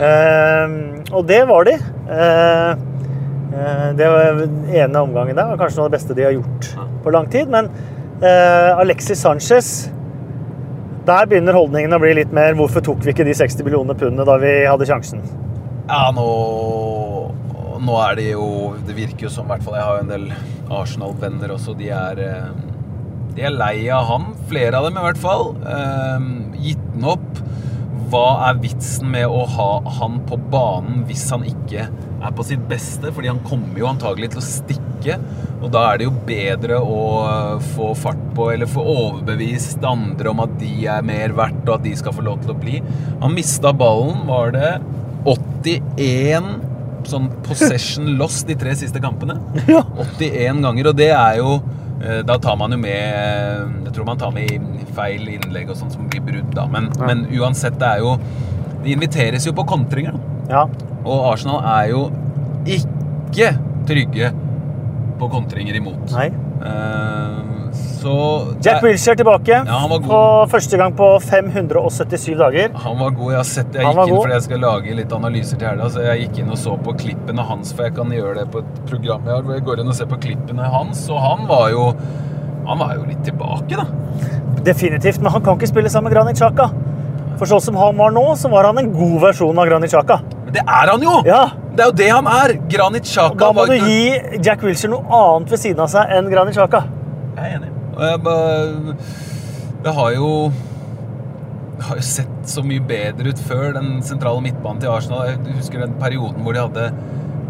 Eh, 0.00 0.70
og 1.12 1.26
det 1.28 1.42
var 1.44 1.66
de. 1.68 1.74
Det 3.98 4.06
var 4.08 4.38
den 4.38 4.54
ene 4.72 5.02
omgangen 5.02 5.36
der 5.36 5.50
var 5.50 5.58
kanskje 5.60 5.76
noe 5.76 5.88
av 5.88 5.90
det 5.90 5.98
beste 5.98 6.16
de 6.16 6.24
har 6.24 6.32
gjort 6.38 6.68
på 7.04 7.12
lang 7.12 7.28
tid. 7.28 7.50
Men 7.52 7.68
Alexis 8.22 9.20
Sanchez 9.20 9.90
Der 11.08 11.28
begynner 11.28 11.56
holdningen 11.56 11.96
å 11.96 12.00
bli 12.02 12.12
litt 12.18 12.32
mer 12.36 12.56
Hvorfor 12.58 12.84
tok 12.84 13.04
vi 13.04 13.14
ikke 13.14 13.24
de 13.28 13.36
60 13.36 13.64
millionene 13.66 13.96
pundene 13.98 14.26
da 14.28 14.36
vi 14.42 14.52
hadde 14.68 14.88
sjansen? 14.88 15.22
Ja, 15.88 16.10
nå 16.14 16.26
Nå 17.80 17.94
er 18.04 18.18
det 18.18 18.26
jo 18.34 18.48
Det 18.86 18.96
virker 18.98 19.28
jo 19.28 19.32
som 19.32 19.48
i 19.48 19.54
hvert 19.54 19.64
fall 19.64 19.78
Jeg 19.78 19.86
har 19.86 19.96
jo 19.98 20.04
en 20.04 20.12
del 20.12 20.26
Arsenal-venner 20.70 21.50
også. 21.56 21.72
De 21.74 21.88
er 21.90 22.20
eh, 22.22 22.50
De 23.34 23.46
er 23.48 23.54
lei 23.54 23.88
av 23.90 24.04
han. 24.06 24.28
Flere 24.50 24.78
av 24.78 24.84
dem 24.86 25.00
i 25.00 25.02
hvert 25.02 25.18
fall. 25.18 25.48
Eh, 25.66 26.28
gitt 26.62 26.84
den 26.92 27.08
opp. 27.10 27.40
Hva 28.12 28.26
er 28.48 28.60
vitsen 28.62 29.10
med 29.10 29.26
å 29.26 29.42
ha 29.56 29.70
han 29.98 30.20
på 30.28 30.38
banen 30.52 31.02
hvis 31.08 31.24
han 31.34 31.42
ikke 31.48 31.88
er 32.20 32.34
på 32.36 32.44
sitt 32.46 32.62
beste? 32.70 33.12
Fordi 33.14 33.30
han 33.32 33.42
kommer 33.46 33.80
jo 33.80 33.88
antagelig 33.90 34.32
til 34.34 34.42
å 34.42 34.46
stikke. 34.46 35.18
Og 35.60 35.68
da 35.74 35.86
er 35.90 36.00
det 36.00 36.08
jo 36.08 36.14
bedre 36.26 36.78
å 36.80 37.02
få 37.74 37.90
fart 37.98 38.22
på, 38.36 38.50
eller 38.54 38.70
få 38.70 38.84
overbevist 38.84 39.84
andre 39.86 40.32
om 40.32 40.42
at 40.44 40.56
de 40.60 40.72
er 40.88 41.04
mer 41.06 41.34
verdt, 41.36 41.62
og 41.66 41.78
at 41.78 41.86
de 41.86 41.94
skal 41.98 42.16
få 42.16 42.24
lov 42.26 42.40
til 42.44 42.54
å 42.54 42.58
bli. 42.60 42.80
Han 43.22 43.36
mista 43.36 43.72
ballen, 43.76 44.24
var 44.28 44.54
det 44.56 44.72
81 45.28 46.68
sånn 47.10 47.28
possession 47.46 48.14
loss 48.20 48.42
de 48.48 48.56
tre 48.60 48.74
siste 48.76 49.00
kampene. 49.02 49.38
81 50.18 50.64
ganger, 50.64 50.90
og 50.90 50.98
det 50.98 51.10
er 51.16 51.40
jo 51.40 51.56
eh, 52.02 52.20
Da 52.28 52.36
tar 52.42 52.58
man 52.60 52.74
jo 52.74 52.78
med 52.80 53.86
Jeg 53.86 53.94
tror 53.96 54.06
man 54.08 54.20
tar 54.20 54.34
med 54.36 54.68
feil 54.96 55.28
innlegg 55.32 55.72
og 55.72 55.78
sånn 55.80 55.92
som 55.92 56.08
blir 56.10 56.22
brudd, 56.24 56.52
da. 56.56 56.66
Men, 56.70 56.90
men 57.00 57.24
uansett, 57.40 57.78
det 57.80 57.88
er 57.96 58.04
jo 58.04 58.16
De 58.84 58.94
inviteres 58.94 59.46
jo 59.46 59.52
på 59.56 59.64
kontringer. 59.68 60.16
Ja. 60.50 60.64
Og 61.04 61.32
Arsenal 61.32 61.64
er 61.64 61.90
jo 61.92 62.06
ikke 62.68 63.52
trygge 63.88 64.32
på 65.20 65.28
kontringer 65.32 65.76
imot. 65.76 66.12
Nei. 66.14 66.30
Uh, 66.60 67.70
så 68.00 68.12
Jack 68.64 68.82
Wilshere 68.84 69.16
tilbake 69.16 69.52
Ja, 69.52 69.76
han 69.82 69.90
var 69.90 69.98
god. 69.98 70.08
for 70.10 70.46
første 70.56 70.76
gang 70.80 70.94
på 70.96 71.06
577 71.24 72.34
dager. 72.40 72.72
Han 72.84 72.98
var 72.98 73.10
god. 73.10 73.30
Jeg 73.32 73.38
har 73.38 73.48
sett 73.48 73.74
Jeg 73.74 73.84
gikk 73.84 74.00
inn 74.00 74.14
god. 74.14 74.22
fordi 74.24 74.34
jeg 74.34 74.46
skal 74.48 74.62
lage 74.64 74.96
litt 74.96 75.12
analyser 75.12 75.60
til 75.60 75.68
helga, 75.68 75.88
så 75.92 76.04
jeg 76.08 76.24
gikk 76.24 76.40
inn 76.42 76.50
og 76.50 76.58
så 76.58 76.76
på 76.80 76.96
klippene 77.04 77.44
hans, 77.46 77.72
for 77.72 77.88
jeg 77.88 77.94
kan 78.00 78.12
gjøre 78.16 78.34
det 78.40 78.46
på 78.52 78.64
et 78.64 78.80
program 78.90 79.28
jeg 79.28 79.34
har, 79.36 79.42
hvor 79.46 79.54
jeg 79.54 79.64
går 79.68 79.80
inn 79.84 79.92
og 79.92 79.96
ser 80.00 80.10
på 80.10 80.20
klippene 80.24 80.72
hans, 80.72 81.04
og 81.10 81.20
han 81.20 81.46
var 81.50 81.70
jo 81.70 81.92
Han 82.68 82.78
var 82.78 82.94
jo 82.94 83.06
litt 83.08 83.22
tilbake, 83.24 83.74
da. 83.74 83.86
Definitivt, 84.62 85.18
men 85.24 85.32
han 85.32 85.42
kan 85.42 85.56
ikke 85.56 85.66
spille 85.66 85.88
sammen 85.90 86.10
med 86.10 86.16
Granit 86.16 86.36
Xhaka. 86.38 86.68
For 87.40 87.48
sånn 87.48 87.62
som 87.64 87.78
han 87.80 87.96
var 87.96 88.12
nå, 88.12 88.22
så 88.36 88.50
var 88.52 88.66
han 88.68 88.78
en 88.82 88.90
god 88.92 89.16
versjon 89.22 89.56
av 89.58 89.64
Granit 89.70 89.88
Xhaka. 89.94 90.18
Men 90.44 90.52
det 90.58 90.60
er 90.66 90.90
han 90.92 91.04
jo! 91.06 91.14
Ja, 91.24 91.42
Det 91.72 91.84
er 91.86 91.88
jo 91.88 91.96
det 91.96 92.08
han 92.12 92.26
er! 92.28 92.52
Granit 92.68 93.06
Xhaka 93.08 93.38
Da 93.40 93.48
må 93.56 93.64
du 93.70 93.76
gi 93.78 94.40
Jack 94.44 94.60
Wilshere 94.66 94.92
noe 94.92 95.06
annet 95.20 95.54
ved 95.54 95.62
siden 95.62 95.80
av 95.80 95.88
seg 95.92 96.12
enn 96.12 96.28
Granit 96.32 96.58
Xhaka. 96.58 96.82
Jeg 97.38 97.46
er 97.46 97.60
enig. 97.62 97.70
Det 99.84 99.94
har 99.96 100.10
jo 100.16 100.28
Det 101.80 101.86
har 101.88 101.96
jo 101.96 102.04
sett 102.04 102.42
så 102.50 102.60
mye 102.66 102.82
bedre 102.84 103.32
ut 103.32 103.38
før, 103.40 103.70
den 103.78 104.02
sentrale 104.04 104.42
midtbanen 104.44 104.82
til 104.82 104.92
Arsenal. 104.92 105.30
Jeg 105.30 105.54
husker 105.56 105.80
den 105.86 105.94
perioden 106.02 106.44
hvor 106.44 106.52
de 106.52 106.60
hadde 106.66 106.90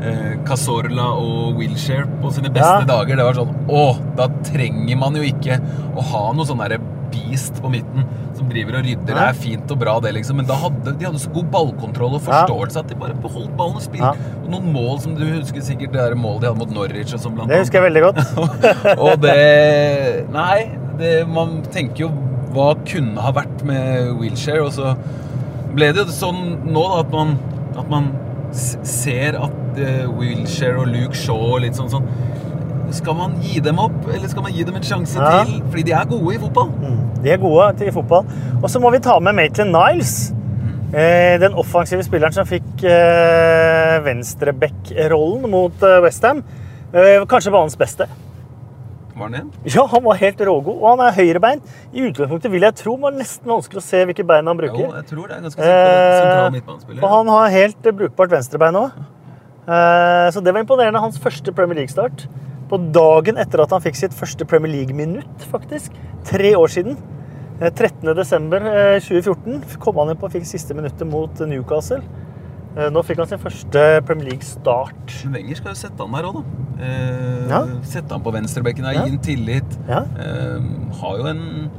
eh, 0.07 0.37
Cazorla 0.47 1.09
og 1.19 1.59
Wilshere 1.59 2.07
på 2.23 2.31
sine 2.37 2.53
beste 2.55 2.85
Ja. 2.85 2.87
dager. 2.87 3.17
Det 3.19 3.27
var 3.27 3.41
sånn 3.41 3.57
Å, 3.67 3.83
da 4.21 4.29
trenger 4.47 4.97
man 5.03 5.19
jo 5.19 5.27
ikke 5.27 5.59
å 5.99 6.05
ha 6.13 6.23
noe 6.37 6.47
sånn 6.47 6.63
derre 6.63 6.79
beast 7.13 7.61
på 7.63 7.71
midten 7.73 8.07
som 8.37 8.49
driver 8.51 8.79
og 8.79 8.87
rydder. 8.87 9.11
Det 9.11 9.25
er 9.27 9.37
fint 9.39 9.75
og 9.75 9.81
bra, 9.83 9.97
det, 10.05 10.13
liksom, 10.17 10.39
men 10.41 10.49
da 10.49 10.57
hadde 10.61 10.95
de 10.97 11.09
hadde 11.09 11.21
så 11.23 11.33
god 11.35 11.51
ballkontroll 11.53 12.15
og 12.17 12.23
Ja. 12.23 12.27
forståelse 12.31 12.83
at 12.85 12.89
de 12.89 12.99
bare 13.01 13.15
beholdt 13.21 13.53
ballen 13.59 13.77
og 13.81 13.85
spilte. 13.85 14.13
Ja. 14.15 14.39
Og 14.45 14.51
noen 14.55 14.73
mål 14.75 15.01
som 15.05 15.15
du 15.19 15.25
husker 15.27 15.61
sikkert 15.67 15.93
det 15.93 16.01
der 16.01 16.15
målet 16.19 16.43
de 16.47 16.51
hadde 16.53 16.63
mot 16.63 16.75
Norwich 16.75 17.15
og 17.15 17.21
sånn, 17.21 17.35
blant 17.37 17.49
Det 17.53 17.61
husker 17.63 17.81
jeg 17.81 17.93
veldig 17.93 18.03
godt. 18.09 18.23
og 19.05 19.21
det 19.21 19.37
Nei, 20.33 20.71
det, 21.01 21.15
man 21.29 21.61
tenker 21.73 22.07
jo 22.07 22.11
hva 22.55 22.73
kunne 22.83 23.21
ha 23.23 23.31
vært 23.35 23.63
med 23.67 24.11
wheelchair, 24.19 24.65
og 24.65 24.73
så 24.75 24.95
ble 25.75 25.93
det 25.95 26.03
jo 26.03 26.11
sånn 26.15 26.41
nå 26.67 26.83
da, 26.83 27.01
at 27.05 27.13
man, 27.15 27.37
at 27.79 27.91
man 27.93 28.11
ser 28.83 29.37
at 29.39 29.79
uh, 29.79 30.09
wheelchair 30.19 30.81
og 30.81 30.89
Luke 30.91 31.15
Shaw 31.15 31.55
og 31.55 31.61
litt 31.63 31.79
sånn 31.79 31.93
sånn 31.93 32.09
Skal 32.93 33.15
man 33.15 33.37
gi 33.43 33.61
dem 33.61 33.79
opp, 33.79 33.93
eller 34.13 34.29
skal 34.29 34.43
man 34.43 34.53
gi 34.53 34.65
dem 34.65 34.75
en 34.77 34.83
sjanse 34.83 35.17
Ja. 35.21 35.45
til? 35.45 35.63
Fordi 35.71 35.83
de 35.83 35.93
er 35.93 36.05
gode 36.11 36.35
i 36.35 36.39
fotball. 36.39 36.69
Mm, 36.71 37.23
De 37.23 37.31
er 37.31 37.37
gode 37.39 37.73
til 37.79 37.93
fotball. 37.93 38.27
Og 38.63 38.69
så 38.71 38.81
må 38.81 38.91
vi 38.93 38.99
ta 38.99 39.19
med 39.21 39.35
Maitland 39.35 39.71
Niles. 39.73 40.33
Eh, 40.93 41.39
den 41.39 41.53
offensive 41.55 42.03
spilleren 42.03 42.33
som 42.35 42.45
fikk 42.47 42.83
eh, 42.83 44.01
venstreback-rollen 44.03 45.49
mot 45.51 45.83
eh, 45.87 46.01
Westham. 46.03 46.43
Eh, 46.93 47.23
kanskje 47.31 47.53
banens 47.55 47.77
beste. 47.79 48.07
Var 49.15 49.29
han 49.29 49.33
det? 49.37 49.75
Ja, 49.75 49.85
han 49.87 50.03
var 50.03 50.17
helt 50.17 50.41
rågod, 50.41 50.81
og 50.81 50.89
han 50.99 51.07
er 51.07 51.13
høyrebeint. 51.13 51.63
I 51.93 52.07
utgangspunktet 52.09 52.51
vil 52.51 52.63
jeg 52.67 52.75
tro 52.81 52.97
var 52.97 53.13
nesten 53.13 53.47
vanskelig 53.53 53.83
å 53.83 53.85
se 53.85 54.03
hvilke 54.09 54.25
bein 54.27 54.47
han 54.49 54.57
bruker. 54.59 54.81
Jo, 54.81 54.93
jeg 54.97 55.07
tror 55.13 55.29
det 55.29 55.37
er 55.37 55.43
ganske 55.45 55.61
sentral 55.63 56.47
Eh, 56.47 56.51
midtbanespiller. 56.57 57.05
og 57.05 57.11
han 57.19 57.29
har 57.37 57.49
helt 57.55 57.83
brukbart 58.01 58.31
venstrebein 58.31 58.75
òg. 58.81 58.91
Eh, 59.71 60.31
så 60.33 60.41
det 60.43 60.55
var 60.55 60.61
imponerende. 60.65 60.99
Hans 61.05 61.19
første 61.21 61.53
Premier 61.53 61.77
League-start. 61.83 62.27
På 62.71 62.79
dagen 62.95 63.35
etter 63.43 63.59
at 63.65 63.73
han 63.75 63.83
fikk 63.83 63.97
sitt 63.99 64.13
første 64.15 64.47
Premier 64.47 64.71
League-minutt, 64.71 65.43
faktisk. 65.51 65.91
Tre 66.29 66.53
år 66.57 66.71
siden. 66.71 66.95
Eh, 67.61 67.67
13.12.2014 67.75 69.75
kom 69.83 69.99
han 70.01 70.13
inn 70.15 70.21
på 70.21 70.27
og 70.29 70.33
fikk 70.37 70.47
siste 70.49 70.75
minuttet 70.79 71.03
mot 71.11 71.35
Newcastle. 71.51 71.99
Eh, 72.79 72.87
nå 72.95 73.03
fikk 73.03 73.19
han 73.25 73.29
sin 73.33 73.43
første 73.43 73.83
Premier 74.07 74.31
League-start. 74.31 75.17
Men 75.27 75.35
Wenger 75.41 75.57
skal 75.59 75.75
jo 75.75 75.81
sette 75.83 75.99
han 76.07 76.15
der 76.15 76.29
òg, 76.31 76.39
da. 76.41 76.45
Eh, 76.81 77.49
Ja. 77.51 77.61
Sette 77.83 78.15
han 78.15 78.23
på 78.23 78.31
venstrebekken, 78.33 78.85
Ja. 78.87 78.93
gi 79.03 79.09
ham 79.11 79.19
tillit. 79.19 79.71
Ja. 79.89 80.05
Eh, 80.23 80.61
har 81.01 81.15
jo 81.19 81.25
en, 81.27 81.71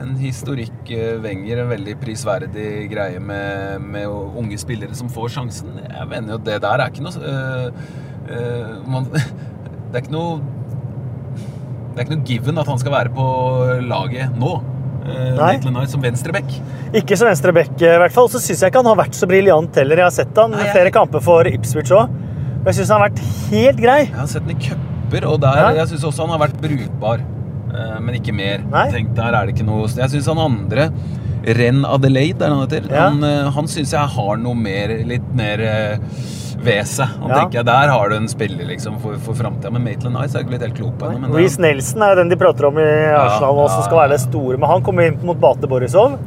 en 0.00 0.16
historikk, 0.16 0.88
eh, 0.90 1.18
Wenger, 1.20 1.58
en 1.62 1.68
veldig 1.68 1.98
prisverdig 2.00 2.88
greie 2.90 3.20
med, 3.20 3.80
med 3.82 4.06
unge 4.08 4.56
spillere 4.58 4.94
som 4.96 5.08
får 5.12 5.28
sjansen. 5.36 5.76
Jeg 5.90 6.08
mener 6.08 6.32
jo 6.32 6.38
det 6.38 6.60
der 6.62 6.80
er 6.80 6.88
ikke 6.90 7.02
noe 7.04 7.12
eh, 7.20 7.70
eh, 8.32 8.80
man, 8.88 9.06
Det 9.92 9.98
er 10.00 10.04
ikke 10.06 10.14
noe 10.14 10.40
Det 11.92 12.00
er 12.00 12.06
ikke 12.06 12.14
noe 12.16 12.24
given 12.28 12.58
at 12.62 12.68
han 12.72 12.78
skal 12.80 12.94
være 12.94 13.10
på 13.12 13.24
laget 13.84 14.36
nå. 14.40 14.52
Uh, 15.02 15.34
Nei. 15.34 15.56
Maitland 15.58 15.90
som 15.90 16.00
venstreback. 16.04 16.52
Ikke 16.96 17.16
som 17.18 17.26
venstreback, 17.28 17.72
i 17.82 17.90
hvert 18.00 18.14
fall. 18.14 18.28
Så 18.32 18.38
syns 18.40 18.62
jeg 18.62 18.70
ikke 18.72 18.80
han 18.80 18.88
har 18.92 18.96
vært 19.02 19.18
så 19.18 19.26
briljant 19.28 19.76
heller. 19.76 19.98
Jeg 20.00 20.06
har 20.06 20.14
sett 20.14 20.38
han 20.38 20.54
Nei, 20.54 20.62
jeg- 20.64 20.72
flere 20.76 20.92
kamper 20.94 21.20
for 21.20 21.44
Ipswich 21.50 21.90
òg. 21.92 22.08
Jeg 22.64 22.74
syns 22.78 22.88
han 22.94 23.00
har 23.02 23.08
vært 23.10 23.22
helt 23.50 23.80
grei. 23.82 23.98
Jeg 24.06 24.14
har 24.22 24.26
sett 24.30 24.46
han 24.46 24.54
i 24.54 24.60
cuper, 24.68 25.26
og 25.26 25.40
der, 25.42 25.56
Ja. 25.58 25.70
jeg 25.82 25.88
syns 25.92 26.04
også 26.04 26.20
han 26.26 26.30
har 26.38 26.48
vært 26.48 26.60
brukbar. 26.62 27.20
eh, 27.74 27.98
men 28.00 28.14
ikke 28.14 28.32
mer. 28.36 28.58
Nei. 28.70 28.90
Tenk, 28.92 29.14
der 29.14 29.32
er 29.34 29.46
det 29.46 29.54
ikke 29.56 29.64
noe 29.66 29.86
Jeg 29.88 30.08
syns 30.10 30.26
han 30.26 30.38
andre, 30.38 30.90
Ren 31.44 31.84
Adelaide, 31.84 32.40
er 32.42 32.48
han 32.54 32.60
heter, 32.68 32.88
Ja. 32.90 33.08
han, 33.10 33.24
eh, 33.24 33.50
han 33.50 33.64
syns 33.66 33.90
jeg 33.92 34.08
har 34.08 34.36
noe 34.36 34.54
mer, 34.54 34.88
litt 35.04 35.34
mer 35.34 35.60
eh, 35.60 35.96
ved 36.64 36.84
seg. 36.88 37.06
Han 37.20 37.30
Ja. 37.30 37.36
tenker 37.40 37.58
jeg, 37.60 37.66
Der 37.66 37.88
har 37.92 38.08
du 38.08 38.14
en 38.16 38.28
spiller 38.28 38.64
liksom 38.68 38.98
for, 39.02 39.16
for 39.18 39.34
framtida. 39.34 39.70
Men 39.72 39.84
Maitland 39.84 40.14
Nice 40.16 40.36
er 40.36 40.42
ikke 40.44 40.52
blitt 40.54 40.62
helt 40.66 40.76
klok 40.78 40.98
på 40.98 41.10
ennå. 41.10 41.32
Reece 41.34 41.58
Nelson 41.58 42.02
er 42.02 42.14
jo 42.14 42.20
den 42.22 42.28
de 42.32 42.36
prater 42.36 42.66
om 42.68 42.78
i 42.78 42.88
Arsenal 43.12 43.54
nå, 43.56 43.68
som 43.68 43.82
skal 43.86 43.98
være 44.02 44.10
det 44.16 44.20
store. 44.20 44.58
Men 44.58 44.68
han 44.70 44.82
kom 44.82 45.00
inn 45.00 45.18
mot 45.26 45.38
Bate 45.42 45.66
Borisov, 45.70 46.18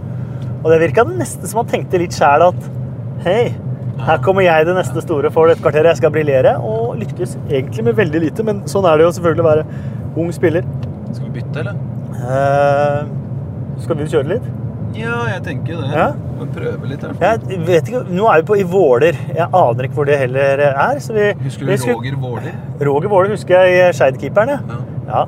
og 0.64 0.72
det 0.72 0.80
virka 0.82 1.06
nesten 1.08 1.48
som 1.48 1.62
han 1.64 1.68
tenkte 1.72 2.00
litt 2.02 2.12
sjæl 2.16 2.48
at 2.50 2.70
hei, 3.24 3.54
her 4.06 4.18
kommer 4.20 4.44
jeg 4.44 4.66
det 4.68 4.76
neste 4.76 5.02
store 5.02 5.30
for 5.32 5.48
dette 5.48 5.62
kvarteret, 5.64 5.94
jeg 5.94 5.98
skal 6.04 6.12
briljere. 6.12 6.58
Og 6.60 6.98
lyktes 7.00 7.38
egentlig 7.50 7.84
med 7.86 7.96
veldig 7.96 8.22
lite, 8.28 8.44
men 8.44 8.62
sånn 8.68 8.86
er 8.92 8.98
det 8.98 9.06
jo 9.08 9.14
selvfølgelig 9.20 9.46
å 9.46 9.50
være 9.52 9.66
ung 10.18 10.32
spiller. 10.36 10.64
Skal 11.14 11.30
vi 11.30 11.40
bytte, 11.40 11.60
eller? 11.64 11.76
Eh, 12.26 13.06
skal 13.84 13.96
vi 13.96 14.04
kjøre 14.12 14.28
litt? 14.36 14.48
Ja, 14.96 15.16
jeg 15.34 15.42
tenker 15.44 15.74
jo 15.76 15.82
det. 15.82 15.90
Ja. 15.92 16.06
Vi 16.40 16.46
prøve 16.56 16.88
litt. 16.90 17.02
Her. 17.04 17.16
Jeg 17.50 17.60
vet 17.68 17.90
ikke, 17.92 18.02
Nå 18.16 18.28
er 18.32 18.42
vi 18.42 18.48
på 18.48 18.58
i 18.60 18.64
Våler. 18.72 19.18
Jeg 19.36 19.48
aner 19.52 19.88
ikke 19.88 19.98
hvor 20.00 20.08
det 20.08 20.18
heller 20.22 20.62
er. 20.70 21.00
Så 21.04 21.14
vi, 21.16 21.32
Husker 21.44 21.66
vi 21.68 21.76
du 21.76 21.82
skulle- 21.82 21.98
Roger 22.00 22.16
Våler? 22.22 22.56
Roger 22.88 23.10
Våler 23.12 23.30
husker 23.36 23.60
jeg 23.60 23.76
i 23.76 23.94
Skeid-keeperen. 23.98 24.56
Ja. 24.56 24.80
Ja. 25.08 25.26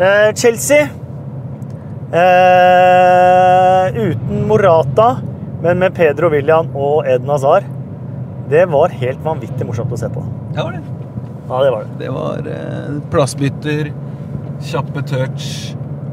Eh, 0.00 0.32
Chelsea. 0.34 0.88
Eh, 2.10 3.86
uten 4.10 4.46
Morata, 4.48 5.16
men 5.62 5.78
med 5.78 5.94
Pedro 5.94 6.28
William 6.32 6.68
og 6.74 7.06
Eden 7.06 7.28
Hazard. 7.30 7.64
Det 8.50 8.64
var 8.72 8.88
helt 9.00 9.20
vanvittig 9.24 9.66
morsomt 9.68 9.92
å 9.94 9.98
se 10.00 10.08
på. 10.10 10.24
Det 10.54 10.64
var 10.64 10.72
det. 10.72 10.80
Ja, 11.50 11.60
det 11.64 11.70
var 11.74 11.84
det. 11.84 11.98
Det 12.00 12.10
var 12.14 12.48
eh, 12.50 12.96
plassbytter, 13.12 13.92
kjappe 14.72 15.02
touch. 15.06 15.46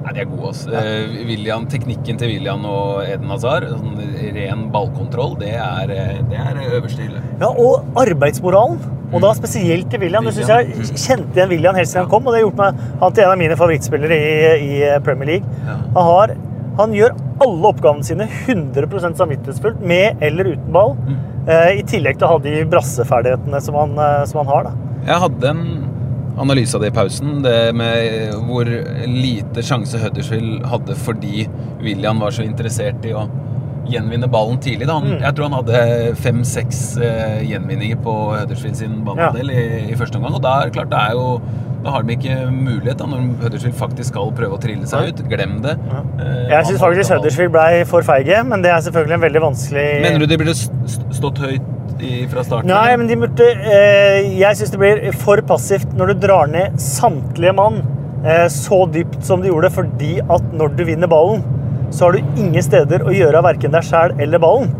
Nei, 0.07 0.13
de 0.15 0.21
er 0.23 0.27
gode, 0.29 0.53
altså. 0.53 0.71
Ja. 0.71 0.81
William, 1.27 1.65
teknikken 1.67 2.19
til 2.19 2.29
William 2.31 2.61
og 2.69 3.01
Eden 3.03 3.27
Hazard, 3.33 3.65
sånn 3.73 3.97
ren 4.37 4.61
ballkontroll, 4.71 5.33
det 5.41 5.51
er, 5.59 5.91
eh, 5.91 6.21
det 6.29 6.37
er 6.39 6.61
øverste 6.77 7.03
hylle. 7.03 7.23
Ja, 7.41 7.49
Og 7.49 7.83
arbeidsmoralen. 7.99 8.79
Og 9.11 9.21
da 9.23 9.33
spesielt 9.35 9.89
til 9.91 10.01
William. 10.03 10.23
Det 10.23 10.33
synes 10.35 10.49
jeg 10.51 10.87
kjente 10.99 11.35
igjen 11.35 11.49
William 11.49 11.75
helt 11.75 11.87
siden 11.87 12.05
han 12.05 12.11
kom, 12.11 12.25
og 12.27 12.33
det 12.33 12.41
har 12.41 12.47
gjort 12.47 12.57
meg 12.59 12.81
han 13.01 13.13
til 13.13 13.23
en 13.23 13.31
av 13.31 13.37
mine 13.39 13.55
favorittspillere 13.59 14.15
i, 14.15 14.33
i 14.63 14.99
Premier 15.03 15.31
League. 15.33 15.59
Ja. 15.67 15.77
Han, 15.95 16.09
har, 16.09 16.35
han 16.79 16.95
gjør 16.95 17.15
alle 17.43 17.71
oppgavene 17.71 18.07
sine 18.07 18.27
100% 18.47 19.19
samvittighetsfullt, 19.19 19.79
med 19.83 20.23
eller 20.23 20.53
uten 20.53 20.71
ball. 20.75 20.95
Mm. 21.07 21.19
I 21.47 21.83
tillegg 21.87 22.19
til 22.19 22.27
å 22.27 22.33
ha 22.33 22.39
de 22.43 22.57
brasseferdighetene 22.67 23.61
som 23.63 23.75
han, 23.79 23.95
eh, 23.95 24.23
som 24.27 24.43
han 24.43 24.51
har. 24.51 24.71
da. 24.71 24.87
Jeg 25.07 25.23
hadde 25.23 25.51
en 25.53 25.63
analyse 26.37 26.75
av 26.77 26.81
det 26.85 26.91
i 26.91 26.95
pausen. 26.95 27.41
Det 27.45 27.57
med 27.77 28.33
hvor 28.47 28.69
lite 29.09 29.63
sjanse 29.65 29.99
Huddersfield 30.01 30.65
hadde 30.69 30.95
fordi 31.01 31.47
William 31.83 32.19
var 32.23 32.31
så 32.35 32.45
interessert 32.45 33.05
i 33.09 33.13
å 33.17 33.27
gjenvinne 33.87 34.27
ballen 34.27 34.57
tidlig. 34.59 34.87
Da. 34.89 34.97
Han, 34.99 35.13
Jeg 35.23 35.35
tror 35.37 35.47
han 35.47 35.59
hadde 35.61 36.15
fem-seks 36.19 36.81
eh, 36.99 37.37
gjenvinninger 37.47 38.01
på 38.03 38.15
Huddersfield 38.35 38.75
sin 38.81 38.97
banehalvdel 39.07 39.53
i, 39.53 39.63
i 39.93 39.95
første 39.95 40.19
omgang. 40.19 40.35
Og 40.35 40.43
da 40.43 40.57
klart, 40.75 40.91
det 40.91 40.99
er 41.05 41.15
jo 41.15 41.39
da 41.85 41.91
har 41.93 42.03
de 42.03 42.15
ikke 42.17 42.35
mulighet 42.51 42.97
da, 42.99 43.05
når 43.07 43.21
Huddersfield 43.45 43.77
faktisk 43.79 44.09
skal 44.11 44.31
prøve 44.35 44.57
å 44.57 44.59
trille 44.59 44.87
seg 44.89 45.13
ut. 45.13 45.21
Glem 45.31 45.59
det. 45.63 45.77
Eh, 46.19 46.49
Jeg 46.51 46.67
syns 46.67 46.81
faktisk. 46.83 47.13
Huddersfield 47.15 47.53
ble 47.55 47.85
for 47.87 48.03
feige, 48.03 48.41
men 48.49 48.65
det 48.65 48.73
er 48.75 48.83
selvfølgelig 48.89 49.15
en 49.21 49.25
veldig 49.29 49.43
vanskelig 49.45 49.85
Mener 50.03 50.19
du 50.19 50.27
de 50.33 50.39
burde 50.41 50.55
st- 50.57 50.81
st- 50.89 51.07
stått 51.21 51.39
høyt 51.45 51.69
i, 52.03 52.27
fra 52.31 52.43
starten? 52.45 52.69
Nei, 52.71 52.97
men 52.97 53.09
de 53.09 53.17
burde 53.19 53.45
eh, 53.47 54.27
Jeg 54.37 54.57
syns 54.59 54.73
det 54.73 54.81
blir 54.81 55.03
for 55.17 55.41
passivt 55.49 55.93
når 55.97 56.13
du 56.13 56.25
drar 56.27 56.49
ned 56.51 56.77
samtlige 56.81 57.55
mann 57.57 57.81
eh, 58.25 58.47
så 58.53 58.83
dypt 58.93 59.21
som 59.25 59.43
de 59.43 59.51
gjorde, 59.51 59.71
fordi 59.75 60.17
at 60.23 60.51
når 60.57 60.75
du 60.77 60.83
vinner 60.87 61.11
ballen, 61.11 61.43
så 61.91 62.07
har 62.07 62.17
du 62.17 62.39
ingen 62.39 62.63
steder 62.63 63.05
å 63.07 63.15
gjøre 63.15 63.39
av 63.39 63.47
verken 63.47 63.73
deg 63.73 63.85
sjæl 63.87 64.15
eller 64.21 64.41
ballen. 64.43 64.73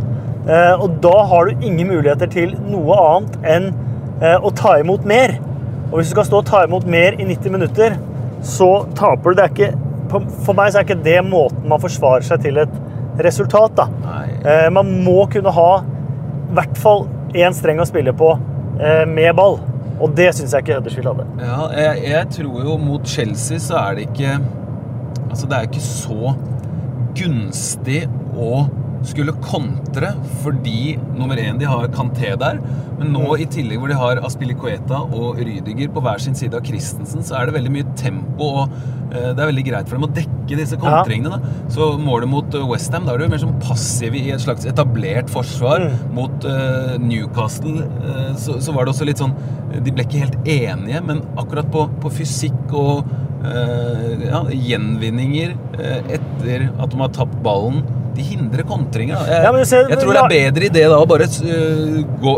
Eh, 0.47 0.73
og 0.79 0.99
da 1.03 1.15
har 1.31 1.47
du 1.47 1.65
ingen 1.65 1.89
muligheter 1.89 2.29
til 2.31 2.53
noe 2.69 2.97
annet 3.03 3.37
enn 3.55 3.67
eh, 4.21 4.37
å 4.37 4.51
ta 4.55 4.77
imot 4.81 5.07
mer. 5.07 5.35
Og 5.89 5.99
hvis 5.99 6.11
du 6.11 6.15
skal 6.15 6.27
stå 6.27 6.41
og 6.41 6.47
ta 6.47 6.63
imot 6.67 6.87
mer 6.89 7.17
i 7.19 7.27
90 7.27 7.53
minutter, 7.53 7.97
så 8.45 8.85
taper 8.95 9.33
du. 9.33 9.39
Det 9.39 9.45
er 9.45 9.53
ikke, 9.53 9.71
for 10.45 10.55
meg 10.55 10.71
så 10.71 10.81
er 10.81 10.87
ikke 10.87 11.03
det 11.03 11.19
måten 11.27 11.67
man 11.67 11.83
forsvarer 11.83 12.25
seg 12.27 12.43
til 12.45 12.61
et 12.63 12.79
resultat. 13.23 13.75
da. 13.79 13.87
Nei. 14.03 14.25
Eh, 14.43 14.67
man 14.73 14.91
må 15.03 15.25
kunne 15.31 15.53
ha 15.55 15.71
i 16.47 16.57
hvert 16.57 16.77
fall 16.79 17.07
én 17.35 17.55
streng 17.55 17.81
å 17.83 17.87
spille 17.87 18.13
på 18.15 18.31
eh, 18.79 19.03
med 19.09 19.33
ball. 19.37 19.59
Og 19.97 20.13
det 20.17 20.29
syns 20.37 20.53
jeg 20.53 20.63
ikke 20.63 20.77
Huddersfield 20.77 21.09
hadde. 21.09 21.25
Ja, 21.41 21.61
jeg, 21.73 22.03
jeg 22.11 22.29
tror 22.37 22.67
jo 22.67 22.77
mot 22.81 23.07
Chelsea 23.09 23.59
så 23.61 23.79
er 23.81 23.97
det 23.97 24.09
ikke 24.11 24.37
Altså, 25.27 25.47
det 25.49 25.57
er 25.57 25.65
ikke 25.67 25.81
så 25.83 26.31
gunstig 27.17 27.97
å 28.39 28.61
skulle 29.05 29.35
kontre 29.43 30.13
fordi 30.43 30.97
nummer 31.17 31.39
én, 31.41 31.59
de 31.59 31.67
har 31.69 31.89
Kanté 31.93 32.33
der. 32.39 32.61
Men 32.97 33.11
nå 33.13 33.35
i 33.37 33.47
tillegg 33.51 33.81
hvor 33.81 33.91
de 33.91 33.97
har 33.99 34.21
Aspilicueta 34.25 35.03
og 35.05 35.41
Rydiger 35.41 35.91
på 35.93 36.01
hver 36.03 36.21
sin 36.21 36.37
side 36.37 36.57
av 36.57 36.65
Christensen, 36.65 37.25
så 37.25 37.37
er 37.37 37.47
det 37.47 37.57
veldig 37.57 37.73
mye 37.73 37.97
tempo, 37.99 38.47
og 38.63 38.77
eh, 39.11 39.33
det 39.35 39.43
er 39.43 39.51
veldig 39.51 39.65
greit 39.67 39.89
for 39.89 39.99
dem 39.99 40.07
å 40.07 40.13
dekke 40.15 40.57
disse 40.57 40.79
kontringene. 40.81 41.37
Så 41.73 41.91
målet 42.01 42.31
mot 42.31 42.57
Westham, 42.71 43.05
da 43.07 43.13
er 43.13 43.21
du 43.21 43.29
mer 43.33 43.43
som 43.43 43.53
passiv 43.61 44.17
i 44.17 44.25
et 44.33 44.43
slags 44.43 44.65
etablert 44.69 45.29
forsvar. 45.33 45.85
Mm. 45.85 46.17
Mot 46.17 46.49
eh, 46.49 46.97
Newcastle 47.03 47.85
eh, 47.85 48.33
så, 48.39 48.57
så 48.63 48.75
var 48.75 48.87
det 48.87 48.95
også 48.95 49.07
litt 49.07 49.21
sånn 49.21 49.35
De 49.83 49.91
ble 49.93 50.05
ikke 50.07 50.23
helt 50.23 50.37
enige, 50.49 51.03
men 51.05 51.21
akkurat 51.37 51.69
på, 51.73 51.85
på 52.01 52.11
fysikk 52.17 52.73
og 52.73 53.05
eh, 53.45 54.27
ja, 54.27 54.41
gjenvinninger 54.51 55.55
eh, 55.77 56.13
etter 56.17 56.69
at 56.71 56.93
de 56.93 57.01
har 57.01 57.13
tapt 57.15 57.37
ballen 57.45 57.83
de 58.17 58.25
hindrer 58.25 58.65
kontringer. 58.67 59.27
Jeg, 59.29 59.43
Ja, 59.45 59.51
ser- 59.69 59.91
jeg 59.91 59.99
tror 60.01 60.13
det 60.17 60.23
er 60.23 60.33
bedre 60.33 60.69
idé 60.71 60.83
da 60.89 60.97
å 60.97 61.05
bare 61.09 61.27
uh, 61.29 62.01
gå 62.23 62.33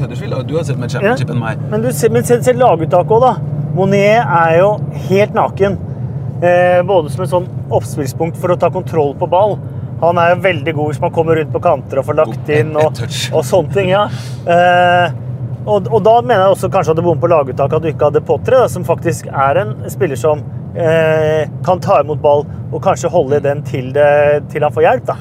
Huddersfield, 0.00 0.36
du 0.48 0.56
har 0.58 0.66
sett 0.68 0.78
mer 0.80 0.92
championship 0.92 1.30
enn 1.32 1.40
meg. 1.40 1.64
Men 1.70 1.84
du 1.84 1.90
men 2.12 2.24
se, 2.28 2.40
se 2.44 2.54
laguttaket 2.58 3.16
òg, 3.16 3.24
da. 3.24 3.34
Monet 3.74 4.20
er 4.22 4.58
jo 4.60 4.70
helt 5.08 5.34
naken. 5.34 5.78
Eh, 6.44 6.80
både 6.86 7.10
som 7.10 7.24
et 7.24 7.30
sånn 7.30 7.46
oppspillspunkt 7.72 8.36
for 8.40 8.52
å 8.52 8.58
ta 8.60 8.68
kontroll 8.74 9.14
på 9.18 9.28
ball. 9.30 9.56
Han 10.02 10.18
er 10.20 10.34
jo 10.34 10.40
veldig 10.44 10.74
god 10.76 10.90
hvis 10.90 11.00
man 11.00 11.12
kommer 11.14 11.38
rundt 11.38 11.52
på 11.54 11.62
kanter 11.64 12.00
og 12.02 12.08
får 12.08 12.18
lagt 12.18 12.50
inn 12.52 12.74
og, 12.76 12.98
og 13.36 13.44
sånne 13.46 13.74
ting. 13.76 13.92
ja. 13.94 14.04
Eh, 14.44 15.20
og, 15.64 15.86
og 15.88 16.02
da 16.04 16.18
mener 16.20 16.42
jeg 16.42 16.56
også 16.58 16.68
kanskje 16.74 16.92
at 16.92 16.98
det 16.98 17.04
bommer 17.06 17.22
på 17.22 17.30
laguttaket 17.32 17.78
at 17.78 17.84
du 17.86 17.88
ikke 17.88 18.10
hadde 18.10 18.20
Potre, 18.28 18.66
som 18.68 18.84
faktisk 18.84 19.30
er 19.32 19.62
en 19.62 19.70
spiller 19.88 20.18
som 20.20 20.42
eh, 20.76 21.48
kan 21.66 21.80
ta 21.80 22.00
imot 22.02 22.20
ball 22.22 22.44
og 22.72 22.80
kanskje 22.82 23.10
holde 23.12 23.40
den 23.44 23.62
til, 23.68 23.92
det, 23.94 24.44
til 24.52 24.62
han 24.66 24.72
får 24.74 24.86
hjelp. 24.88 25.06
da. 25.12 25.16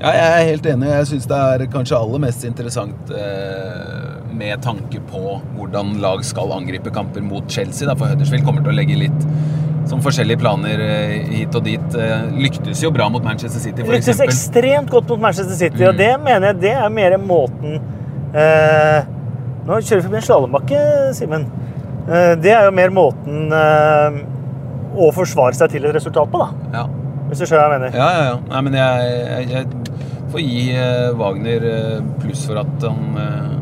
Ja, 0.00 0.10
jeg 0.16 0.28
er 0.40 0.46
helt 0.48 0.66
enig. 0.66 0.88
Jeg 0.88 1.06
syns 1.10 1.26
det 1.28 1.36
er 1.36 1.66
kanskje 1.72 1.96
aller 1.98 2.22
mest 2.22 2.44
interessant 2.48 3.10
eh, 3.12 4.20
med 4.32 4.62
tanke 4.64 5.00
på 5.10 5.34
hvordan 5.58 5.98
lag 6.00 6.22
skal 6.24 6.52
angripe 6.56 6.92
kamper 6.94 7.20
mot 7.24 7.44
Chelsea. 7.52 7.88
Da, 7.88 7.94
for 8.00 8.08
Huddersfield 8.08 8.44
kommer 8.46 8.64
til 8.64 8.72
å 8.72 8.76
legge 8.78 8.96
litt 8.96 9.26
som 9.90 10.00
forskjellige 10.04 10.38
planer 10.40 10.80
eh, 10.84 11.14
hit 11.34 11.56
og 11.58 11.64
dit. 11.68 11.96
Eh, 12.00 12.26
lyktes 12.40 12.80
jo 12.84 12.92
bra 12.94 13.08
mot 13.12 13.24
Manchester 13.26 13.60
City, 13.60 13.82
for 13.84 13.92
Lyktes 13.92 14.14
eksempel. 14.14 14.32
ekstremt 14.32 14.90
godt 14.92 15.08
mot 15.12 15.20
Manchester 15.28 15.56
City, 15.58 15.84
og 15.84 15.94
Mm. 15.94 15.98
det 16.00 16.10
mener 16.24 16.46
jeg 16.52 16.60
det 16.64 16.74
er 16.80 16.88
mer 16.96 17.16
måten 17.18 17.80
eh, 18.34 19.00
Nå 19.66 19.76
kjører 19.84 20.00
vi 20.00 20.06
forbi 20.08 20.16
en 20.16 20.24
slalåmbakke, 20.24 20.78
Simen. 21.14 21.44
Eh, 22.08 22.32
det 22.40 22.54
er 22.56 22.64
jo 22.64 22.70
mer 22.74 22.88
måten 22.96 23.52
eh, 23.52 24.20
å 24.96 25.10
forsvare 25.14 25.54
seg 25.54 25.70
til 25.76 25.84
et 25.86 25.94
resultat 25.94 26.30
på, 26.32 26.40
da. 26.42 26.70
Ja. 26.80 26.86
Hvis 27.30 27.38
du 27.42 27.46
skjønner 27.46 27.68
hva 27.68 27.76
jeg 27.76 27.80
mener. 27.84 27.98
Ja, 28.00 28.08
ja, 28.10 28.22
ja. 28.32 28.36
Nei, 28.50 28.60
men 28.66 28.74
jeg, 28.74 29.10
jeg, 29.30 29.48
jeg 29.54 30.30
får 30.32 30.42
gi 30.42 30.62
eh, 30.74 31.10
Wagner 31.20 31.66
eh, 31.70 32.00
pluss 32.22 32.42
for 32.48 32.58
at 32.64 32.86
han, 32.88 33.18
eh, 33.22 33.52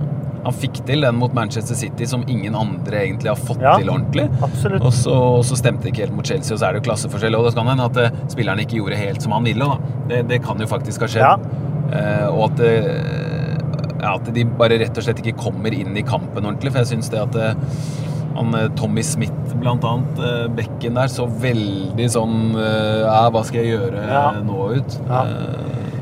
han 0.47 0.57
fikk 0.57 0.81
til 0.89 1.05
den 1.05 1.19
mot 1.21 1.35
Manchester 1.37 1.77
City 1.77 2.07
som 2.09 2.25
ingen 2.33 2.57
andre 2.57 3.03
egentlig 3.05 3.29
har 3.29 3.37
fått 3.41 3.61
Ja. 3.61 3.75
til 3.77 3.91
ordentlig. 3.93 4.25
Absolutt. 4.41 4.85
Og 4.89 4.93
så, 4.97 5.13
og 5.13 5.45
så 5.45 5.59
stemte 5.61 5.85
det 5.85 5.93
ikke 5.93 6.07
helt 6.07 6.17
mot 6.17 6.27
Chelsea, 6.33 6.55
og 6.57 6.63
så 6.63 6.71
er 6.71 6.77
det 6.79 6.81
jo 6.83 6.89
klasseforskjell. 6.89 7.37
Og 7.37 7.45
det 7.51 7.55
kan 7.61 7.69
hende 7.75 7.89
at 7.91 8.01
eh, 8.07 8.19
spillerne 8.33 8.65
ikke 8.65 8.81
gjorde 8.81 9.01
helt 9.03 9.25
som 9.27 9.37
han 9.37 9.45
ville. 9.51 9.69
Da. 9.69 9.95
Det, 10.15 10.23
det 10.33 10.41
kan 10.49 10.65
jo 10.65 10.71
faktisk 10.71 11.05
ha 11.05 11.13
skjedd. 11.13 11.49
Ja. 11.53 11.65
Eh, 11.89 12.27
og 12.33 12.47
at, 12.51 12.65
ja, 13.99 14.15
at 14.17 14.29
de 14.33 14.45
bare 14.59 14.77
rett 14.81 14.97
og 14.97 15.05
slett 15.05 15.21
ikke 15.25 15.37
kommer 15.45 15.75
inn 15.75 15.97
i 15.99 16.05
kampen 16.07 16.45
ordentlig. 16.47 16.73
For 16.73 16.85
jeg 16.85 16.95
syns 16.95 17.13
det 17.13 17.21
at 17.27 17.37
eh, 17.37 17.55
han, 18.39 18.55
eh, 18.55 18.69
Tommy 18.79 19.03
Smith, 19.05 19.55
blant 19.61 19.85
annet, 19.85 20.19
eh, 20.25 20.47
bekken 20.59 20.95
der, 20.99 21.11
så 21.13 21.27
veldig 21.43 22.07
sånn 22.15 22.39
eh, 22.57 23.03
Ja, 23.05 23.29
hva 23.35 23.43
skal 23.45 23.61
jeg 23.65 23.75
gjøre 23.77 24.05
Ja. 24.09 24.23
nå 24.47 24.71
ut? 24.79 24.97
Ja. 25.09 25.25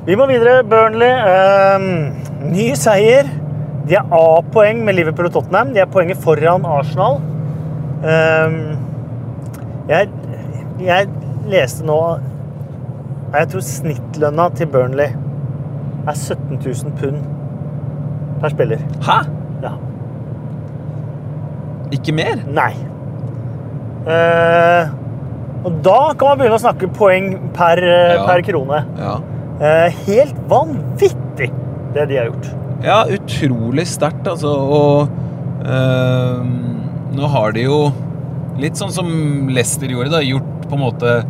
Vi 0.07 0.14
må 0.14 0.28
videre. 0.30 0.61
Burnley. 0.62 1.11
eh, 1.11 1.78
ny 2.53 2.68
seier. 2.78 3.26
De 3.87 3.95
er 3.95 4.07
A-poeng 4.14 4.84
med 4.84 4.95
Liverpool 4.99 5.26
og 5.28 5.32
Tottenham. 5.32 5.72
De 5.74 5.80
er 5.82 5.87
poenget 5.91 6.18
foran 6.22 6.64
Arsenal. 6.66 7.20
Eh, 8.05 8.76
jeg, 9.89 10.09
jeg 10.82 11.09
leste 11.49 11.84
nå 11.87 11.97
Jeg 13.32 13.49
tror 13.53 13.61
snittlønna 13.66 14.49
til 14.55 14.66
Burnley 14.70 15.09
er 16.07 16.14
17 16.14 16.61
000 16.62 16.93
pund 17.01 17.16
per 18.41 18.53
spiller. 18.53 18.78
Hæ? 19.03 19.16
Ikke 21.95 22.14
mer? 22.16 22.41
Nei. 22.51 22.72
Eh, 24.07 24.89
og 25.66 25.80
da 25.82 25.99
kan 26.18 26.32
man 26.32 26.41
begynne 26.41 26.59
å 26.59 26.62
snakke 26.62 26.89
poeng 26.95 27.30
per, 27.57 27.78
eh, 27.82 28.14
Ja. 28.14 28.26
per 28.26 28.43
krone. 28.43 28.84
Ja. 28.99 29.16
Eh, 29.61 29.91
helt 30.07 30.37
vanvittig, 30.49 31.51
det 31.95 32.09
de 32.09 32.16
har 32.16 32.26
gjort. 32.26 32.51
Ja, 32.84 33.05
utrolig 33.05 33.87
sterkt, 33.87 34.26
altså. 34.26 34.53
Og 34.53 35.09
eh, 35.64 36.43
nå 37.16 37.28
har 37.28 37.53
de 37.53 37.62
jo 37.62 37.93
litt 38.59 38.74
sånn 38.76 38.93
som 38.93 39.49
Lester 39.49 39.89
gjorde, 39.89 40.11
da, 40.11 40.20
gjort 40.20 40.68
på 40.68 40.74
en 40.76 40.84
måte 40.84 41.24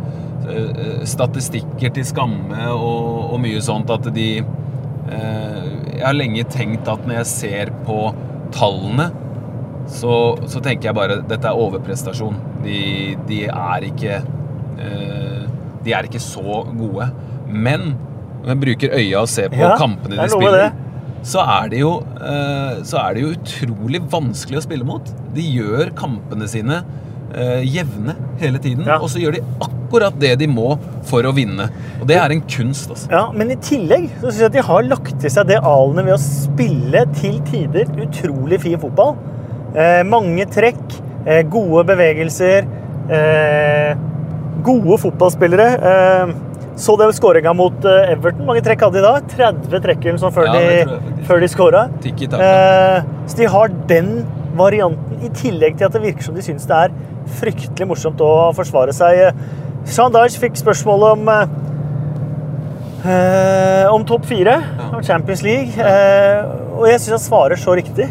eh, 0.49 1.03
statistikker 1.07 1.93
til 1.93 2.03
skamme 2.03 2.67
og, 2.73 3.33
og 3.33 3.39
mye 3.43 3.59
sånt 3.61 3.89
at 3.89 4.13
de 4.13 4.39
eh, 4.39 5.63
Jeg 5.97 6.03
har 6.05 6.13
lenge 6.13 6.43
tenkt 6.51 6.87
at 6.87 6.99
når 7.07 7.15
jeg 7.23 7.25
ser 7.25 7.71
på 7.87 8.13
tallene, 8.51 9.09
så, 9.87 10.13
så 10.51 10.59
tenker 10.63 10.89
jeg 10.89 10.97
bare 10.97 11.21
dette 11.27 11.47
er 11.47 11.61
overprestasjon. 11.63 12.35
De, 12.65 13.15
de 13.29 13.43
er 13.47 13.85
ikke 13.87 14.17
eh, 14.19 15.45
De 15.85 15.93
er 15.95 16.09
ikke 16.09 16.21
så 16.23 16.63
gode. 16.75 17.07
Men 17.47 17.93
når 18.43 18.51
jeg 18.53 18.61
bruker 18.65 18.97
øya 18.99 19.21
og 19.23 19.31
ser 19.31 19.49
på 19.53 19.61
Ja, 19.63 19.73
kampene 19.79 20.19
de 20.19 20.27
spiller, 20.31 20.75
så 21.27 21.41
er, 21.43 21.71
det 21.73 21.79
jo, 21.81 21.93
eh, 22.21 22.77
så 22.87 22.99
er 23.01 23.15
det 23.17 23.23
jo 23.23 23.31
utrolig 23.35 24.01
vanskelig 24.11 24.59
å 24.61 24.65
spille 24.67 24.87
mot. 24.87 25.09
De 25.35 25.43
gjør 25.43 25.89
kampene 25.97 26.47
sine 26.47 26.81
eh, 27.33 27.63
jevne 27.67 28.15
hele 28.39 28.61
tiden, 28.63 28.85
Ja. 28.87 28.99
og 29.01 29.09
så 29.11 29.19
gjør 29.23 29.35
de 29.39 29.41
akkurat 29.65 30.15
det 30.21 30.35
de 30.39 30.47
må 30.51 30.75
for 31.07 31.25
å 31.27 31.33
vinne. 31.35 31.69
Og 31.99 32.05
det 32.07 32.19
er 32.21 32.31
en 32.35 32.43
kunst, 32.47 32.91
altså. 32.93 33.09
Ja, 33.11 33.25
Men 33.35 33.51
i 33.51 33.57
tillegg 33.63 34.07
så 34.19 34.27
synes 34.29 34.39
jeg 34.43 34.51
at 34.51 34.57
de 34.59 34.65
har 34.69 34.87
lagt 34.87 35.17
til 35.23 35.33
seg 35.33 35.47
det 35.49 35.59
alene 35.63 36.05
ved 36.07 36.15
å 36.15 36.21
spille 36.21 37.03
til 37.17 37.39
tider 37.49 37.91
utrolig 38.05 38.61
fin 38.63 38.79
fotball. 38.79 39.15
Eh, 39.77 40.03
mange 40.09 40.45
trekk, 40.49 40.81
eh, 41.25 41.43
gode 41.45 41.83
bevegelser, 41.85 42.65
eh, 43.13 43.93
gode 44.65 44.97
fotballspillere. 45.03 45.67
Eh, 45.91 46.27
så 46.77 46.95
det 46.97 47.15
skåringa 47.17 47.53
mot 47.55 47.85
Everton. 47.85 48.45
Mange 48.45 48.61
trekk 48.61 48.81
hadde 48.85 48.93
de 48.93 49.01
da? 49.01 49.19
30 49.19 49.81
trekk 49.81 50.05
eller 50.05 50.31
før, 50.31 50.45
Ja, 50.45 50.53
de, 50.53 51.23
før 51.25 51.39
de 51.41 51.47
skåra. 51.47 51.89
Eh, 52.05 53.01
så 53.27 53.37
de 53.37 53.45
har 53.45 53.67
den 53.87 54.25
varianten, 54.55 55.21
i 55.23 55.29
tillegg 55.29 55.77
til 55.77 55.85
at 55.85 55.93
det 55.93 56.01
virker 56.01 56.23
som 56.23 56.35
de 56.35 56.41
syns 56.41 56.65
det 56.69 56.75
er 56.75 56.89
fryktelig 57.39 57.87
morsomt 57.87 58.17
å 58.21 58.53
forsvare 58.53 58.93
seg. 58.93 59.33
Sean 59.85 60.11
Dyche 60.11 60.39
fikk 60.39 60.53
spørsmål 60.57 61.03
om 61.11 61.29
eh, 63.05 63.85
om 63.93 64.05
topp 64.05 64.25
fire, 64.25 64.61
om 64.93 65.03
Champions 65.03 65.41
League. 65.45 65.73
Eh, 65.77 66.45
og 66.77 66.87
jeg 66.89 66.99
syns 66.99 67.17
han 67.17 67.25
svarer 67.25 67.55
så 67.61 67.73
riktig. 67.77 68.09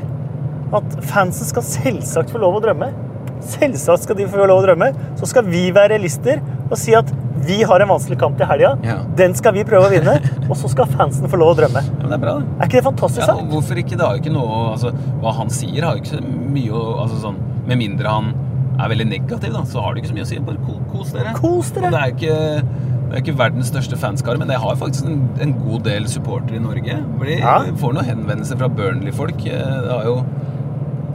At 0.74 0.96
fansen 1.06 1.46
skal 1.46 1.62
selvsagt 1.62 2.30
få 2.34 2.38
lov 2.42 2.56
å 2.58 2.62
drømme. 2.64 2.88
Selvsagt 3.46 4.02
skal 4.06 4.16
de 4.18 4.26
få 4.30 4.46
lov 4.48 4.62
å 4.62 4.66
drømme. 4.66 4.88
Så 5.20 5.28
skal 5.30 5.46
vi 5.46 5.68
være 5.76 5.92
realister 5.94 6.40
og 6.66 6.74
si 6.80 6.94
at 6.98 7.12
vi 7.46 7.60
har 7.68 7.82
en 7.84 7.90
vanskelig 7.92 8.16
kamp 8.18 8.38
til 8.40 8.48
helga. 8.50 8.72
Ja. 8.82 8.96
Den 9.18 9.34
skal 9.38 9.52
vi 9.54 9.62
prøve 9.68 9.86
å 9.86 9.92
vinne, 9.92 10.16
og 10.50 10.56
så 10.58 10.70
skal 10.72 10.88
fansen 10.90 11.28
få 11.30 11.38
lov 11.38 11.52
å 11.52 11.58
drømme. 11.60 11.82
Ja, 11.84 12.00
men 12.00 12.10
det 12.10 12.16
er 12.16 12.24
bra. 12.24 12.34
Er 12.56 12.66
ikke 12.66 12.80
det 12.80 12.86
fantastisk 12.88 13.22
Ja, 13.22 13.28
sagt? 13.28 13.44
og 13.44 13.52
hvorfor 13.54 13.78
ikke? 13.82 13.98
Det 14.00 14.06
har 14.08 14.16
jo 14.16 14.24
ikke 14.24 14.32
noe 14.34 14.56
altså, 14.72 14.90
Hva 15.22 15.34
han 15.36 15.52
sier, 15.54 15.84
har 15.86 15.94
jo 15.98 16.02
ikke 16.02 16.16
så 16.16 16.24
mye 16.56 16.72
å 16.74 16.82
altså, 17.04 17.20
sånn, 17.28 17.38
Med 17.68 17.78
mindre 17.84 18.10
han 18.16 18.32
er 18.80 18.90
veldig 18.92 19.06
negativ, 19.12 19.52
da, 19.54 19.62
så 19.68 19.80
har 19.84 19.94
det 19.94 20.02
ikke 20.02 20.10
så 20.10 20.16
mye 20.18 20.26
å 20.26 20.30
si. 20.32 20.40
Bare 20.48 20.64
ko- 20.66 20.82
kos 20.90 21.12
dere. 21.14 21.30
Kos 21.38 21.70
dere. 21.76 21.86
Og 21.88 21.94
det 21.94 22.02
er 22.02 22.16
ikke 22.16 22.82
det 23.06 23.14
er 23.14 23.22
ikke 23.22 23.36
verdens 23.38 23.68
største 23.70 23.94
fanskare, 24.02 24.40
men 24.42 24.50
jeg 24.50 24.58
har 24.58 24.74
faktisk 24.80 25.06
en, 25.06 25.20
en 25.40 25.52
god 25.62 25.84
del 25.86 26.08
supportere 26.10 26.58
i 26.58 26.62
Norge. 26.64 26.96
Fordi 27.20 27.36
Ja. 27.38 27.52
får 27.78 27.92
noen 27.94 28.08
henvendelser 28.08 28.58
fra 28.58 28.66
Burnley-folk. 28.68 29.44
Eh, 29.46 29.76
Det 29.86 29.92
har 29.94 30.08
jo, 30.08 30.16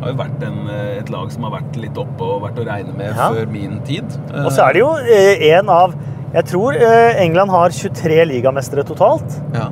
har 0.02 0.12
jo 0.12 0.18
vært 0.20 0.43
en, 0.47 0.60
eh, 0.70 0.97
et 0.99 1.10
lag 1.14 1.32
som 1.32 1.43
har 1.47 1.52
vært 1.60 1.78
litt 1.82 1.97
oppe 2.02 2.22
og 2.26 2.41
vært 2.47 2.58
å 2.62 2.66
regne 2.68 2.95
med 2.97 3.16
Ja. 3.16 3.30
før 3.30 3.47
min 3.52 3.80
tid. 3.86 4.06
Og 4.45 4.52
så 4.52 4.68
er 4.68 4.74
det 4.74 4.82
jo 4.82 4.95
eh, 4.97 5.58
en 5.58 5.70
av 5.70 5.93
Jeg 6.34 6.45
tror 6.47 6.74
eh, 6.80 7.20
England 7.20 7.52
har 7.52 7.70
23 7.76 8.24
ligamestere 8.26 8.86
totalt. 8.88 9.34
Ja. 9.54 9.66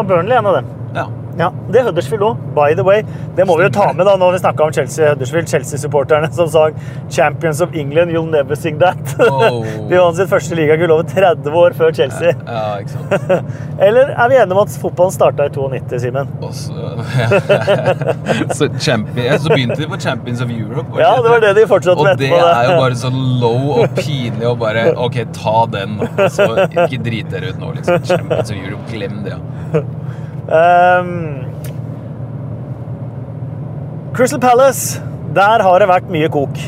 Og 0.00 0.06
Burnley 0.08 0.34
er 0.34 0.40
en 0.40 0.46
av 0.50 0.56
dem. 0.58 0.66
Ja. 1.38 1.48
Det 1.72 1.78
er 1.80 1.84
Huddersfield 1.88 2.22
òg, 2.26 2.36
by 2.56 2.74
the 2.76 2.84
way. 2.84 3.02
Det 3.36 3.46
må 3.48 3.56
vi 3.58 3.64
jo 3.66 3.70
ta 3.72 3.86
med 3.96 4.04
da 4.08 4.16
når 4.20 4.32
vi 4.36 4.40
snakka 4.42 4.64
om 4.66 4.72
Chelsea. 4.76 5.08
Huddersfield, 5.12 5.48
Chelsea-supporterne 5.48 6.28
som 6.32 6.48
sa 6.52 6.62
'Champions 7.10 7.60
of 7.64 7.68
England, 7.74 8.10
you'll 8.12 8.30
never 8.30 8.54
sing 8.54 8.78
that'. 8.78 9.14
Oh. 9.30 9.64
De 9.88 9.96
vant 9.96 10.16
sitt 10.16 10.28
første 10.28 10.54
ligagull 10.58 10.90
over 10.90 11.02
30 11.08 11.52
år 11.62 11.72
før 11.78 11.90
Chelsea. 11.92 12.32
ja, 12.46 12.76
ikke 12.78 12.90
sant. 12.90 13.12
Eller 13.86 14.02
er 14.12 14.28
vi 14.28 14.34
enige 14.36 14.52
om 14.52 14.58
at 14.62 14.68
fotballen 14.82 15.12
starta 15.12 15.44
i 15.48 15.50
92, 15.54 15.98
Simen? 16.02 16.28
Så, 18.58 18.68
champion, 18.78 19.38
så 19.38 19.48
begynte 19.48 19.76
de 19.80 19.86
på 19.88 19.96
Champions 20.00 20.40
of 20.42 20.50
Europe. 20.50 21.00
Ja, 21.00 21.16
det 21.22 21.30
var 21.30 21.40
det 21.40 21.54
de 21.56 21.66
fortsatte 21.68 22.00
Og 22.00 22.18
det 22.18 22.30
er 22.32 22.64
jo 22.70 22.76
bare 22.80 22.94
så 22.98 23.10
low 23.12 23.70
og 23.82 23.88
pinlig 23.96 24.46
å 24.48 24.54
bare 24.58 24.92
Ok, 25.02 25.16
ta 25.36 25.66
den, 25.72 26.00
og 26.02 26.08
så 26.32 26.46
ikke 26.66 26.98
drit 27.04 27.30
dere 27.32 27.46
ut 27.52 27.58
nå, 27.62 27.72
liksom. 27.78 28.02
Champions 28.04 28.50
of 28.50 28.56
Europe, 28.56 28.84
glem 28.92 29.22
det. 29.26 29.32
Ja. 29.36 29.40
Ehm, 30.48 31.44
Crystal 34.14 34.40
Palace, 34.40 35.00
der 35.34 35.62
har 35.62 35.78
det 35.78 35.88
vært 35.88 36.10
mye 36.12 36.28
kok. 36.32 36.58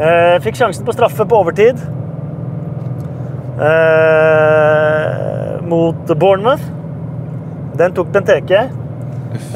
Eh, 0.00 0.36
fikk 0.44 0.58
sjansen 0.58 0.86
på 0.86 0.94
straffe 0.96 1.26
på 1.28 1.38
overtid. 1.38 1.80
Eh, 3.60 5.60
mot 5.68 6.14
Bournemouth. 6.16 6.64
Den 7.76 7.96
tok 7.96 8.12
Benteke. 8.12 8.68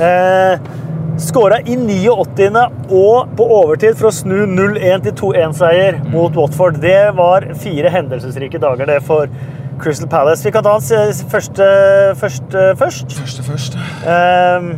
Eh, 0.01 0.59
Skåra 1.19 1.61
i 1.61 1.77
89. 1.77 2.71
og 2.91 3.29
på 3.37 3.45
overtid 3.47 3.95
for 3.95 4.09
å 4.09 4.15
snu 4.15 4.47
0-1 4.51 5.05
til 5.05 5.13
2-1-seier 5.13 6.01
mot 6.11 6.35
Watford. 6.35 6.81
Det 6.83 7.15
var 7.15 7.47
fire 7.55 7.93
hendelsesrike 7.95 8.59
dager 8.59 8.87
det 8.87 9.01
for 9.07 9.29
Crystal 9.79 10.09
Palace. 10.09 10.45
Vi 10.45 10.53
kan 10.55 10.65
ta 10.65 10.75
hans 10.77 10.91
eh, 10.93 11.13
første, 11.31 11.67
første 12.21 12.65
først. 12.81 13.15
Første 13.19 13.45
først. 13.47 13.79
Ehm, 14.09 14.71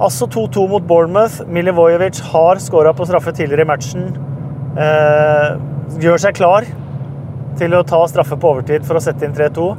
altså 0.00 0.26
2-2 0.26 0.66
mot 0.70 0.86
Bournemouth. 0.88 1.40
Milivojevic 1.46 2.20
har 2.32 2.60
skåra 2.62 2.92
på 2.92 3.06
straffe 3.08 3.32
tidligere 3.32 3.66
i 3.66 3.70
matchen. 3.70 4.10
Uh, 4.78 5.56
gjør 5.98 6.20
seg 6.22 6.36
klar 6.38 6.66
til 7.58 7.72
å 7.74 7.80
ta 7.82 7.98
straffe 8.06 8.36
på 8.38 8.50
overtid 8.52 8.84
for 8.86 8.98
å 8.98 9.02
sette 9.02 9.26
inn 9.26 9.34
3-2. 9.34 9.70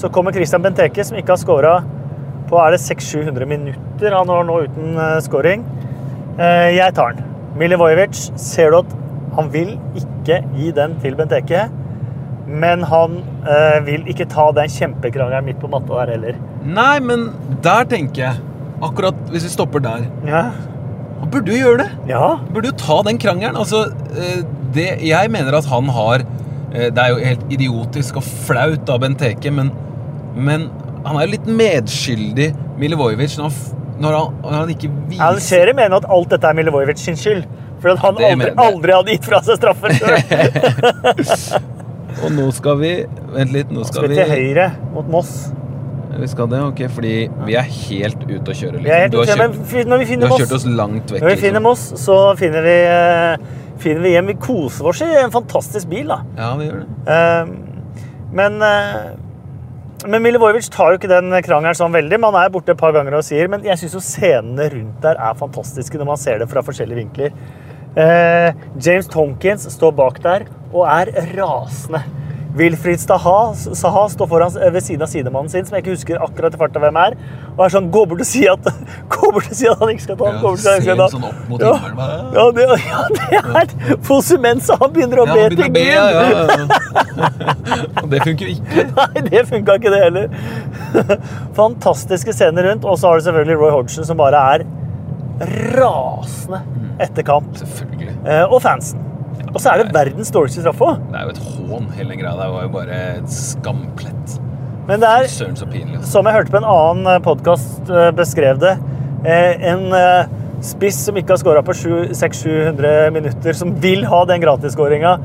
Så 0.00 0.10
kommer 0.10 0.34
Christian 0.34 0.64
Benteke, 0.64 1.04
som 1.06 1.18
ikke 1.20 1.36
har 1.36 1.42
skåra 1.42 1.74
på 2.50 2.58
er 2.58 2.74
det 2.74 2.80
600-700 2.82 3.48
minutter. 3.48 4.16
Han 4.16 4.32
var 4.32 4.48
nå 4.48 4.62
uten 4.64 4.96
uh, 4.98 5.20
scoring. 5.22 5.62
Uh, 6.40 6.72
jeg 6.72 6.96
tar 6.96 7.14
den. 7.18 7.28
Milivojevic, 7.60 8.18
ser 8.40 8.72
du 8.72 8.80
at 8.80 8.98
han 9.36 9.48
vil 9.52 9.76
ikke 9.98 10.42
gi 10.56 10.72
den 10.74 10.96
til 11.04 11.16
Benteke. 11.16 11.68
Men 12.52 12.84
han 12.84 13.20
eh, 13.48 13.78
vil 13.86 14.04
ikke 14.12 14.26
ta 14.30 14.50
den 14.56 14.70
kjempekrangelen 14.72 15.46
midt 15.46 15.60
på 15.62 15.70
matta 15.72 16.02
der 16.02 16.14
heller. 16.16 16.40
Nei, 16.62 16.96
men 17.00 17.30
der 17.64 17.88
tenker 17.88 18.26
jeg 18.26 18.48
Akkurat 18.82 19.18
hvis 19.30 19.44
vi 19.46 19.52
stopper 19.52 19.78
der. 19.82 20.08
Ja. 20.26 20.42
Han 21.20 21.30
burde 21.30 21.54
jo 21.54 21.60
gjøre 21.60 21.84
det. 21.84 21.90
ja. 22.10 22.22
Han 22.40 22.48
burde 22.50 22.72
jo 22.72 22.78
ta 22.80 22.96
den 23.06 23.20
krangelen. 23.22 23.56
Altså, 23.56 23.84
eh, 24.10 24.42
det, 24.74 24.88
jeg 25.06 25.30
mener 25.30 25.54
at 25.54 25.68
han 25.70 25.88
har 25.94 26.24
eh, 26.74 26.88
Det 26.90 26.98
er 26.98 27.12
jo 27.12 27.20
helt 27.22 27.44
idiotisk 27.54 28.18
og 28.18 28.26
flaut 28.26 28.90
av 28.90 29.04
Benteke, 29.04 29.52
men, 29.54 29.70
men 30.34 30.66
han 31.06 31.16
er 31.16 31.28
jo 31.28 31.34
litt 31.36 31.46
medskyldig, 31.46 32.50
Milivojevic, 32.82 33.36
når, 33.38 33.54
når, 34.02 34.16
han, 34.18 34.40
når 34.42 34.56
han 34.56 34.74
ikke 34.74 34.90
Han 35.20 35.38
ser 35.38 35.68
ser 35.68 35.74
mener 35.78 36.00
at 36.00 36.08
alt 36.10 36.34
dette 36.34 36.50
er 36.50 36.58
Milivojevic 36.58 36.98
sin 36.98 37.18
skyld. 37.18 37.46
For 37.82 37.94
at 37.94 38.02
han 38.02 38.18
aldri, 38.18 38.50
aldri 38.62 38.94
hadde 38.94 39.14
gitt 39.16 39.24
fra 39.26 39.40
seg 39.46 39.58
straffer 39.58 39.94
før. 40.02 40.18
Og 42.22 42.30
nå 42.34 42.46
skal 42.54 42.78
vi 42.80 42.92
Vent 43.32 43.52
litt, 43.54 43.70
nå 43.74 43.84
skal 43.88 44.04
Skal 44.04 44.12
vi 44.12 44.18
til 44.20 44.30
høyre 44.30 44.68
mot 44.94 45.08
Moss. 45.12 45.32
Vi 46.12 46.26
skal 46.28 46.48
det, 46.52 46.58
ok, 46.60 46.80
fordi 46.92 47.12
vi 47.46 47.54
er 47.56 47.64
helt 47.64 48.20
ute 48.28 48.52
å 48.52 48.54
kjøre. 48.54 48.82
Liksom. 48.84 49.12
Du, 49.14 49.16
har 49.22 49.30
kjørt, 49.32 49.88
når 49.88 50.02
vi 50.02 50.08
finner 50.10 50.28
har 50.28 50.34
Moss, 50.34 50.42
kjørt 50.44 50.54
oss 50.58 50.66
langt 50.68 51.12
vekk. 51.14 51.22
når 51.24 51.30
vi 51.32 51.40
finner 51.40 51.62
liksom. 51.62 51.68
Moss, 51.70 52.04
så 52.04 52.16
finner 52.36 52.66
vi, 52.66 52.74
eh, 52.92 53.72
finner 53.80 54.04
vi 54.04 54.12
hjem. 54.12 54.28
Vi 54.28 54.36
koser 54.44 54.90
oss 54.92 55.00
i 55.06 55.08
en 55.22 55.32
fantastisk 55.32 55.88
bil, 55.88 56.12
da. 56.12 56.18
Ja, 56.36 56.50
vi 56.60 56.68
gjør 56.68 56.82
det. 56.84 57.16
Eh, 57.16 57.46
Men, 58.32 58.62
eh, 58.62 59.10
men 60.06 60.22
Milivojevic 60.24 60.68
tar 60.72 60.92
jo 60.92 60.98
ikke 60.98 61.08
den 61.10 61.30
krangelen 61.44 61.76
sånn 61.76 61.92
veldig. 61.92 62.18
Man 62.20 62.34
er 62.34 62.48
borte 62.50 62.72
et 62.72 62.78
par 62.80 62.92
ganger 62.92 63.14
og 63.18 63.24
sier, 63.26 63.48
men 63.48 63.62
jeg 63.64 63.76
syns 63.78 63.92
jo 63.96 64.00
scenene 64.04 64.68
rundt 64.72 65.00
der 65.04 65.16
er 65.20 65.34
fantastiske 65.38 65.96
når 66.00 66.08
man 66.12 66.16
ser 66.20 66.38
det 66.38 66.48
fra 66.50 66.62
forskjellige 66.64 66.96
vinkler. 67.04 67.32
Eh, 67.96 68.54
James 68.80 69.06
Tompkins 69.12 69.68
står 69.74 69.92
bak 69.92 70.22
der 70.24 70.46
og 70.72 70.86
er 70.88 71.10
rasende. 71.36 72.02
Wilfried 72.52 73.00
Staha, 73.00 73.54
Saha 73.56 74.02
står 74.12 74.28
foran 74.28 74.52
ved 74.74 74.82
siden 74.84 75.00
av 75.00 75.08
sidemannen 75.08 75.48
sin, 75.48 75.64
som 75.64 75.72
jeg 75.72 75.86
ikke 75.86 75.94
husker 75.94 76.18
akkurat 76.20 76.52
i 76.52 76.58
farta 76.60 76.82
hvem 76.82 76.98
er. 77.00 77.14
Og 77.54 77.62
er 77.64 77.72
sånn, 77.72 77.86
går 77.94 78.10
bort 78.10 78.20
og 78.20 78.28
si 78.28 78.42
at, 78.48 78.66
går 79.14 79.32
bort 79.38 79.48
og 79.48 79.56
sier 79.56 79.72
at 79.72 79.80
han 79.80 79.92
ikke 79.94 80.04
skal 80.04 80.18
ta 80.20 80.26
den. 80.26 80.36
Ja, 80.36 80.50
han 80.50 80.58
ser 80.60 80.98
den. 81.00 81.00
sånn 81.14 81.24
opp 81.30 81.46
mot 81.48 81.64
Ja. 81.64 81.70
himmelen. 81.80 82.26
Ja, 82.36 82.44
det, 82.52 82.66
ja, 82.84 83.00
det 83.16 83.94
er 83.94 83.96
Fosument, 84.04 84.60
så 84.68 84.76
han 84.82 84.92
begynner 84.92 85.22
å 85.24 85.26
Ja, 85.30 85.38
be 85.38 85.48
til 85.56 85.72
Gud. 85.72 85.80
ja, 85.80 86.04
ja. 86.12 87.48
Det 88.12 88.20
funker 88.20 88.44
jo 88.44 88.52
ikke. 88.58 88.84
Nei, 89.00 89.24
det 89.30 89.44
funka 89.48 89.78
ikke 89.80 89.92
det 89.96 90.02
heller. 90.04 90.28
Fantastiske 91.58 92.34
scener 92.36 92.68
rundt. 92.68 92.84
Og 92.84 92.98
så 93.00 93.08
har 93.08 93.16
du 93.20 93.24
selvfølgelig 93.30 93.58
Roy 93.64 93.72
Hodgson, 93.78 94.04
som 94.08 94.20
bare 94.20 94.40
er 94.58 94.66
rasende 95.76 96.60
etter 97.02 97.26
kamp. 97.26 97.50
Selvfølgelig. 97.58 98.14
Eh, 98.26 98.44
Og 98.52 98.60
fansen. 98.62 99.00
Og 99.52 99.60
så 99.60 99.72
er 99.72 99.82
det 99.82 99.92
verdens 99.94 100.30
dårligste 100.32 100.62
straffe 100.64 100.86
òg. 100.86 101.00
Det 101.12 101.18
er 101.18 101.26
jo 101.26 101.32
et 101.34 101.42
hån, 101.68 101.88
hele 101.98 102.16
greia. 102.16 102.36
Det 102.38 102.50
var 102.54 102.62
jo 102.62 102.70
bare 102.72 103.00
et 103.18 103.32
skamplett. 103.34 104.38
Men 104.88 105.02
det 105.02 105.08
er, 105.08 105.26
altså. 105.28 105.50
som 106.10 106.26
jeg 106.26 106.34
hørte 106.34 106.50
på 106.50 106.58
en 106.58 106.66
annen 106.66 107.22
podkast 107.22 107.90
beskrev 108.16 108.58
det, 108.62 108.72
eh, 109.24 109.66
en 109.72 109.92
eh, 109.94 110.32
spiss 110.62 110.98
som 111.06 111.18
ikke 111.18 111.34
har 111.34 111.42
skåra 111.42 111.62
på 111.66 111.74
600-700 111.74 113.10
minutter, 113.14 113.52
som 113.58 113.74
vil 113.82 114.04
ha 114.08 114.24
den 114.30 114.42
gratisskåringa, 114.42 115.16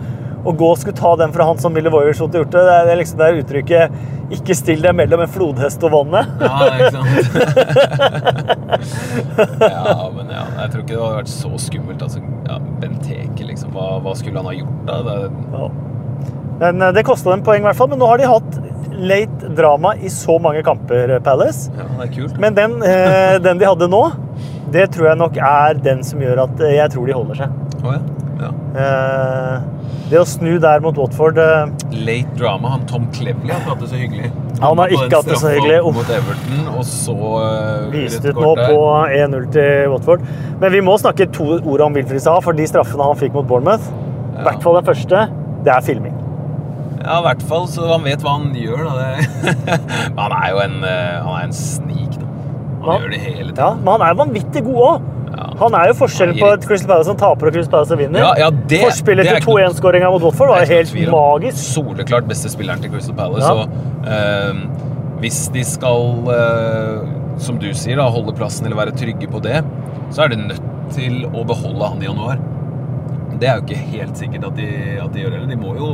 og 0.45 0.57
gå 0.57 0.67
og 0.71 0.77
skulle 0.81 0.95
ta 0.97 1.15
den 1.19 1.33
fra 1.35 1.45
han 1.49 1.57
som 1.59 1.73
Millie 1.73 1.91
Voyers 1.91 2.19
hadde 2.21 2.37
gjort 2.41 2.51
det. 2.53 2.61
Det 2.67 2.75
er- 2.91 2.97
liksom 3.01 3.17
det 3.17 3.27
er 3.27 3.41
uttrykket 3.41 3.91
'ikke 4.31 4.55
still 4.55 4.81
deg 4.81 4.95
mellom 4.95 5.21
en 5.23 5.27
flodhest 5.31 5.83
og 5.83 5.91
vannet'. 5.91 6.27
Ja, 6.41 6.57
ikke 6.77 6.91
sant? 6.91 7.07
ja, 9.61 10.11
men 10.15 10.29
ja, 10.31 10.43
jeg 10.61 10.71
tror 10.71 10.81
ikke 10.83 10.93
det 10.93 11.01
hadde 11.01 11.19
vært 11.21 11.31
så 11.33 11.51
skummelt. 11.61 12.01
Altså, 12.05 12.21
ja, 12.47 12.57
Benteke, 12.81 13.47
liksom. 13.47 13.71
Hva, 13.75 13.87
hva 14.03 14.15
skulle 14.17 14.37
han 14.41 14.49
ha 14.49 14.55
gjort 14.57 14.79
da? 14.87 15.01
Det, 15.07 15.17
Ja. 15.53 15.69
Men 16.59 16.81
eh, 16.81 16.91
det 16.95 17.03
kosta 17.05 17.29
dem 17.31 17.43
poeng, 17.45 17.61
i 17.61 17.67
hvert 17.69 17.77
fall. 17.77 17.89
Men 17.91 17.99
nå 18.01 18.07
har 18.09 18.17
de 18.17 18.25
hatt 18.29 18.57
late 18.97 19.49
drama 19.53 19.91
i 20.01 20.09
så 20.09 20.39
mange 20.41 20.63
kamper, 20.65 21.19
Palace. 21.21 21.69
ja, 21.77 21.83
det 21.99 22.07
er 22.07 22.13
kult. 22.15 22.39
Men 22.41 22.55
den, 22.57 22.79
eh, 22.83 23.37
den 23.45 23.59
de 23.61 23.65
hadde 23.69 23.87
nå, 23.93 24.03
det 24.73 24.89
tror 24.95 25.11
jeg 25.11 25.17
nok 25.21 25.37
er 25.37 25.73
den 25.85 26.01
som 26.03 26.19
gjør 26.23 26.43
at 26.47 26.59
eh, 26.65 26.75
jeg 26.79 26.89
tror 26.95 27.05
de 27.07 27.13
holder 27.13 27.35
seg. 27.43 27.49
Oh, 27.85 27.93
ja. 27.93 27.99
ja. 28.41 28.49
Eh, 28.81 29.61
det 30.07 30.19
å 30.21 30.25
snu 30.27 30.53
der 30.63 30.83
mot 30.83 30.97
Watford 30.99 31.39
eh, 31.41 31.71
Late 31.91 32.35
drama. 32.39 32.71
Han 32.75 32.85
Tom 32.89 33.07
Cleverley 33.15 33.51
har 33.51 33.59
ikke 33.59 33.73
hatt 33.73 33.81
det 33.83 33.89
så 33.91 33.99
hyggelig. 33.99 34.29
Han 34.61 34.81
har 34.81 34.93
ikke 34.95 35.09
hatt 35.19 35.29
det 35.29 35.39
så 35.41 35.51
hyggelig. 35.51 35.79
Opp 35.85 35.97
Mot 35.99 36.11
Everton, 36.17 36.61
og 36.71 36.85
så 36.87 37.15
uh, 37.15 37.89
viste 37.93 38.31
ut 38.31 38.39
nå 38.41 38.53
på 38.57 38.77
1-0 39.13 39.49
til 39.53 39.91
Watford. 39.93 40.23
Men 40.61 40.73
vi 40.73 40.83
må 40.85 40.95
snakke 41.01 41.27
to 41.35 41.57
ord 41.59 41.83
om 41.85 41.97
Wilfried 41.97 42.23
Saha, 42.23 42.41
for 42.45 42.57
de 42.57 42.65
straffene 42.69 43.09
han 43.09 43.19
fikk 43.19 43.35
mot 43.37 43.49
Bournemouth, 43.49 43.91
i 44.37 44.47
hvert 44.47 44.63
fall 44.63 44.79
den 44.79 44.87
første, 44.87 45.27
det 45.65 45.73
er 45.73 45.85
filming. 45.85 46.15
Ja, 47.03 47.19
i 47.19 47.25
hvert 47.27 47.43
fall 47.49 47.67
så 47.69 47.85
han 47.91 48.07
vet 48.07 48.23
hva 48.25 48.37
han 48.39 48.49
gjør. 48.57 48.87
Da. 48.87 49.11
Han 50.21 50.33
er 50.33 50.47
jo 50.49 50.63
en, 50.63 50.79
eh, 50.87 51.19
han 51.21 51.35
er 51.35 51.45
en 51.45 51.53
snik. 51.55 52.17
Da. 52.17 52.25
Han 52.81 52.89
han 52.89 53.03
gjør 53.03 53.13
det 53.13 53.19
hele 53.21 53.53
Ja, 53.53 53.69
men 53.77 53.93
han 53.93 54.03
er 54.07 54.17
vanvittig 54.17 54.63
god 54.65 54.81
òg. 54.87 55.05
Han 55.59 55.73
er 55.73 55.87
jo 55.89 55.93
forskjellen 55.97 56.37
på 56.37 56.49
et 56.53 56.65
Crystal 56.69 56.89
Palace 56.91 57.09
som 57.09 57.17
taper 57.17 57.49
og 57.49 57.55
Crystal 57.55 57.71
Palace 57.77 57.89
som 57.93 57.97
vinner. 58.01 58.19
Ja, 58.21 58.33
ja, 58.37 58.49
det- 58.51 58.81
Forspillet 58.85 59.25
det 59.25 59.31
til 59.33 59.41
ikke 59.41 59.53
2-1-skåringa 59.57 60.11
mot 60.13 60.21
Watford 60.27 60.49
var 60.53 60.65
helt 60.69 60.93
magisk. 61.11 61.57
Soleklart 61.73 62.27
beste 62.29 62.51
spilleren 62.53 62.81
til 62.83 62.91
Crystal 62.93 63.15
Palace. 63.17 63.47
Ja. 63.47 63.53
Og 63.53 63.69
eh, 64.05 64.61
hvis 65.23 65.47
de 65.53 65.63
skal 65.65 66.29
eh, 66.35 67.07
som 67.41 67.57
du 67.61 67.71
sier, 67.73 67.97
da, 67.97 68.05
holde 68.13 68.33
plassen 68.37 68.65
eller 68.69 68.77
være 68.77 68.93
trygge 68.97 69.29
på 69.31 69.41
det, 69.41 69.63
så 70.13 70.23
er 70.25 70.33
de 70.33 70.37
nødt 70.43 70.61
til 70.93 71.25
å 71.33 71.43
beholde 71.45 71.89
han 71.89 72.01
i 72.01 72.05
januar. 72.05 72.37
Det 73.37 73.49
er 73.49 73.59
jo 73.59 73.65
ikke 73.67 73.81
helt 73.97 74.17
sikkert 74.17 74.45
at 74.47 74.55
de, 74.57 74.67
at 75.03 75.11
de 75.13 75.21
gjør 75.21 75.35
heller. 75.35 75.49
De 75.51 75.57
må 75.61 75.75
jo 75.77 75.89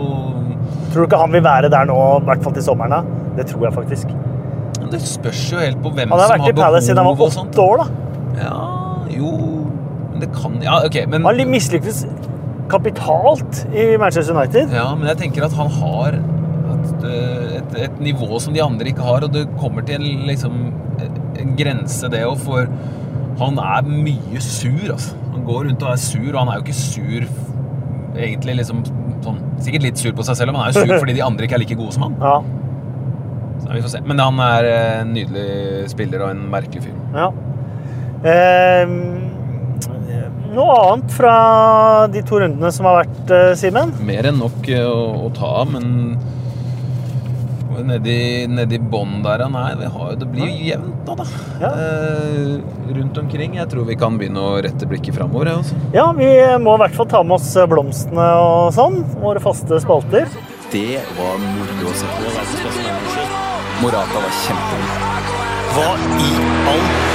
Tror 0.94 1.02
du 1.04 1.08
ikke 1.10 1.20
han 1.20 1.32
vil 1.34 1.44
være 1.44 1.70
der 1.72 1.88
nå, 1.90 1.98
i 2.22 2.28
hvert 2.30 2.44
fall 2.46 2.54
til 2.56 2.64
sommeren? 2.64 2.94
da? 2.94 3.02
Det 3.40 3.48
tror 3.50 3.66
jeg 3.68 3.74
faktisk. 3.76 4.14
Det 4.94 5.00
spørs 5.02 5.42
jo 5.52 5.60
helt 5.60 5.82
på 5.84 5.90
hvem 5.92 6.08
som 6.08 6.14
har 6.14 6.20
behov. 6.20 6.30
Han 6.30 6.30
har 6.30 6.38
vært 6.38 6.54
i 6.54 6.62
Palace 6.62 6.86
siden 6.88 7.02
han 7.02 7.10
var 7.10 7.28
åtte 7.28 7.64
år, 7.64 7.82
da. 7.84 7.88
Ja, 8.44 8.54
jo 9.18 9.32
Men 10.14 10.22
det 10.22 10.30
kan 10.36 10.60
Ja, 10.64 10.80
ok, 10.86 11.00
men 11.10 11.26
Han 11.26 11.42
mislyktes 11.50 12.04
kapitalt 12.72 13.66
i 13.76 13.98
Manchester 14.00 14.36
United. 14.38 14.72
Ja, 14.74 14.88
men 14.96 15.10
jeg 15.12 15.20
tenker 15.20 15.46
at 15.46 15.54
han 15.58 15.70
har 15.74 16.16
et, 16.16 17.04
eh, 17.06 17.58
et, 17.60 17.76
et 17.88 18.00
nivå 18.02 18.40
som 18.42 18.56
de 18.56 18.62
andre 18.64 18.88
ikke 18.94 19.04
har, 19.04 19.26
og 19.26 19.34
det 19.36 19.44
kommer 19.60 19.84
til 19.86 20.00
en, 20.00 20.24
liksom, 20.30 20.56
en 21.40 21.56
grense, 21.60 22.08
det 22.10 22.24
òg, 22.26 22.40
for 22.42 22.70
han 23.42 23.60
er 23.60 23.90
mye 23.90 24.42
sur, 24.42 24.86
altså. 24.94 25.18
Han 25.34 25.46
går 25.48 25.68
rundt 25.68 25.84
og 25.84 25.92
er 25.92 26.02
sur, 26.02 26.30
og 26.32 26.40
han 26.40 26.54
er 26.54 26.60
jo 26.60 26.66
ikke 26.66 26.80
sur 26.80 27.30
egentlig 28.14 28.60
liksom 28.62 28.84
sånn 29.24 29.40
Sikkert 29.64 29.86
litt 29.86 30.02
sur 30.02 30.12
på 30.16 30.26
seg 30.28 30.36
selv, 30.38 30.52
men 30.54 30.62
han 30.62 30.70
er 30.70 30.76
jo 30.76 30.84
sur 30.84 31.00
fordi 31.04 31.16
de 31.18 31.24
andre 31.26 31.48
ikke 31.48 31.56
er 31.58 31.64
like 31.64 31.78
gode 31.80 31.96
som 31.96 32.08
han. 32.08 32.16
Ja. 32.22 32.36
Så 33.64 33.70
vi 33.72 33.82
får 33.86 33.94
se. 33.94 34.02
Men 34.10 34.20
han 34.20 34.40
er 34.44 34.68
en 34.74 35.14
nydelig 35.16 35.90
spiller 35.94 36.26
og 36.26 36.34
en 36.34 36.46
merkelig 36.52 36.88
fyr. 36.88 36.96
ja. 37.16 37.32
Eh, 38.24 38.88
noe 40.54 40.76
annet 40.80 41.12
fra 41.12 42.08
de 42.08 42.22
to 42.24 42.40
rundene 42.40 42.72
som 42.72 42.88
har 42.88 43.02
vært, 43.02 43.24
eh, 43.36 43.56
Simen? 43.60 43.92
Mer 44.06 44.30
enn 44.30 44.40
nok 44.40 44.70
eh, 44.72 44.86
å, 44.88 45.28
å 45.28 45.34
ta 45.36 45.50
av, 45.64 45.74
men 45.76 46.16
Nedi, 47.84 48.46
nedi 48.48 48.78
bånn 48.78 49.24
der, 49.26 49.42
ja. 49.42 49.48
Nei, 49.50 49.72
vi 49.80 49.88
har, 49.90 50.12
det 50.22 50.28
blir 50.30 50.46
jo 50.46 50.68
jevnt 50.70 51.08
da, 51.08 51.16
da. 51.18 51.26
Ja. 51.60 51.72
Eh, 51.74 52.92
rundt 52.94 53.18
omkring. 53.18 53.58
Jeg 53.58 53.72
tror 53.72 53.88
vi 53.88 53.96
kan 54.00 54.20
begynne 54.20 54.44
å 54.46 54.60
rette 54.62 54.86
blikket 54.88 55.18
framover. 55.18 55.50
Ja, 55.50 55.56
altså. 55.58 55.80
Ja, 55.96 56.06
vi 56.14 56.30
må 56.62 56.76
i 56.78 56.84
hvert 56.84 56.96
fall 57.00 57.10
ta 57.12 57.24
med 57.26 57.40
oss 57.40 57.50
blomstene 57.72 58.28
og 58.44 58.70
sånn. 58.78 59.02
Våre 59.24 59.42
faste 59.44 59.82
spalter. 59.84 60.30
Det 60.70 61.02
var 61.18 61.42
moro 61.42 61.90
å 61.90 61.98
se 61.98 62.14
på. 62.14 62.78
Morata 63.82 64.22
var 64.22 64.38
kjempegod. 64.46 65.10
Hva 65.74 65.90
i 66.22 66.32
all 66.76 67.13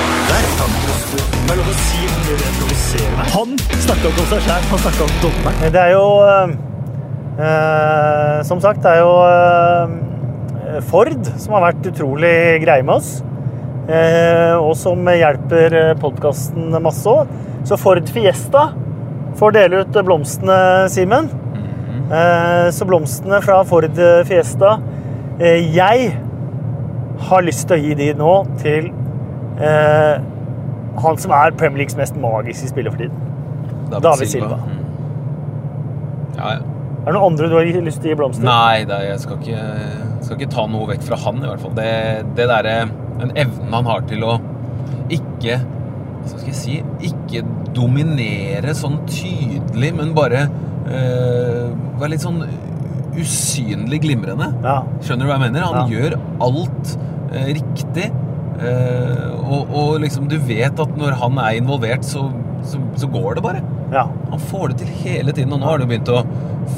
er 3.05 3.13
meg. 3.17 3.31
Han 3.35 3.55
snakka 3.85 4.11
ikke 4.11 4.23
om 4.25 4.29
seg 4.33 4.43
sjæl, 4.45 4.67
han 4.71 4.83
snakka 4.85 5.07
om 5.07 5.15
dommeren. 5.23 5.73
Det 5.75 5.81
er 5.83 5.93
jo 5.95 6.07
eh, 6.25 6.49
eh, 7.39 8.37
Som 8.49 8.61
sagt, 8.65 8.83
det 8.85 8.91
er 8.93 9.01
jo 9.03 9.15
eh, 9.25 10.83
Ford 10.89 11.33
som 11.41 11.57
har 11.57 11.65
vært 11.71 11.89
utrolig 11.91 12.37
greie 12.65 12.85
med 12.85 12.95
oss. 12.99 13.11
Eh, 13.89 14.55
og 14.59 14.75
som 14.77 15.01
hjelper 15.09 15.79
podkasten 16.03 16.77
masse 16.85 17.09
òg. 17.09 17.31
Så 17.69 17.79
Ford 17.81 18.09
Fiesta 18.13 18.69
får 19.39 19.55
dele 19.57 19.83
ut 19.83 20.01
blomstene, 20.05 20.59
Simen. 20.93 21.31
Eh, 22.09 22.69
så 22.73 22.87
blomstene 22.89 23.41
fra 23.45 23.63
Ford 23.69 23.99
Fiesta 24.25 24.79
eh, 25.37 25.75
Jeg 25.77 26.15
har 27.29 27.45
lyst 27.45 27.67
til 27.69 27.77
å 27.77 27.83
gi 27.83 27.97
de 27.99 28.07
nå 28.17 28.33
til 28.63 28.89
eh, 29.61 30.19
han 31.03 31.21
som 31.23 31.35
er 31.37 31.55
Premier 31.59 31.83
Leagues 31.85 31.97
mest 31.99 32.17
magiske 32.19 32.71
spiller 32.73 32.91
for 32.95 32.99
tiden. 33.05 33.25
David 34.03 34.29
Silva. 34.31 34.59
Mm. 34.59 34.83
Ja, 36.39 36.51
ja. 36.57 36.59
Er 37.07 37.13
det 37.13 37.15
noen 37.15 37.33
andre 37.33 37.49
du 37.49 37.55
har 37.57 37.65
lyst 37.87 38.03
til 38.03 38.11
å 38.11 38.13
gi 38.13 38.19
blomster? 38.19 38.45
Nei, 38.45 38.85
det, 38.89 38.99
jeg 39.07 39.21
skal 39.23 39.39
ikke, 39.41 39.63
skal 40.27 40.37
ikke 40.37 40.51
ta 40.53 40.65
noe 40.69 40.89
vekk 40.91 41.07
fra 41.07 41.17
han, 41.23 41.39
i 41.41 41.49
hvert 41.49 41.63
fall. 41.63 41.73
Det, 41.79 41.93
det 42.37 42.49
derre 42.51 42.75
Den 43.19 43.33
evnen 43.39 43.73
han 43.79 43.89
har 43.89 44.03
til 44.11 44.27
å 44.29 44.35
ikke 45.15 45.57
Hva 45.63 46.29
skal 46.35 46.51
jeg 46.51 46.59
si 46.59 46.75
Ikke 47.09 47.41
dominere 47.75 48.75
sånn 48.77 48.99
tydelig, 49.09 49.93
men 49.97 50.13
bare 50.17 50.43
eh, 50.91 51.71
være 52.01 52.11
litt 52.13 52.25
sånn 52.27 52.43
usynlig 53.19 54.03
glimrende. 54.05 54.51
Ja. 54.63 54.77
Skjønner 55.03 55.25
du 55.27 55.31
hva 55.31 55.39
jeg 55.39 55.45
mener? 55.49 55.65
Han 55.67 55.79
Ja. 55.81 55.87
gjør 55.97 56.19
alt 56.45 56.93
eh, 57.33 57.49
riktig. 57.57 58.11
Eh, 58.59 59.35
og, 59.49 59.71
og 59.71 60.01
liksom, 60.03 60.27
du 60.31 60.37
vet 60.49 60.81
at 60.83 60.97
når 60.99 61.15
han 61.21 61.39
er 61.43 61.59
involvert, 61.61 62.05
så, 62.07 62.25
så, 62.67 62.81
så 62.99 63.07
går 63.13 63.39
det 63.39 63.45
bare. 63.45 63.61
ja. 63.95 64.07
Han 64.33 64.43
får 64.51 64.73
det 64.73 64.81
til 64.83 64.91
hele 65.05 65.33
tiden, 65.33 65.53
og 65.55 65.61
nå 65.63 65.69
har 65.69 65.79
han 65.79 65.87
jo 65.87 65.91
begynt 65.93 66.11
å 66.13 66.25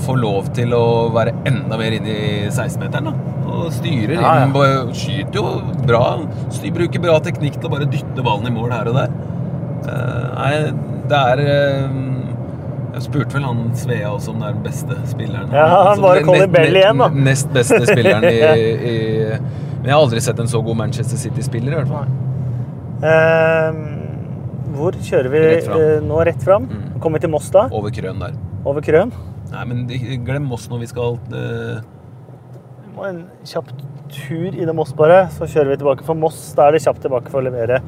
få 0.04 0.14
lov 0.20 0.52
til 0.54 0.74
å 0.76 0.84
være 1.14 1.32
enda 1.50 1.78
mer 1.80 1.96
inne 1.96 2.12
i 2.14 2.28
16-meteren. 2.52 3.08
da. 3.10 3.36
Og 3.50 3.72
styrer 3.74 4.14
Ja, 4.20 4.34
ja. 4.38 4.44
inn, 4.46 4.92
skyter 4.94 5.40
jo 5.40 5.46
bra. 5.88 6.04
Styr, 6.54 6.70
bruker 6.76 7.02
bra 7.02 7.16
teknikk 7.24 7.56
til 7.58 7.66
å 7.66 7.72
bare 7.72 7.88
dytte 7.90 8.22
ballen 8.22 8.46
i 8.46 8.54
mål 8.54 8.70
her 8.76 8.90
og 8.92 9.00
der. 9.00 9.16
Eh, 9.90 10.28
nei, 10.36 10.52
det 11.10 11.18
er 11.32 11.40
eh, 11.42 11.96
Jeg 12.94 13.02
spurte 13.08 13.34
vel 13.38 13.46
han 13.48 13.60
Svea 13.78 14.10
også 14.12 14.34
om 14.34 14.42
det 14.44 14.50
er 14.50 14.54
den 14.58 14.64
beste 14.68 14.96
spilleren. 15.10 15.50
Ja, 15.56 15.64
han 15.66 15.88
Altså, 15.88 16.04
bare 16.04 16.20
den 16.20 16.28
Colin 16.28 16.52
Bell 16.54 16.76
igjen, 16.84 17.00
da. 17.02 17.08
Nest 17.30 17.50
beste 17.56 17.80
spilleren 17.88 18.26
i, 18.28 18.38
i 18.92 18.96
Men 19.80 19.88
jeg 19.88 19.96
har 19.96 20.02
aldri 20.04 20.20
sett 20.20 20.40
en 20.42 20.50
så 20.50 20.60
god 20.64 20.76
Manchester 20.76 21.16
City-spiller, 21.16 21.72
i 21.72 21.78
hvert 21.80 21.88
fall. 21.88 22.10
Uh, 23.00 23.78
hvor 24.76 24.96
kjører 25.00 25.32
vi 25.32 25.40
Rett 25.40 25.70
eh, 25.72 26.02
nå 26.04 26.18
rett 26.28 26.42
fram? 26.44 26.66
Mm. 26.68 26.82
Kommer 27.00 27.16
vi 27.16 27.24
til 27.24 27.32
Moss 27.32 27.48
da? 27.54 27.64
Over 27.72 27.94
krøn 27.96 28.20
der. 28.20 28.34
Over 28.68 28.84
Krøn? 28.84 29.14
Nei, 29.50 29.62
men 29.70 29.86
glem 30.26 30.44
Moss 30.50 30.68
når 30.70 30.82
vi 30.84 30.90
skal 30.90 31.16
uh... 31.32 31.80
Vi 31.80 32.92
må 32.92 33.06
en 33.08 33.22
kjapp 33.48 33.72
tur 34.12 34.52
innom 34.52 34.76
Moss 34.82 34.92
bare, 34.96 35.24
så 35.32 35.48
kjører 35.48 35.72
vi 35.72 35.80
tilbake. 35.80 36.04
For 36.04 36.18
Moss 36.18 36.42
da 36.58 36.68
er 36.68 36.76
det 36.76 36.84
kjapt 36.84 37.00
tilbake 37.06 37.32
for 37.32 37.40
å 37.40 37.48
levere 37.48 37.80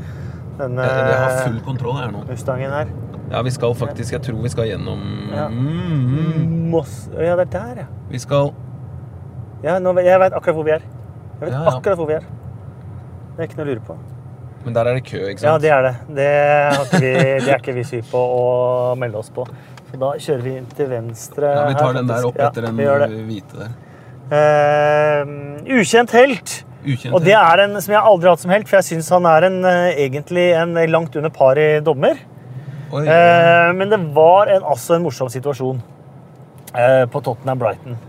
denne 0.57 0.89
jeg, 0.89 1.05
Vi 1.11 1.21
har 1.21 1.39
full 1.43 1.61
kontroll 1.69 2.01
her 2.01 2.11
nå. 2.15 2.25
Mustangen 2.31 2.73
her. 2.73 2.91
Ja, 3.33 3.45
vi 3.45 3.53
skal 3.55 3.77
faktisk 3.77 4.13
Jeg 4.13 4.25
tror 4.27 4.43
vi 4.45 4.51
skal 4.53 4.67
gjennom 4.69 5.05
Ja. 5.33 5.47
mm, 5.49 6.01
mm. 6.09 6.51
Moss 6.73 7.07
Ja, 7.15 7.37
det 7.37 7.47
er 7.47 7.53
der, 7.55 7.85
ja. 7.85 7.87
Vi 8.11 8.21
skal 8.21 8.53
ja 9.63 9.77
nå, 9.79 9.93
jeg 10.03 10.19
vet 10.19 10.35
akkurat 10.35 10.57
hvor 10.59 10.67
vi 10.67 10.73
er. 10.75 10.83
Jeg 11.43 11.49
vet 11.49 11.57
Ja, 11.57 11.63
ja. 11.67 11.71
akkurat 11.75 11.99
hvor 11.99 12.07
vi 12.07 12.15
er. 12.15 12.27
Det 13.35 13.41
er 13.41 13.49
ikke 13.49 13.57
noe 13.59 13.65
å 13.65 13.71
lure 13.73 13.81
på. 13.83 13.95
Men 14.63 14.75
der 14.77 14.87
er 14.87 14.95
det 14.95 15.03
kø, 15.09 15.23
ikke 15.27 15.43
sant? 15.43 15.49
Ja, 15.49 15.55
det 15.59 15.71
er 15.75 15.87
det. 15.89 15.95
Det, 16.15 16.27
har 16.71 16.85
ikke 16.85 17.01
vi, 17.03 17.15
det 17.43 17.49
er 17.49 17.57
ikke 17.57 17.73
vi 17.75 17.83
syke 17.89 18.07
på 18.13 18.21
å 18.23 18.45
melde 19.01 19.19
oss 19.19 19.31
på. 19.35 19.47
Så 19.89 19.99
da 19.99 20.11
kjører 20.23 20.45
vi 20.45 20.53
inn 20.61 20.69
til 20.71 20.87
venstre. 20.93 21.51
Ja, 21.51 21.65
vi 21.67 21.75
her, 21.75 21.81
tar 21.81 21.97
den 21.99 22.13
der 22.13 22.29
opp 22.29 22.31
opp 22.31 22.39
Ja, 22.39 22.51
etter 22.53 22.69
den 22.69 23.25
hvite 23.27 23.59
der. 23.59 23.73
Uh, 24.33 25.33
ukjent 25.81 26.15
helt. 26.15 26.55
Ukjent. 26.87 27.11
Og 27.11 27.27
det 27.27 27.35
er 27.41 27.65
en 27.65 27.75
som 27.83 27.97
jeg 27.97 28.05
aldri 28.13 28.31
har 28.31 28.39
hatt 28.39 28.45
som 28.45 28.55
helt, 28.55 28.71
for 28.71 28.79
jeg 28.79 28.89
syns 28.93 29.11
han 29.17 29.27
er 29.33 29.49
en, 29.49 29.59
eh, 29.67 29.99
egentlig 30.07 30.47
en 30.61 30.79
langt 30.95 31.19
under 31.19 31.35
par 31.35 31.59
i 31.59 31.67
dommer. 31.83 32.23
Oi, 32.93 33.03
uh, 33.03 33.75
men 33.75 33.91
det 33.91 33.99
var 34.15 34.55
en, 34.55 34.63
altså 34.63 34.95
en 34.95 35.03
morsom 35.03 35.31
situasjon 35.33 35.83
uh, 35.83 37.05
på 37.11 37.27
Tottenham 37.27 37.67
Brighton. 37.67 38.01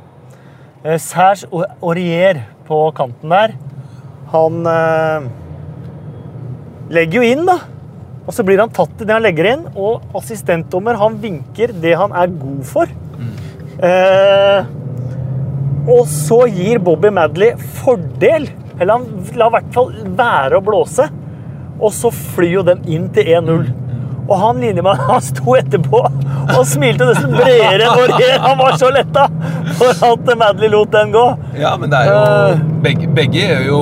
Eh, 0.83 0.99
Serge 0.99 1.47
Aurier 1.81 2.41
på 2.67 2.79
kanten 2.97 3.33
der, 3.33 3.55
han 4.33 4.67
eh, 4.69 5.29
legger 6.93 7.21
jo 7.21 7.31
inn, 7.35 7.45
da. 7.47 7.59
Og 8.23 8.31
så 8.35 8.45
blir 8.47 8.61
han 8.61 8.71
tatt 8.73 9.01
i 9.03 9.07
det 9.07 9.15
han 9.15 9.25
legger 9.25 9.49
inn, 9.51 9.65
og 9.75 10.15
assistentdommer 10.17 10.97
han 10.99 11.19
vinker 11.21 11.75
det 11.83 11.97
han 11.99 12.15
er 12.15 12.31
god 12.31 12.63
for. 12.67 12.93
Eh, 13.83 14.71
og 15.83 16.05
så 16.07 16.45
gir 16.47 16.79
Bobby 16.79 17.11
Madley 17.11 17.57
fordel. 17.83 18.47
Eller 18.79 18.93
han 18.93 19.07
lar 19.35 19.51
i 19.51 19.55
hvert 19.57 19.71
fall 19.75 19.91
være 20.17 20.59
å 20.59 20.65
blåse. 20.65 21.09
Og 21.83 21.91
så 21.93 22.11
flyr 22.13 22.59
jo 22.59 22.67
den 22.67 22.83
inn 22.87 23.09
til 23.13 23.27
1-0. 23.35 23.65
Og 24.23 24.37
han 24.39 24.61
linjemannen 24.63 25.03
han 25.11 25.23
sto 25.25 25.57
etterpå 25.59 25.99
og 26.03 26.63
smilte 26.67 27.09
nesten 27.09 27.35
bredere 27.35 27.89
enn 27.89 27.89
Aurier. 27.89 28.37
Han 28.47 28.57
var 28.59 28.77
så 28.79 28.89
letta 28.93 29.27
for 29.79 30.05
at 30.09 30.33
Madley 30.37 30.71
lot 30.71 30.91
den 30.93 31.13
gå. 31.15 31.25
Ja, 31.59 31.75
men 31.77 31.93
det 31.93 32.01
er 32.03 32.11
jo 32.11 32.19
Eh. 32.23 32.63
Begge, 32.83 33.07
begge 33.15 33.39
gjør 33.39 33.67
jo 33.67 33.79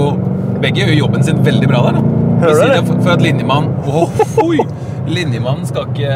Begge 0.61 0.83
gjør 0.85 0.93
jobben 0.93 1.23
sin 1.25 1.39
veldig 1.45 1.67
bra 1.69 1.79
der, 1.87 1.97
da. 1.97 2.01
Hører 2.41 2.59
du 2.61 2.73
det? 2.73 3.01
for, 3.03 3.09
at 3.15 3.21
linjemannen 3.21 3.71
oh! 3.89 4.09
Linjemannen 5.09 5.65
skal 5.65 5.87
ikke 5.89 6.11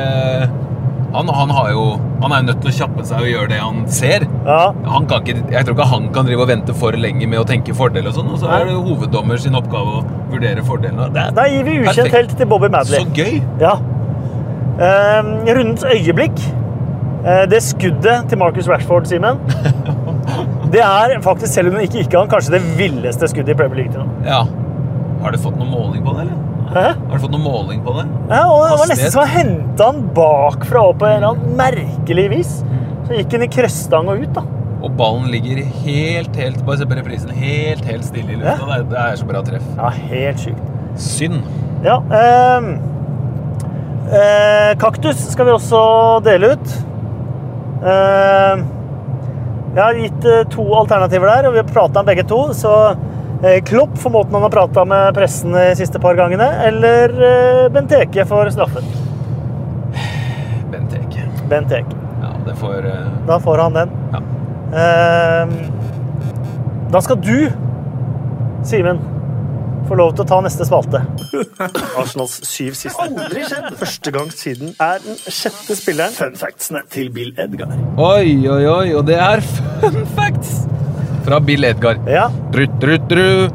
han, 1.16 1.30
han, 1.32 1.50
har 1.50 1.70
jo, 1.72 1.84
han 2.22 2.34
er 2.34 2.42
jo 2.42 2.48
nødt 2.50 2.62
til 2.64 2.72
å 2.72 2.76
kjappe 2.76 3.06
seg 3.08 3.24
og 3.24 3.30
gjøre 3.30 3.50
det 3.54 3.60
han 3.62 3.78
ser. 3.92 4.26
Ja, 4.44 4.74
Han 4.92 5.08
kan 5.08 5.24
ikke, 5.24 5.46
jeg 5.54 5.68
tror 5.68 5.78
ikke 5.78 5.88
han 5.94 6.10
kan 6.16 6.28
drive 6.28 6.44
og 6.44 6.50
vente 6.52 6.76
for 6.76 6.98
lenge 7.00 7.30
med 7.32 7.40
å 7.40 7.46
tenke 7.48 7.76
fordel 7.78 8.10
og 8.10 8.18
sånn. 8.18 8.34
Og 8.34 8.42
så 8.42 8.52
er 8.52 8.68
det 8.68 8.76
hoveddommer 8.76 9.40
sin 9.42 9.56
oppgave 9.58 10.02
å 10.02 10.04
vurdere 10.34 10.66
fordelene. 10.68 11.08
Det 11.16 11.24
er 11.24 11.38
Da 11.38 11.48
gir 11.52 11.64
vi 11.68 11.78
ukjent 11.86 12.18
helt 12.18 12.36
til 12.36 12.50
Bobby 12.52 12.72
Madley. 12.74 13.00
Så 13.00 13.16
gøy! 13.16 13.40
Ja. 13.64 13.78
Um, 14.76 15.32
rundens 15.48 15.88
øyeblikk. 15.88 16.42
Eh, 17.26 17.46
det 17.50 17.62
skuddet 17.66 18.28
til 18.30 18.38
Marcus 18.38 18.68
Rashford, 18.70 19.08
Simen. 19.10 19.40
Det 20.76 20.82
er 20.82 21.14
faktisk, 21.24 21.54
selv 21.54 21.70
om 21.70 21.78
hun 21.78 21.86
ikke 21.86 22.02
gikk 22.02 22.16
an, 22.20 22.28
kanskje 22.30 22.56
det 22.58 22.62
villeste 22.76 23.28
skuddet 23.32 23.54
i 23.54 23.58
Premier 23.58 23.84
League 23.84 23.94
til 23.94 24.02
nå. 24.02 24.08
Ja. 24.28 24.42
Har 25.22 25.32
du 25.32 25.38
fått 25.40 25.56
noe 25.60 25.70
måling 25.70 26.02
på 26.04 26.16
det, 26.18 26.26
eller? 26.26 26.42
Hæ? 26.74 26.86
Har 26.98 27.14
du 27.14 27.22
fått 27.24 27.36
noe 27.36 27.44
måling 27.44 27.84
på 27.86 27.94
det? 27.96 28.04
Ja, 28.34 28.42
og 28.50 28.66
det 28.66 28.80
var 28.82 28.90
nesten 28.92 29.14
som 29.14 29.22
å 29.24 29.28
hente 29.30 29.88
han 29.88 30.02
bakfra 30.18 30.82
og 30.90 30.98
på 31.00 31.08
en 31.08 31.22
eller 31.22 31.30
annen 31.32 31.56
merkelig 31.62 32.26
vis. 32.34 32.52
Så 33.06 33.20
gikk 33.20 33.38
han 33.38 33.46
i 33.46 33.50
krøstang 33.56 34.10
og 34.12 34.26
ut, 34.26 34.34
da. 34.36 34.44
Og 34.86 34.98
ballen 35.00 35.30
ligger 35.34 35.62
helt, 35.86 36.36
helt 36.38 36.60
Bare 36.66 36.82
se 36.82 36.90
på 36.90 36.98
reprisen. 36.98 37.32
Helt, 37.34 37.86
helt 37.88 38.06
stille 38.06 38.36
i 38.36 38.42
lufta. 38.42 38.58
Ja. 38.60 38.82
Det, 38.82 38.90
det 38.92 39.00
er 39.06 39.22
så 39.22 39.30
bra 39.30 39.44
treff. 39.48 39.70
Ja, 39.78 39.94
helt 40.12 40.44
sykt. 40.44 40.66
Synd. 41.02 41.40
Ja. 41.86 42.02
Eh, 42.20 42.68
eh, 44.20 44.74
kaktus 44.82 45.24
skal 45.32 45.50
vi 45.50 45.56
også 45.56 45.86
dele 46.26 46.54
ut. 46.58 46.76
Ehm, 47.86 48.64
jeg 49.76 49.82
har 49.84 50.00
gitt 50.00 50.26
eh, 50.26 50.46
to 50.50 50.64
alternativer 50.74 51.30
der, 51.30 51.48
og 51.48 51.54
vi 51.54 51.62
har 51.62 51.70
prata 51.70 52.02
om 52.02 52.08
begge 52.08 52.26
to. 52.30 52.40
Så 52.58 52.72
eh, 53.44 53.60
Klopp 53.68 53.98
for 54.02 54.14
måten 54.16 54.34
han 54.38 54.46
har 54.48 54.54
prata 54.54 54.86
med 54.90 55.14
pressen 55.18 55.54
de 55.54 55.68
siste 55.78 56.02
par 56.02 56.18
gangene, 56.18 56.48
eller 56.66 57.14
eh, 57.30 57.66
Benteke 57.76 58.26
for 58.30 58.50
straffen. 58.54 58.88
Benteke. 60.74 61.28
Benteke. 61.52 62.02
Ja, 62.24 62.34
det 62.48 62.58
får 62.62 62.90
eh, 62.90 63.12
Da 63.28 63.40
får 63.44 63.66
han 63.68 63.78
den. 63.82 63.94
Ja. 64.16 64.24
Da 66.92 67.02
skal 67.04 67.20
du, 67.22 67.52
Simen, 68.66 68.98
få 69.90 69.98
lov 70.00 70.14
til 70.16 70.26
å 70.26 70.28
ta 70.30 70.40
neste 70.46 70.68
spalte. 70.68 71.02
Arsenals 72.02 72.38
syv 72.48 72.78
siste. 72.78 72.96
Aldri 73.06 73.46
skjedd! 73.50 73.72
Første 73.82 74.16
gang 74.16 74.32
siden 74.34 74.76
er 74.82 75.02
den 75.06 75.20
sjette 75.26 75.78
spilleren. 75.78 76.16
Fun 76.16 76.38
factsene 76.40 76.86
til 76.94 77.12
Bill 77.16 77.34
Edgar. 77.42 77.76
Oi, 77.98 78.38
oi, 78.50 78.64
oi, 78.70 78.88
og 78.98 79.06
det 79.10 79.20
er 79.22 79.44
fun 79.46 80.02
facts 80.18 80.64
fra 81.26 81.40
Bill 81.42 81.66
Edgar. 81.66 81.98
Ja, 82.10 82.28
Drut, 82.54 82.74
drut, 82.82 83.08
dru. 83.10 83.50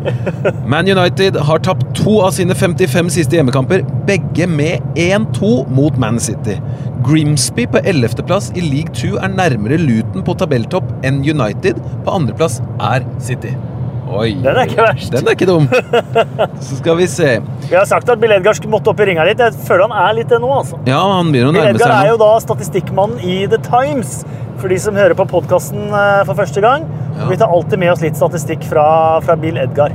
Man 0.68 0.88
United 0.90 1.38
har 1.46 1.62
tapt 1.64 1.86
to 1.96 2.18
av 2.24 2.34
sine 2.36 2.56
55 2.58 3.12
siste 3.14 3.38
hjemmekamper, 3.38 3.84
begge 4.08 4.48
med 4.50 4.82
1-2 4.98 5.52
mot 5.70 5.96
Man 6.00 6.18
City. 6.20 6.58
Grimsby 7.06 7.64
på 7.70 7.80
11.-plass 7.80 8.50
i 8.58 8.64
League 8.66 8.92
2 8.98 9.14
er 9.22 9.32
nærmere 9.32 9.78
Luton 9.80 10.26
på 10.26 10.36
tabelltopp 10.40 10.90
enn 11.06 11.22
United. 11.24 11.78
På 12.04 12.18
andreplass 12.18 12.58
er 12.76 13.06
City. 13.24 13.54
Oi, 14.10 14.32
Den 14.42 14.56
er 14.56 14.66
ikke 14.66 14.82
verst. 14.82 15.12
Den 15.14 15.28
er 15.28 15.36
ikke 15.36 15.48
dum. 15.48 15.68
Så 16.66 16.80
skal 16.80 16.98
vi 16.98 17.06
se. 17.10 17.36
Vi 17.68 17.76
har 17.76 17.86
sagt 17.88 18.10
at 18.10 18.20
Bill 18.22 18.34
Edgar 18.34 18.58
måtte 18.72 18.90
opp 18.92 19.00
i 19.00 19.08
ringa 19.10 19.24
litt. 19.28 19.40
Jeg 19.42 19.54
føler 19.68 19.86
han 19.86 19.96
er 20.08 20.16
litt 20.18 20.32
det 20.32 20.40
nå, 20.42 20.50
altså. 20.60 20.80
Ja, 20.88 21.00
han 21.16 21.30
begynner 21.30 21.52
å 21.52 21.56
nærme 21.56 21.70
seg. 21.70 21.78
Bill 21.78 21.86
Edgar 21.86 21.96
er 22.00 22.12
jo 22.12 22.20
da 22.20 22.30
statistikkmannen 22.42 23.22
i 23.22 23.40
The 23.50 23.60
Times. 23.66 24.20
For 24.60 24.68
de 24.68 24.76
som 24.82 24.98
hører 24.98 25.16
på 25.16 25.24
podkasten 25.30 25.88
for 26.28 26.36
første 26.36 26.60
gang. 26.64 26.84
Ja. 27.16 27.30
Vi 27.30 27.38
tar 27.40 27.52
alltid 27.52 27.80
med 27.80 27.92
oss 27.94 28.02
litt 28.04 28.18
statistikk 28.18 28.66
fra, 28.68 28.84
fra 29.24 29.36
Bill 29.40 29.56
Edgar. 29.60 29.94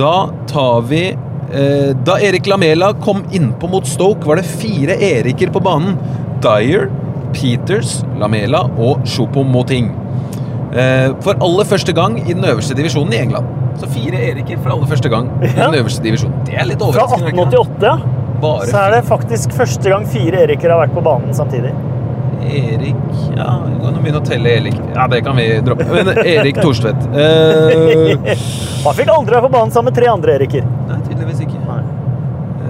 Da 0.00 0.30
tar 0.50 0.80
vi 0.88 1.02
eh, 1.10 1.90
Da 2.06 2.16
Erik 2.22 2.46
Lamela 2.50 2.92
kom 3.04 3.24
innpå 3.34 3.68
mot 3.70 3.86
Stoke, 3.86 4.26
var 4.26 4.40
det 4.40 4.48
fire 4.48 4.96
Eriker 4.96 5.52
på 5.54 5.62
banen. 5.62 5.98
Dyer, 6.40 6.88
Peters, 7.36 8.00
Lamela 8.18 8.64
og 8.80 9.04
Choupo-Moting. 9.06 9.90
Eh, 9.90 9.99
for 11.24 11.34
aller 11.42 11.66
første 11.66 11.92
gang 11.96 12.16
i 12.20 12.32
den 12.32 12.44
øverste 12.46 12.76
divisjonen 12.78 13.12
i 13.16 13.20
England. 13.24 13.46
Så 13.80 13.88
fire 13.90 14.20
Eriker 14.30 14.58
for 14.62 14.74
aller 14.74 14.90
første 14.90 15.10
gang 15.10 15.30
i 15.42 15.52
den 15.56 15.76
øverste 15.80 16.04
divisjonen. 16.04 16.42
Det 16.46 16.54
er 16.54 16.68
litt 16.68 16.82
Fra 16.82 17.06
overraskende. 17.06 17.30
er 17.30 17.50
det? 17.50 17.62
1888, 17.64 17.86
ja. 17.86 18.18
Bare 18.40 18.66
Så 18.70 18.76
er 18.80 18.94
det 18.94 19.00
faktisk 19.08 19.52
første 19.52 19.90
gang 19.90 20.06
fire 20.08 20.44
Eriker 20.46 20.72
har 20.72 20.82
vært 20.84 20.94
på 20.96 21.02
banen 21.04 21.34
samtidig. 21.36 21.72
Erik 22.40 22.96
Ja, 23.36 23.60
vi 23.66 23.76
kan 23.82 23.98
begynne 24.00 24.20
å 24.20 24.26
telle 24.26 24.54
Erik. 24.58 24.78
Ja, 24.94 25.06
det 25.12 25.20
kan 25.26 25.36
vi 25.36 25.46
droppe. 25.64 25.86
Men 25.92 26.12
Erik 26.24 26.60
Thorstvedt. 26.62 27.08
uh... 27.12 28.30
Han 28.86 28.96
fikk 28.96 29.12
aldri 29.12 29.36
være 29.36 29.44
på 29.44 29.52
banen 29.52 29.74
sammen 29.74 29.92
med 29.92 30.00
tre 30.00 30.08
andre 30.08 30.38
Eriker. 30.38 30.64
Nei, 30.88 31.00
tydeligvis 31.04 31.42
ikke. 31.44 31.60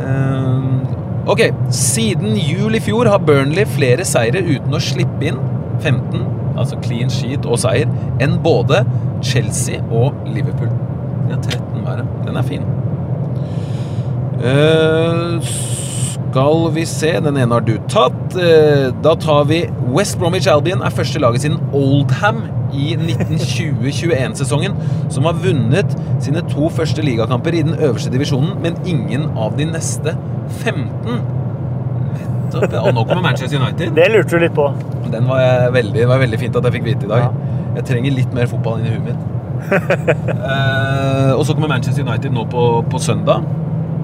Eh, 0.00 1.30
ok, 1.30 1.42
siden 1.74 2.36
jul 2.36 2.74
i 2.74 2.82
fjor 2.82 3.10
har 3.12 3.22
Burnley 3.22 3.66
flere 3.68 4.06
seire 4.08 4.42
uten 4.42 4.74
å 4.74 4.82
slippe 4.82 5.30
inn 5.30 5.38
15, 5.80 6.24
altså 6.60 6.78
clean 6.84 7.10
sheet 7.12 7.48
og 7.48 7.60
seier, 7.62 7.90
enn 8.22 8.38
både 8.44 8.84
Chelsea 9.24 9.80
og 9.90 10.14
Liverpool. 10.28 10.70
De 11.26 11.34
har 11.34 11.42
13 11.42 11.84
hver. 11.84 12.04
Den 12.26 12.38
er 12.40 12.46
fin. 12.46 12.64
Uh, 14.40 15.42
skal 15.44 16.70
vi 16.72 16.86
se 16.88 17.10
Den 17.20 17.36
ene 17.36 17.52
har 17.52 17.64
du 17.66 17.74
tatt. 17.92 18.36
Uh, 18.36 18.88
da 19.04 19.16
tar 19.20 19.44
vi 19.50 19.64
West 19.92 20.18
Bromwich 20.20 20.48
Albion 20.50 20.82
er 20.82 20.94
første 20.94 21.20
laget 21.20 21.44
siden 21.44 21.60
Oldham 21.76 22.44
i 22.70 22.94
1920-21-sesongen 22.94 24.76
som 25.10 25.26
har 25.26 25.40
vunnet 25.42 25.96
sine 26.22 26.44
to 26.48 26.70
første 26.70 27.02
ligakamper 27.02 27.56
i 27.58 27.64
den 27.66 27.74
øverste 27.74 28.12
divisjonen, 28.14 28.54
men 28.62 28.78
ingen 28.86 29.26
av 29.34 29.58
de 29.58 29.66
neste 29.72 30.14
15. 30.62 31.39
Nettopp. 32.52 32.76
Og 32.84 32.94
nå 32.96 33.04
kommer 33.08 33.22
Manchester 33.30 33.60
United. 33.62 33.92
Det 33.96 34.06
lurte 34.12 34.36
du 34.38 34.44
litt 34.44 34.54
på. 34.56 34.66
Den 35.10 35.26
var 35.30 35.70
veldig, 35.74 36.06
var 36.10 36.18
veldig 36.22 36.38
fint 36.42 36.56
at 36.60 36.66
jeg 36.68 36.76
fikk 36.78 36.84
vite 36.90 37.06
i 37.08 37.10
dag. 37.10 37.26
Ja. 37.28 37.58
Jeg 37.78 37.86
trenger 37.90 38.16
litt 38.16 38.32
mer 38.34 38.46
fotball 38.50 38.80
inn 38.80 38.86
i 38.90 38.94
huet 38.96 39.04
mitt. 39.10 39.26
Eh, 39.70 41.32
og 41.36 41.42
så 41.46 41.54
kommer 41.54 41.68
Manchester 41.70 42.02
United 42.06 42.32
nå 42.34 42.46
på, 42.50 42.62
på 42.90 42.98
søndag 43.02 43.44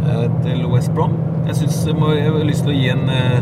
eh, 0.06 0.26
til 0.44 0.66
West 0.72 0.92
Brom. 0.94 1.16
Jeg 1.46 1.56
synes 1.62 1.78
jeg, 1.88 1.96
må, 1.98 2.12
jeg 2.16 2.28
har 2.30 2.44
lyst 2.46 2.66
til 2.66 2.74
å 2.74 2.76
gi 2.76 2.88
en 2.92 3.04
eh, 3.10 3.38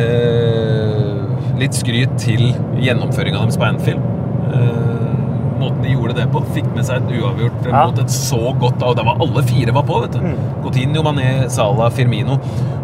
eh, 0.00 1.58
litt 1.60 1.76
skryt 1.76 2.16
til 2.22 2.48
gjennomføringa 2.82 3.42
deres 3.44 3.58
på 3.60 3.66
Anfield. 3.68 4.06
Eh, 4.52 5.12
måten 5.60 5.82
de 5.84 5.94
gjorde 5.94 6.16
det 6.18 6.26
på. 6.32 6.42
Fikk 6.56 6.68
med 6.76 6.84
seg 6.88 7.02
et 7.04 7.14
uavgjort 7.20 7.68
Ja. 7.70 7.86
mot 7.88 7.98
et 8.02 8.12
så 8.12 8.40
godt 8.60 8.82
Og 8.84 8.96
der 8.98 9.06
var 9.08 9.16
alle 9.24 9.42
fire 9.48 9.72
var 9.74 9.86
på, 9.88 10.00
vet 10.04 10.12
du. 10.18 10.20
Mm. 10.20 10.36
Coutinho, 10.64 11.02
Mané, 11.06 11.28
Salah, 11.52 11.90
Firmino. 11.96 12.38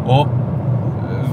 Og 0.09 0.31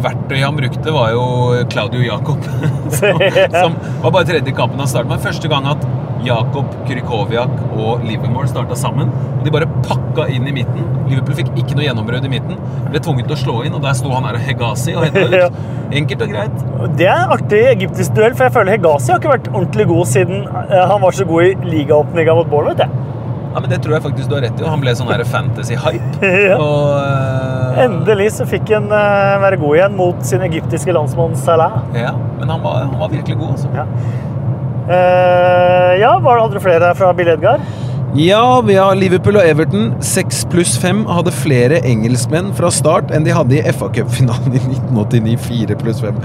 verktøyet 0.05 0.45
han 0.47 0.57
brukte, 0.59 0.93
var 0.95 1.13
jo 1.15 1.25
Claudio 1.73 2.03
Jacob. 2.05 2.45
som, 2.99 3.25
som 3.55 3.79
var 4.05 4.15
bare 4.19 4.29
tredje 4.29 4.55
kampen 4.57 4.81
han 4.83 4.91
startet 4.91 5.13
med. 5.15 5.23
Første 5.25 5.51
gang 5.53 5.67
at 5.71 5.85
Jakob, 6.21 6.69
Krykowiak 6.85 7.53
og 7.81 8.03
Livermore 8.05 8.49
starta 8.51 8.77
sammen. 8.77 9.09
Og 9.39 9.47
de 9.47 9.53
bare 9.55 9.69
pakka 9.87 10.27
inn 10.35 10.45
i 10.51 10.53
midten. 10.53 10.85
Liverpool 11.09 11.39
fikk 11.39 11.49
ikke 11.57 11.79
noe 11.79 11.87
gjennombrudd 11.87 12.27
i 12.29 12.33
midten. 12.33 12.59
Ble 12.91 13.01
tvunget 13.01 13.31
til 13.31 13.37
å 13.39 13.41
slå 13.41 13.55
inn, 13.65 13.77
og 13.79 13.81
der 13.87 13.97
sto 13.97 14.13
han 14.13 14.27
her 14.29 14.37
Hegazi 14.45 14.93
og 14.99 15.07
henta 15.09 15.25
Ja. 15.41 15.47
ut. 15.49 15.77
Enkelt 15.97 16.21
og 16.23 16.31
greit. 16.35 16.61
Det 17.01 17.07
er 17.09 17.25
en 17.25 17.33
artig 17.35 17.63
egyptisk 17.73 18.13
duell, 18.15 18.37
for 18.37 18.47
jeg 18.47 18.55
føler 18.59 18.77
Hegazi 18.77 19.11
har 19.15 19.23
ikke 19.23 19.33
vært 19.33 19.49
ordentlig 19.55 19.89
god 19.91 20.11
siden 20.13 20.45
eh, 20.45 20.85
han 20.93 21.01
var 21.03 21.17
så 21.17 21.25
god 21.27 21.49
i 21.49 21.73
ligaåpninga 21.73 22.37
mot 22.39 22.53
Bournemouth. 22.53 23.00
Ja, 23.51 23.61
men 23.61 23.71
Det 23.71 23.81
tror 23.83 23.97
jeg 23.97 24.05
faktisk 24.05 24.31
du 24.31 24.37
har 24.37 24.45
rett 24.47 24.61
i. 24.61 24.67
Han 24.69 24.83
ble 24.83 24.95
sånn 24.95 25.11
fantasy-hype. 25.35 26.31
Ja. 26.51 26.57
Eh, 26.61 27.85
Endelig 27.85 28.31
så 28.37 28.47
fikk 28.49 28.71
han 28.75 28.89
uh, 28.91 29.39
være 29.43 29.59
god 29.61 29.77
igjen 29.79 29.95
mot 29.99 30.25
sin 30.27 30.43
egyptiske 30.45 30.93
landsmann 30.95 31.37
Salah. 31.39 31.81
Ja, 31.97 32.13
men 32.39 32.51
han 32.51 32.63
var, 32.65 32.85
han 32.91 32.99
var 33.01 33.13
virkelig 33.13 33.39
god, 33.39 33.55
altså. 33.55 33.71
Ja. 33.75 33.87
Uh, 34.91 35.93
ja, 36.01 36.17
var 36.19 36.37
det 36.37 36.49
andre 36.49 36.63
flere 36.65 36.91
fra 36.99 37.13
Bill 37.15 37.31
Edgar? 37.31 37.63
Ja, 38.19 38.61
vi 38.67 38.75
har 38.75 38.97
Liverpool 38.99 39.39
og 39.39 39.47
Everton. 39.47 39.93
Seks 40.03 40.43
pluss 40.51 40.75
fem 40.83 41.05
hadde 41.07 41.31
flere 41.35 41.79
engelskmenn 41.87 42.51
fra 42.59 42.73
start 42.75 43.13
enn 43.15 43.27
de 43.27 43.35
hadde 43.35 43.61
i 43.61 43.75
FA 43.77 43.87
Cup-finalen 43.95 44.57
i 44.57 44.63
1989. 44.65 45.37
Fire 45.47 45.79
pluss 45.79 46.03
fem. 46.03 46.19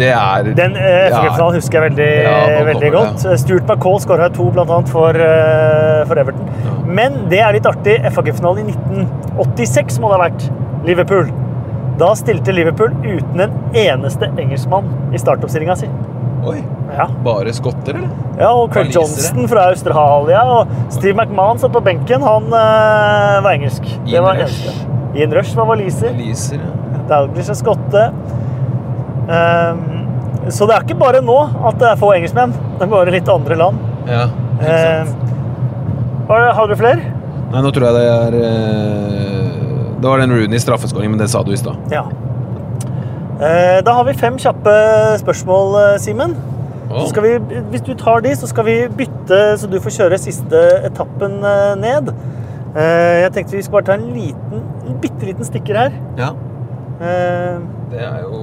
Det 0.00 0.08
er 0.16 0.50
Den 0.56 0.76
eh, 0.80 1.10
FA-finalen 1.12 1.58
husker 1.58 1.78
jeg 1.78 1.90
veldig, 1.90 2.08
Ja, 2.24 2.62
veldig 2.70 2.90
godt. 2.94 3.24
godt. 3.24 3.40
Stuart 3.42 3.68
McCall 3.68 3.98
skåra 4.02 4.30
to 4.34 4.48
annet 4.54 4.88
for, 4.92 5.10
eh, 5.14 6.04
for 6.08 6.22
Everton. 6.22 6.48
Ja. 6.64 6.74
Men 7.00 7.20
det 7.30 7.40
er 7.44 7.52
litt 7.58 7.68
artig. 7.68 7.98
FA-finalen 8.14 8.64
i 8.64 8.72
1986 8.72 10.00
må 10.02 10.10
det 10.10 10.18
ha 10.18 10.24
vært. 10.28 10.48
Liverpool. 10.88 11.30
Da 12.00 12.14
stilte 12.16 12.54
Liverpool 12.56 12.94
uten 13.04 13.40
en 13.44 13.52
eneste 13.76 14.30
engelskmann 14.40 14.88
i 15.12 15.20
startoppstillinga 15.20 15.76
si. 15.76 15.88
Oi, 16.48 16.62
Ja. 16.96 17.04
bare 17.22 17.52
skotter, 17.52 17.94
eller? 17.98 18.08
ja, 18.40 18.48
og 18.50 18.70
Craig. 18.72 18.88
Johnston 18.94 19.46
fra 19.46 19.66
Australia 19.68 20.40
og 20.48 20.68
Steve 20.88 21.12
McMahon 21.14 21.58
satt 21.60 21.72
på 21.74 21.82
benken. 21.84 22.22
Han 22.24 22.44
uh, 22.48 23.42
var 23.44 23.52
engelsk. 23.52 23.82
Det 23.84 24.14
Ian 24.14 24.24
var 24.24 24.40
Rush. 24.40 24.64
eneste. 24.64 25.18
Ian 25.20 25.34
Rush 25.36 25.54
var 25.58 25.66
waliser. 25.68 26.16
Ja. 26.16 26.64
Dalglish 27.10 27.50
er 27.52 27.58
skotte. 27.58 28.06
Ehm, 29.30 29.82
så 30.52 30.66
det 30.68 30.76
er 30.76 30.84
ikke 30.86 30.98
bare 31.00 31.20
nå 31.24 31.36
at 31.68 31.78
det 31.80 31.88
er 31.90 31.98
få 32.00 32.12
engelskmenn. 32.16 32.52
Det 32.78 32.86
er 32.86 32.90
bare 32.92 33.10
litt 33.14 33.28
andre 33.28 33.56
land. 33.56 33.78
ja 34.08 34.26
ikke 34.60 34.78
sant? 34.80 35.16
Eh, 36.30 36.54
har, 36.54 36.68
du 36.68 36.76
flere? 36.78 37.00
Nei, 37.50 37.60
nå 37.64 37.70
tror 37.74 37.86
jeg 37.88 37.94
det 37.96 38.02
er 38.06 38.34
eh, 38.38 39.94
Det 40.00 40.06
var 40.06 40.20
den 40.22 40.30
Rooney 40.36 40.60
straffeskåringen, 40.62 41.16
men 41.16 41.22
det 41.22 41.30
sa 41.32 41.40
du 41.42 41.50
i 41.52 41.58
stad. 41.58 41.76
Ja. 41.90 42.04
Eh, 43.40 43.80
da 43.84 43.94
har 43.96 44.04
vi 44.04 44.12
fem 44.20 44.36
kjappe 44.38 44.74
spørsmål, 45.22 45.74
eh, 45.94 45.98
Simen. 45.98 46.36
Oh. 46.90 47.06
Vi- 47.22 47.38
Hvis 47.70 47.82
du 47.86 47.94
tar 47.94 48.20
de, 48.20 48.30
så 48.36 48.46
skal 48.48 48.64
vi 48.64 48.76
bytte, 48.88 49.40
så 49.58 49.66
du 49.70 49.78
får 49.80 49.90
kjøre 49.96 50.18
siste 50.18 50.60
etappen 50.84 51.42
eh, 51.44 51.74
ned. 51.76 52.12
Eh, 52.76 53.22
jeg 53.24 53.32
tenkte 53.32 53.56
vi 53.56 53.62
skulle 53.62 53.82
bare 53.82 53.88
ta 53.90 53.92
en 53.98 54.12
liten, 54.14 54.62
en 54.86 54.98
bitte 55.00 55.26
liten 55.26 55.44
stikker 55.44 55.74
her. 55.76 55.92
Ja, 56.18 56.32
Eh, 57.00 57.56
det 57.90 58.00
er 58.04 58.18
jo 58.26 58.40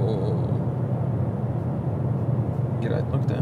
greit 2.81 3.07
nok, 3.13 3.23
det. 3.29 3.39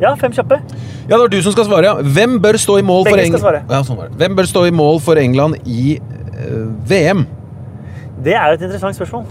ja, 0.00 0.14
fem 0.16 0.32
kjappe. 0.32 0.56
Ja, 1.08 1.16
det 1.16 1.20
var 1.20 1.28
du 1.32 1.42
som 1.44 1.52
skal 1.52 1.66
svare, 1.68 1.84
ja. 1.90 1.94
Hvem 2.16 2.38
bør 2.40 2.56
stå 2.60 2.78
i 2.80 2.82
mål 2.86 3.04
for 3.04 3.12
Begge 3.16 3.26
skal 3.26 3.34
England 3.34 3.42
svare. 3.44 3.60
ja, 3.68 3.82
sånn 3.84 3.98
var 3.98 4.08
det. 4.08 4.16
Hvem 4.22 4.36
bør 4.38 4.48
stå 4.48 4.64
i 4.70 4.72
mål 4.72 5.00
for 5.04 5.20
England 5.20 5.58
i 5.68 5.98
eh, 5.98 6.66
VM? 6.88 7.26
Det 8.24 8.34
er 8.36 8.46
jo 8.52 8.58
et 8.60 8.64
interessant 8.68 8.96
spørsmål. 8.96 9.24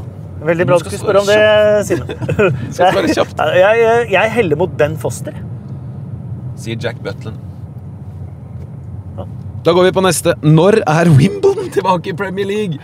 Veldig 0.46 0.66
Du 0.66 0.70
bra 0.70 0.76
at 0.78 0.86
skal 0.86 0.92
skulle 0.94 1.04
spørre 1.04 1.20
om 1.20 1.28
det, 1.28 1.40
Simen. 1.90 2.08
Skal 2.76 2.94
svare 2.94 3.14
kjapt. 3.18 3.42
Jeg, 3.64 3.82
jeg, 3.84 4.06
jeg 4.14 4.32
heller 4.38 4.56
mot 4.62 4.78
Ben 4.80 4.96
Foster. 4.98 5.36
Sier 6.60 6.78
Jack 6.80 7.02
Butland. 7.04 7.36
Da 9.66 9.74
går 9.76 9.90
vi 9.90 9.92
på 9.98 10.02
neste. 10.06 10.34
Når 10.42 10.80
er 10.88 11.10
Wimbledon 11.12 11.68
tilbake 11.76 12.14
i 12.14 12.16
Premier 12.16 12.48
League? 12.48 12.78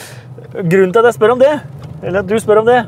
Grunnen 0.72 0.90
til 0.92 0.98
at 1.04 1.06
jeg 1.12 1.14
spør 1.14 1.36
om 1.36 1.38
det, 1.44 1.52
eller 2.02 2.24
at 2.24 2.26
du 2.28 2.34
spør 2.42 2.64
om 2.64 2.66
det, 2.66 2.80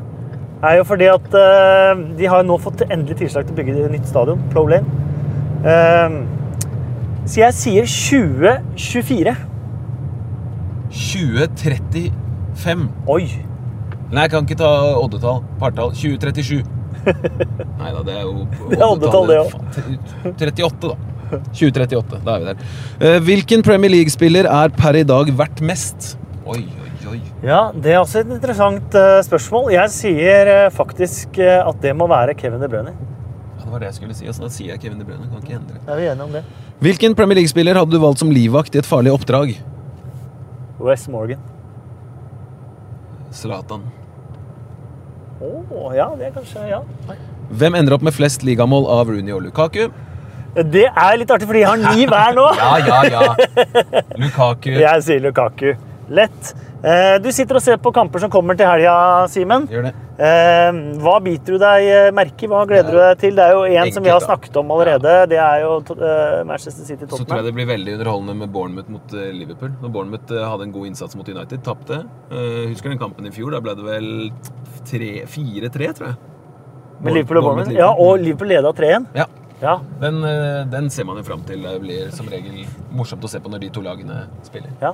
er 0.63 0.77
jo 0.79 0.83
fordi 0.87 1.07
at 1.11 1.33
uh, 1.35 2.03
de 2.17 2.29
har 2.31 2.45
nå 2.47 2.57
fått 2.61 2.85
endelig 2.89 3.17
tilslag 3.19 3.47
til 3.47 3.55
å 3.55 3.57
bygge 3.59 3.89
nytt 3.93 4.07
stadion, 4.09 4.43
Pro 4.53 4.65
Lane. 4.71 4.87
Uh, 5.63 6.23
så 7.25 7.39
jeg 7.45 7.53
sier 7.55 7.89
2024. 7.89 9.35
2035. 10.93 12.87
Oi! 13.09 13.23
Nei, 14.13 14.25
jeg 14.27 14.31
kan 14.33 14.45
ikke 14.45 14.59
ta 14.59 14.71
oddetall. 14.99 15.41
Partall. 15.61 15.93
2037. 15.97 16.61
Nei 17.79 17.89
da, 17.91 18.03
det 18.05 18.13
er 18.15 18.21
jo 18.23 18.45
Det 18.69 18.77
er 18.77 18.85
oddetall, 18.85 19.25
det 19.27 19.39
òg. 19.41 19.49
38, 20.29 20.91
da. 20.91 20.95
2038. 21.49 22.19
Da 22.23 22.35
er 22.35 22.43
vi 22.43 22.51
der. 22.51 22.57
Eh, 22.99 23.17
Hvilken 23.25 23.65
Premier 23.65 23.91
League-spiller 23.91 24.47
er 24.49 24.73
per 24.77 24.99
i 24.99 25.03
dag 25.07 25.31
verdt 25.39 25.63
mest? 25.65 26.13
Oi, 26.45 26.61
oi. 27.13 27.21
Ja, 27.45 27.61
det 27.75 27.93
er 27.93 28.01
også 28.01 28.21
et 28.23 28.31
interessant 28.33 28.95
eh, 28.99 29.21
spørsmål. 29.25 29.71
Jeg 29.75 29.93
sier 29.93 30.51
eh, 30.51 30.69
faktisk 30.73 31.39
eh, 31.41 31.59
at 31.61 31.81
det 31.83 31.93
må 31.97 32.07
være 32.11 32.35
Kevin 32.39 32.61
De 32.63 32.69
Bruyne. 32.71 32.93
Ja, 32.93 33.63
det 33.63 33.71
var 33.71 33.83
det 33.83 33.89
jeg 33.91 33.99
skulle 34.01 34.17
si. 34.17 34.27
Altså, 34.29 34.45
da 34.45 34.51
sier 34.53 34.73
jeg 34.73 34.83
Kevin 34.83 35.01
De 35.01 35.07
Bruyne. 35.07 35.29
Kan 35.31 35.41
ikke 35.45 35.57
endre. 35.59 35.81
Er 35.87 36.01
vi 36.01 36.07
enige 36.11 36.27
om 36.27 36.35
det? 36.35 36.43
Hvilken 36.83 37.15
Premier 37.15 37.39
League-spiller 37.39 37.79
hadde 37.79 37.95
du 37.95 38.01
valgt 38.03 38.21
som 38.23 38.31
livvakt 38.33 38.75
i 38.75 38.81
et 38.83 38.89
farlig 38.89 39.13
oppdrag? 39.15 39.55
Wes 40.83 41.05
Morgan. 41.07 41.41
Zlatan. 43.33 43.85
Å, 45.43 45.85
ja, 45.97 46.07
det 46.17 46.29
er 46.29 46.33
kanskje 46.35 46.67
Ja. 46.69 46.81
Hvem 47.53 47.75
ender 47.75 47.97
opp 47.97 48.03
med 48.05 48.15
flest 48.15 48.43
ligamål 48.47 48.85
av 48.89 49.09
Rooney 49.11 49.33
og 49.35 49.43
Lukaku? 49.43 49.87
Det 50.53 50.85
er 50.85 51.15
litt 51.17 51.31
artig, 51.33 51.47
fordi 51.49 51.63
jeg 51.63 51.69
har 51.69 51.95
ni 51.97 52.05
hver 52.09 52.35
nå. 52.37 52.45
Ja, 52.61 52.73
ja, 52.77 52.99
ja. 53.09 53.23
Lukaku. 54.21 54.69
Jeg 54.77 55.03
sier 55.05 55.23
Lukaku. 55.23 55.73
Lett. 56.13 56.53
Eh, 56.83 57.15
Du 57.23 57.29
sitter 57.31 57.55
og 57.55 57.63
ser 57.63 57.77
på 57.79 57.93
kamper 57.95 58.19
som 58.19 58.29
kommer 58.29 58.57
til 58.59 58.67
helga, 58.67 58.93
Simen. 59.31 59.69
Eh, 59.71 60.71
Hva 60.99 61.13
biter 61.23 61.55
du 61.55 61.61
deg 61.61 61.85
eh, 61.87 62.09
merke 62.11 62.43
i? 62.43 62.49
Hva 62.51 62.65
gleder 62.67 62.91
du 62.91 62.97
deg 62.99 63.21
til? 63.21 63.37
Det 63.37 63.45
er 63.45 63.53
jo 63.55 63.63
en 63.63 63.91
som 63.95 64.03
vi 64.03 64.11
har 64.11 64.19
snakket 64.19 64.57
om 64.59 64.73
allerede. 64.75 65.13
Det 65.31 65.39
er 65.39 65.61
jo 65.63 65.77
Manchester 66.45 66.83
City 66.83 67.05
Tottenham. 67.05 67.23
Så 67.23 67.29
tror 67.29 67.39
jeg 67.39 67.45
det 67.47 67.53
blir 67.55 67.69
veldig 67.71 67.95
underholdende 67.99 68.35
med 68.41 68.51
Bournemouth 68.51 68.91
mot 68.91 69.15
Liverpool. 69.15 69.71
Når 69.81 69.93
Bournemouth 69.95 70.33
hadde 70.51 70.67
en 70.67 70.75
god 70.75 70.89
innsats 70.91 71.15
mot 71.15 71.29
United, 71.31 71.63
tapte. 71.63 72.01
Husker 72.67 72.91
den 72.91 72.99
kampen 72.99 73.25
i 73.27 73.31
fjor? 73.31 73.55
Da 73.55 73.63
ble 73.63 73.77
det 73.79 73.87
vel 73.87 74.11
4-3, 74.91 75.93
tror 75.95 76.09
jeg. 76.11 76.19
Med 77.03 77.13
Liverpool 77.15 77.39
og 77.39 77.47
Bournemouth. 77.47 77.73
Ja, 77.79 77.89
og 77.95 78.19
Liverpool 78.19 78.51
leda 78.51 78.71
3-1. 78.75 79.07
Ja, 79.15 79.25
Ja. 79.63 79.77
den, 80.01 80.19
den 80.69 80.89
ser 80.91 81.05
man 81.07 81.15
jo 81.15 81.23
fram 81.23 81.41
til. 81.47 81.61
Det 81.63 81.79
blir 81.79 82.11
som 82.11 82.27
regel 82.27 82.65
morsomt 82.91 83.23
å 83.23 83.29
se 83.31 83.39
på 83.39 83.47
når 83.49 83.61
de 83.63 83.69
to 83.71 83.81
lagene 83.81 84.25
spiller. 84.43 84.75
ja. 84.81 84.91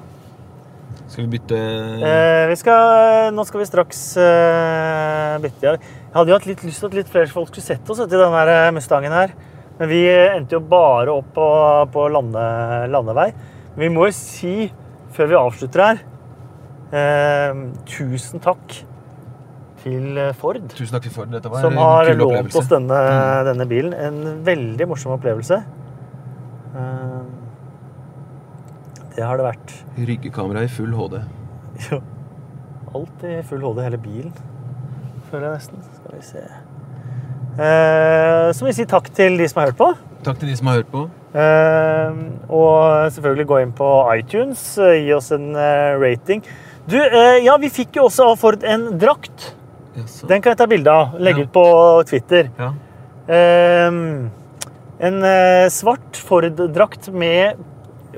Skal 1.09 1.25
vi 1.25 1.31
bytte 1.37 1.59
Eh, 2.05 2.47
vi 2.51 2.55
skal, 2.59 3.31
nå 3.33 3.45
skal 3.47 3.63
vi 3.63 3.67
straks 3.69 4.01
eh, 4.21 5.37
bytte. 5.41 5.73
Jeg 5.73 6.13
hadde 6.15 6.31
jo 6.31 6.37
hatt 6.37 6.49
litt 6.49 6.65
lyst 6.67 6.83
til 6.83 6.91
at 6.91 6.97
litt 6.99 7.09
flere 7.11 7.31
folk 7.33 7.49
skulle 7.49 7.65
sett 7.65 7.89
oss 7.89 8.01
i 8.03 8.09
den 8.11 8.35
eh, 8.43 8.69
Mustangen 8.75 9.15
her. 9.15 9.33
Men 9.79 9.89
vi 9.89 10.03
endte 10.09 10.57
jo 10.57 10.61
bare 10.69 11.13
opp 11.13 11.31
på, 11.35 11.47
på 11.93 12.05
lande, 12.13 12.43
landevei. 12.91 13.29
Men 13.73 13.83
vi 13.87 13.91
må 13.95 14.09
jo 14.09 14.15
si, 14.17 14.53
før 15.15 15.31
vi 15.31 15.37
avslutter 15.39 15.85
her 15.85 15.99
eh, 16.93 17.61
Tusen 17.89 18.43
takk 18.43 18.77
til 19.83 20.17
eh, 20.19 20.33
Ford, 20.37 20.61
Tusen 20.75 20.97
takk 20.97 21.07
til 21.07 21.15
Ford. 21.15 21.31
Dette 21.33 21.51
var 21.51 21.63
som 21.63 21.77
en 21.77 21.83
har 21.83 22.13
lånt 22.19 22.55
oss 22.59 22.69
denne, 22.71 23.01
denne 23.47 23.67
bilen. 23.69 23.95
En 23.95 24.43
veldig 24.45 24.89
morsom 24.91 25.15
opplevelse. 25.15 25.61
Eh, 26.75 27.18
det 29.19 29.27
har 29.27 29.35
det 29.41 29.45
vært. 29.49 29.75
Ryggekamera 29.99 30.63
i 30.63 30.71
full 30.71 30.95
HD. 30.95 31.19
Jo. 31.89 31.99
Alt 32.95 33.23
i 33.27 33.35
full 33.45 33.61
HD, 33.67 33.83
hele 33.85 33.99
bilen. 34.01 34.31
Føler 35.29 35.49
jeg 35.51 35.59
nesten. 35.59 35.83
Skal 35.99 36.15
vi 36.15 36.23
se. 36.25 36.43
Eh, 37.59 38.45
så 38.55 38.63
må 38.63 38.69
vi 38.71 38.77
si 38.79 38.85
takk 38.89 39.09
til 39.17 39.35
de 39.41 39.47
som 39.51 39.59
har 39.61 39.69
hørt 39.73 39.79
på. 39.81 39.89
Takk 40.25 40.39
til 40.41 40.49
de 40.51 40.55
som 40.59 40.69
har 40.71 40.79
hørt 40.79 40.91
på. 40.93 41.03
Eh, 41.35 42.21
og 42.49 43.11
selvfølgelig 43.13 43.47
gå 43.51 43.59
inn 43.65 43.73
på 43.77 43.89
iTunes. 44.15 44.63
eh, 44.81 44.95
Gi 45.03 45.13
oss 45.17 45.29
en 45.35 45.51
eh, 45.59 45.93
rating. 46.01 46.41
Du, 46.89 46.95
eh, 46.97 47.43
ja, 47.45 47.57
vi 47.61 47.69
fikk 47.69 47.99
jo 47.99 48.07
også 48.07 48.31
av 48.31 48.39
Ford 48.41 48.63
en 48.65 48.87
drakt. 49.01 49.51
Jaså. 49.99 50.27
Den 50.31 50.41
kan 50.41 50.55
jeg 50.55 50.61
ta 50.63 50.69
bilde 50.71 50.89
av. 50.95 51.19
Legge 51.19 51.43
Ja. 51.43 51.45
ut 51.45 51.53
på 51.53 51.65
Twitter. 52.09 52.49
Ja. 52.57 52.71
En 54.99 55.21
svart 55.71 56.17
Ford-drakt 56.27 57.11
med 57.13 57.59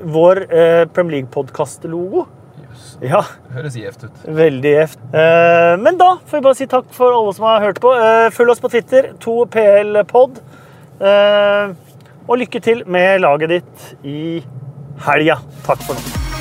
vår 0.02 0.44
eh, 0.48 0.84
Premier 0.94 1.20
League-podkast-logo. 1.20 2.26
Jøss. 2.62 2.88
Ja. 3.04 3.22
Høres 3.52 3.76
gjevt 3.78 4.06
ut. 4.08 4.24
Veldig 4.40 4.74
gjevt. 4.74 4.98
Eh, 5.12 5.74
men 5.82 6.00
da 6.00 6.14
får 6.26 6.38
vi 6.38 6.44
bare 6.48 6.58
si 6.58 6.68
takk 6.70 6.90
for 6.96 7.14
alle 7.16 7.36
som 7.36 7.48
har 7.50 7.64
hørt 7.66 7.80
på. 7.82 7.94
Eh, 7.96 8.28
følg 8.34 8.54
oss 8.54 8.62
på 8.62 8.72
Twitter, 8.72 9.12
2PLpod. 9.22 10.42
Eh, 11.02 11.72
og 12.22 12.38
lykke 12.38 12.62
til 12.62 12.84
med 12.86 13.24
laget 13.24 13.56
ditt 13.56 13.88
i 14.06 14.42
helga. 15.06 15.40
Takk 15.66 15.82
for 15.88 15.98
nå. 15.98 16.31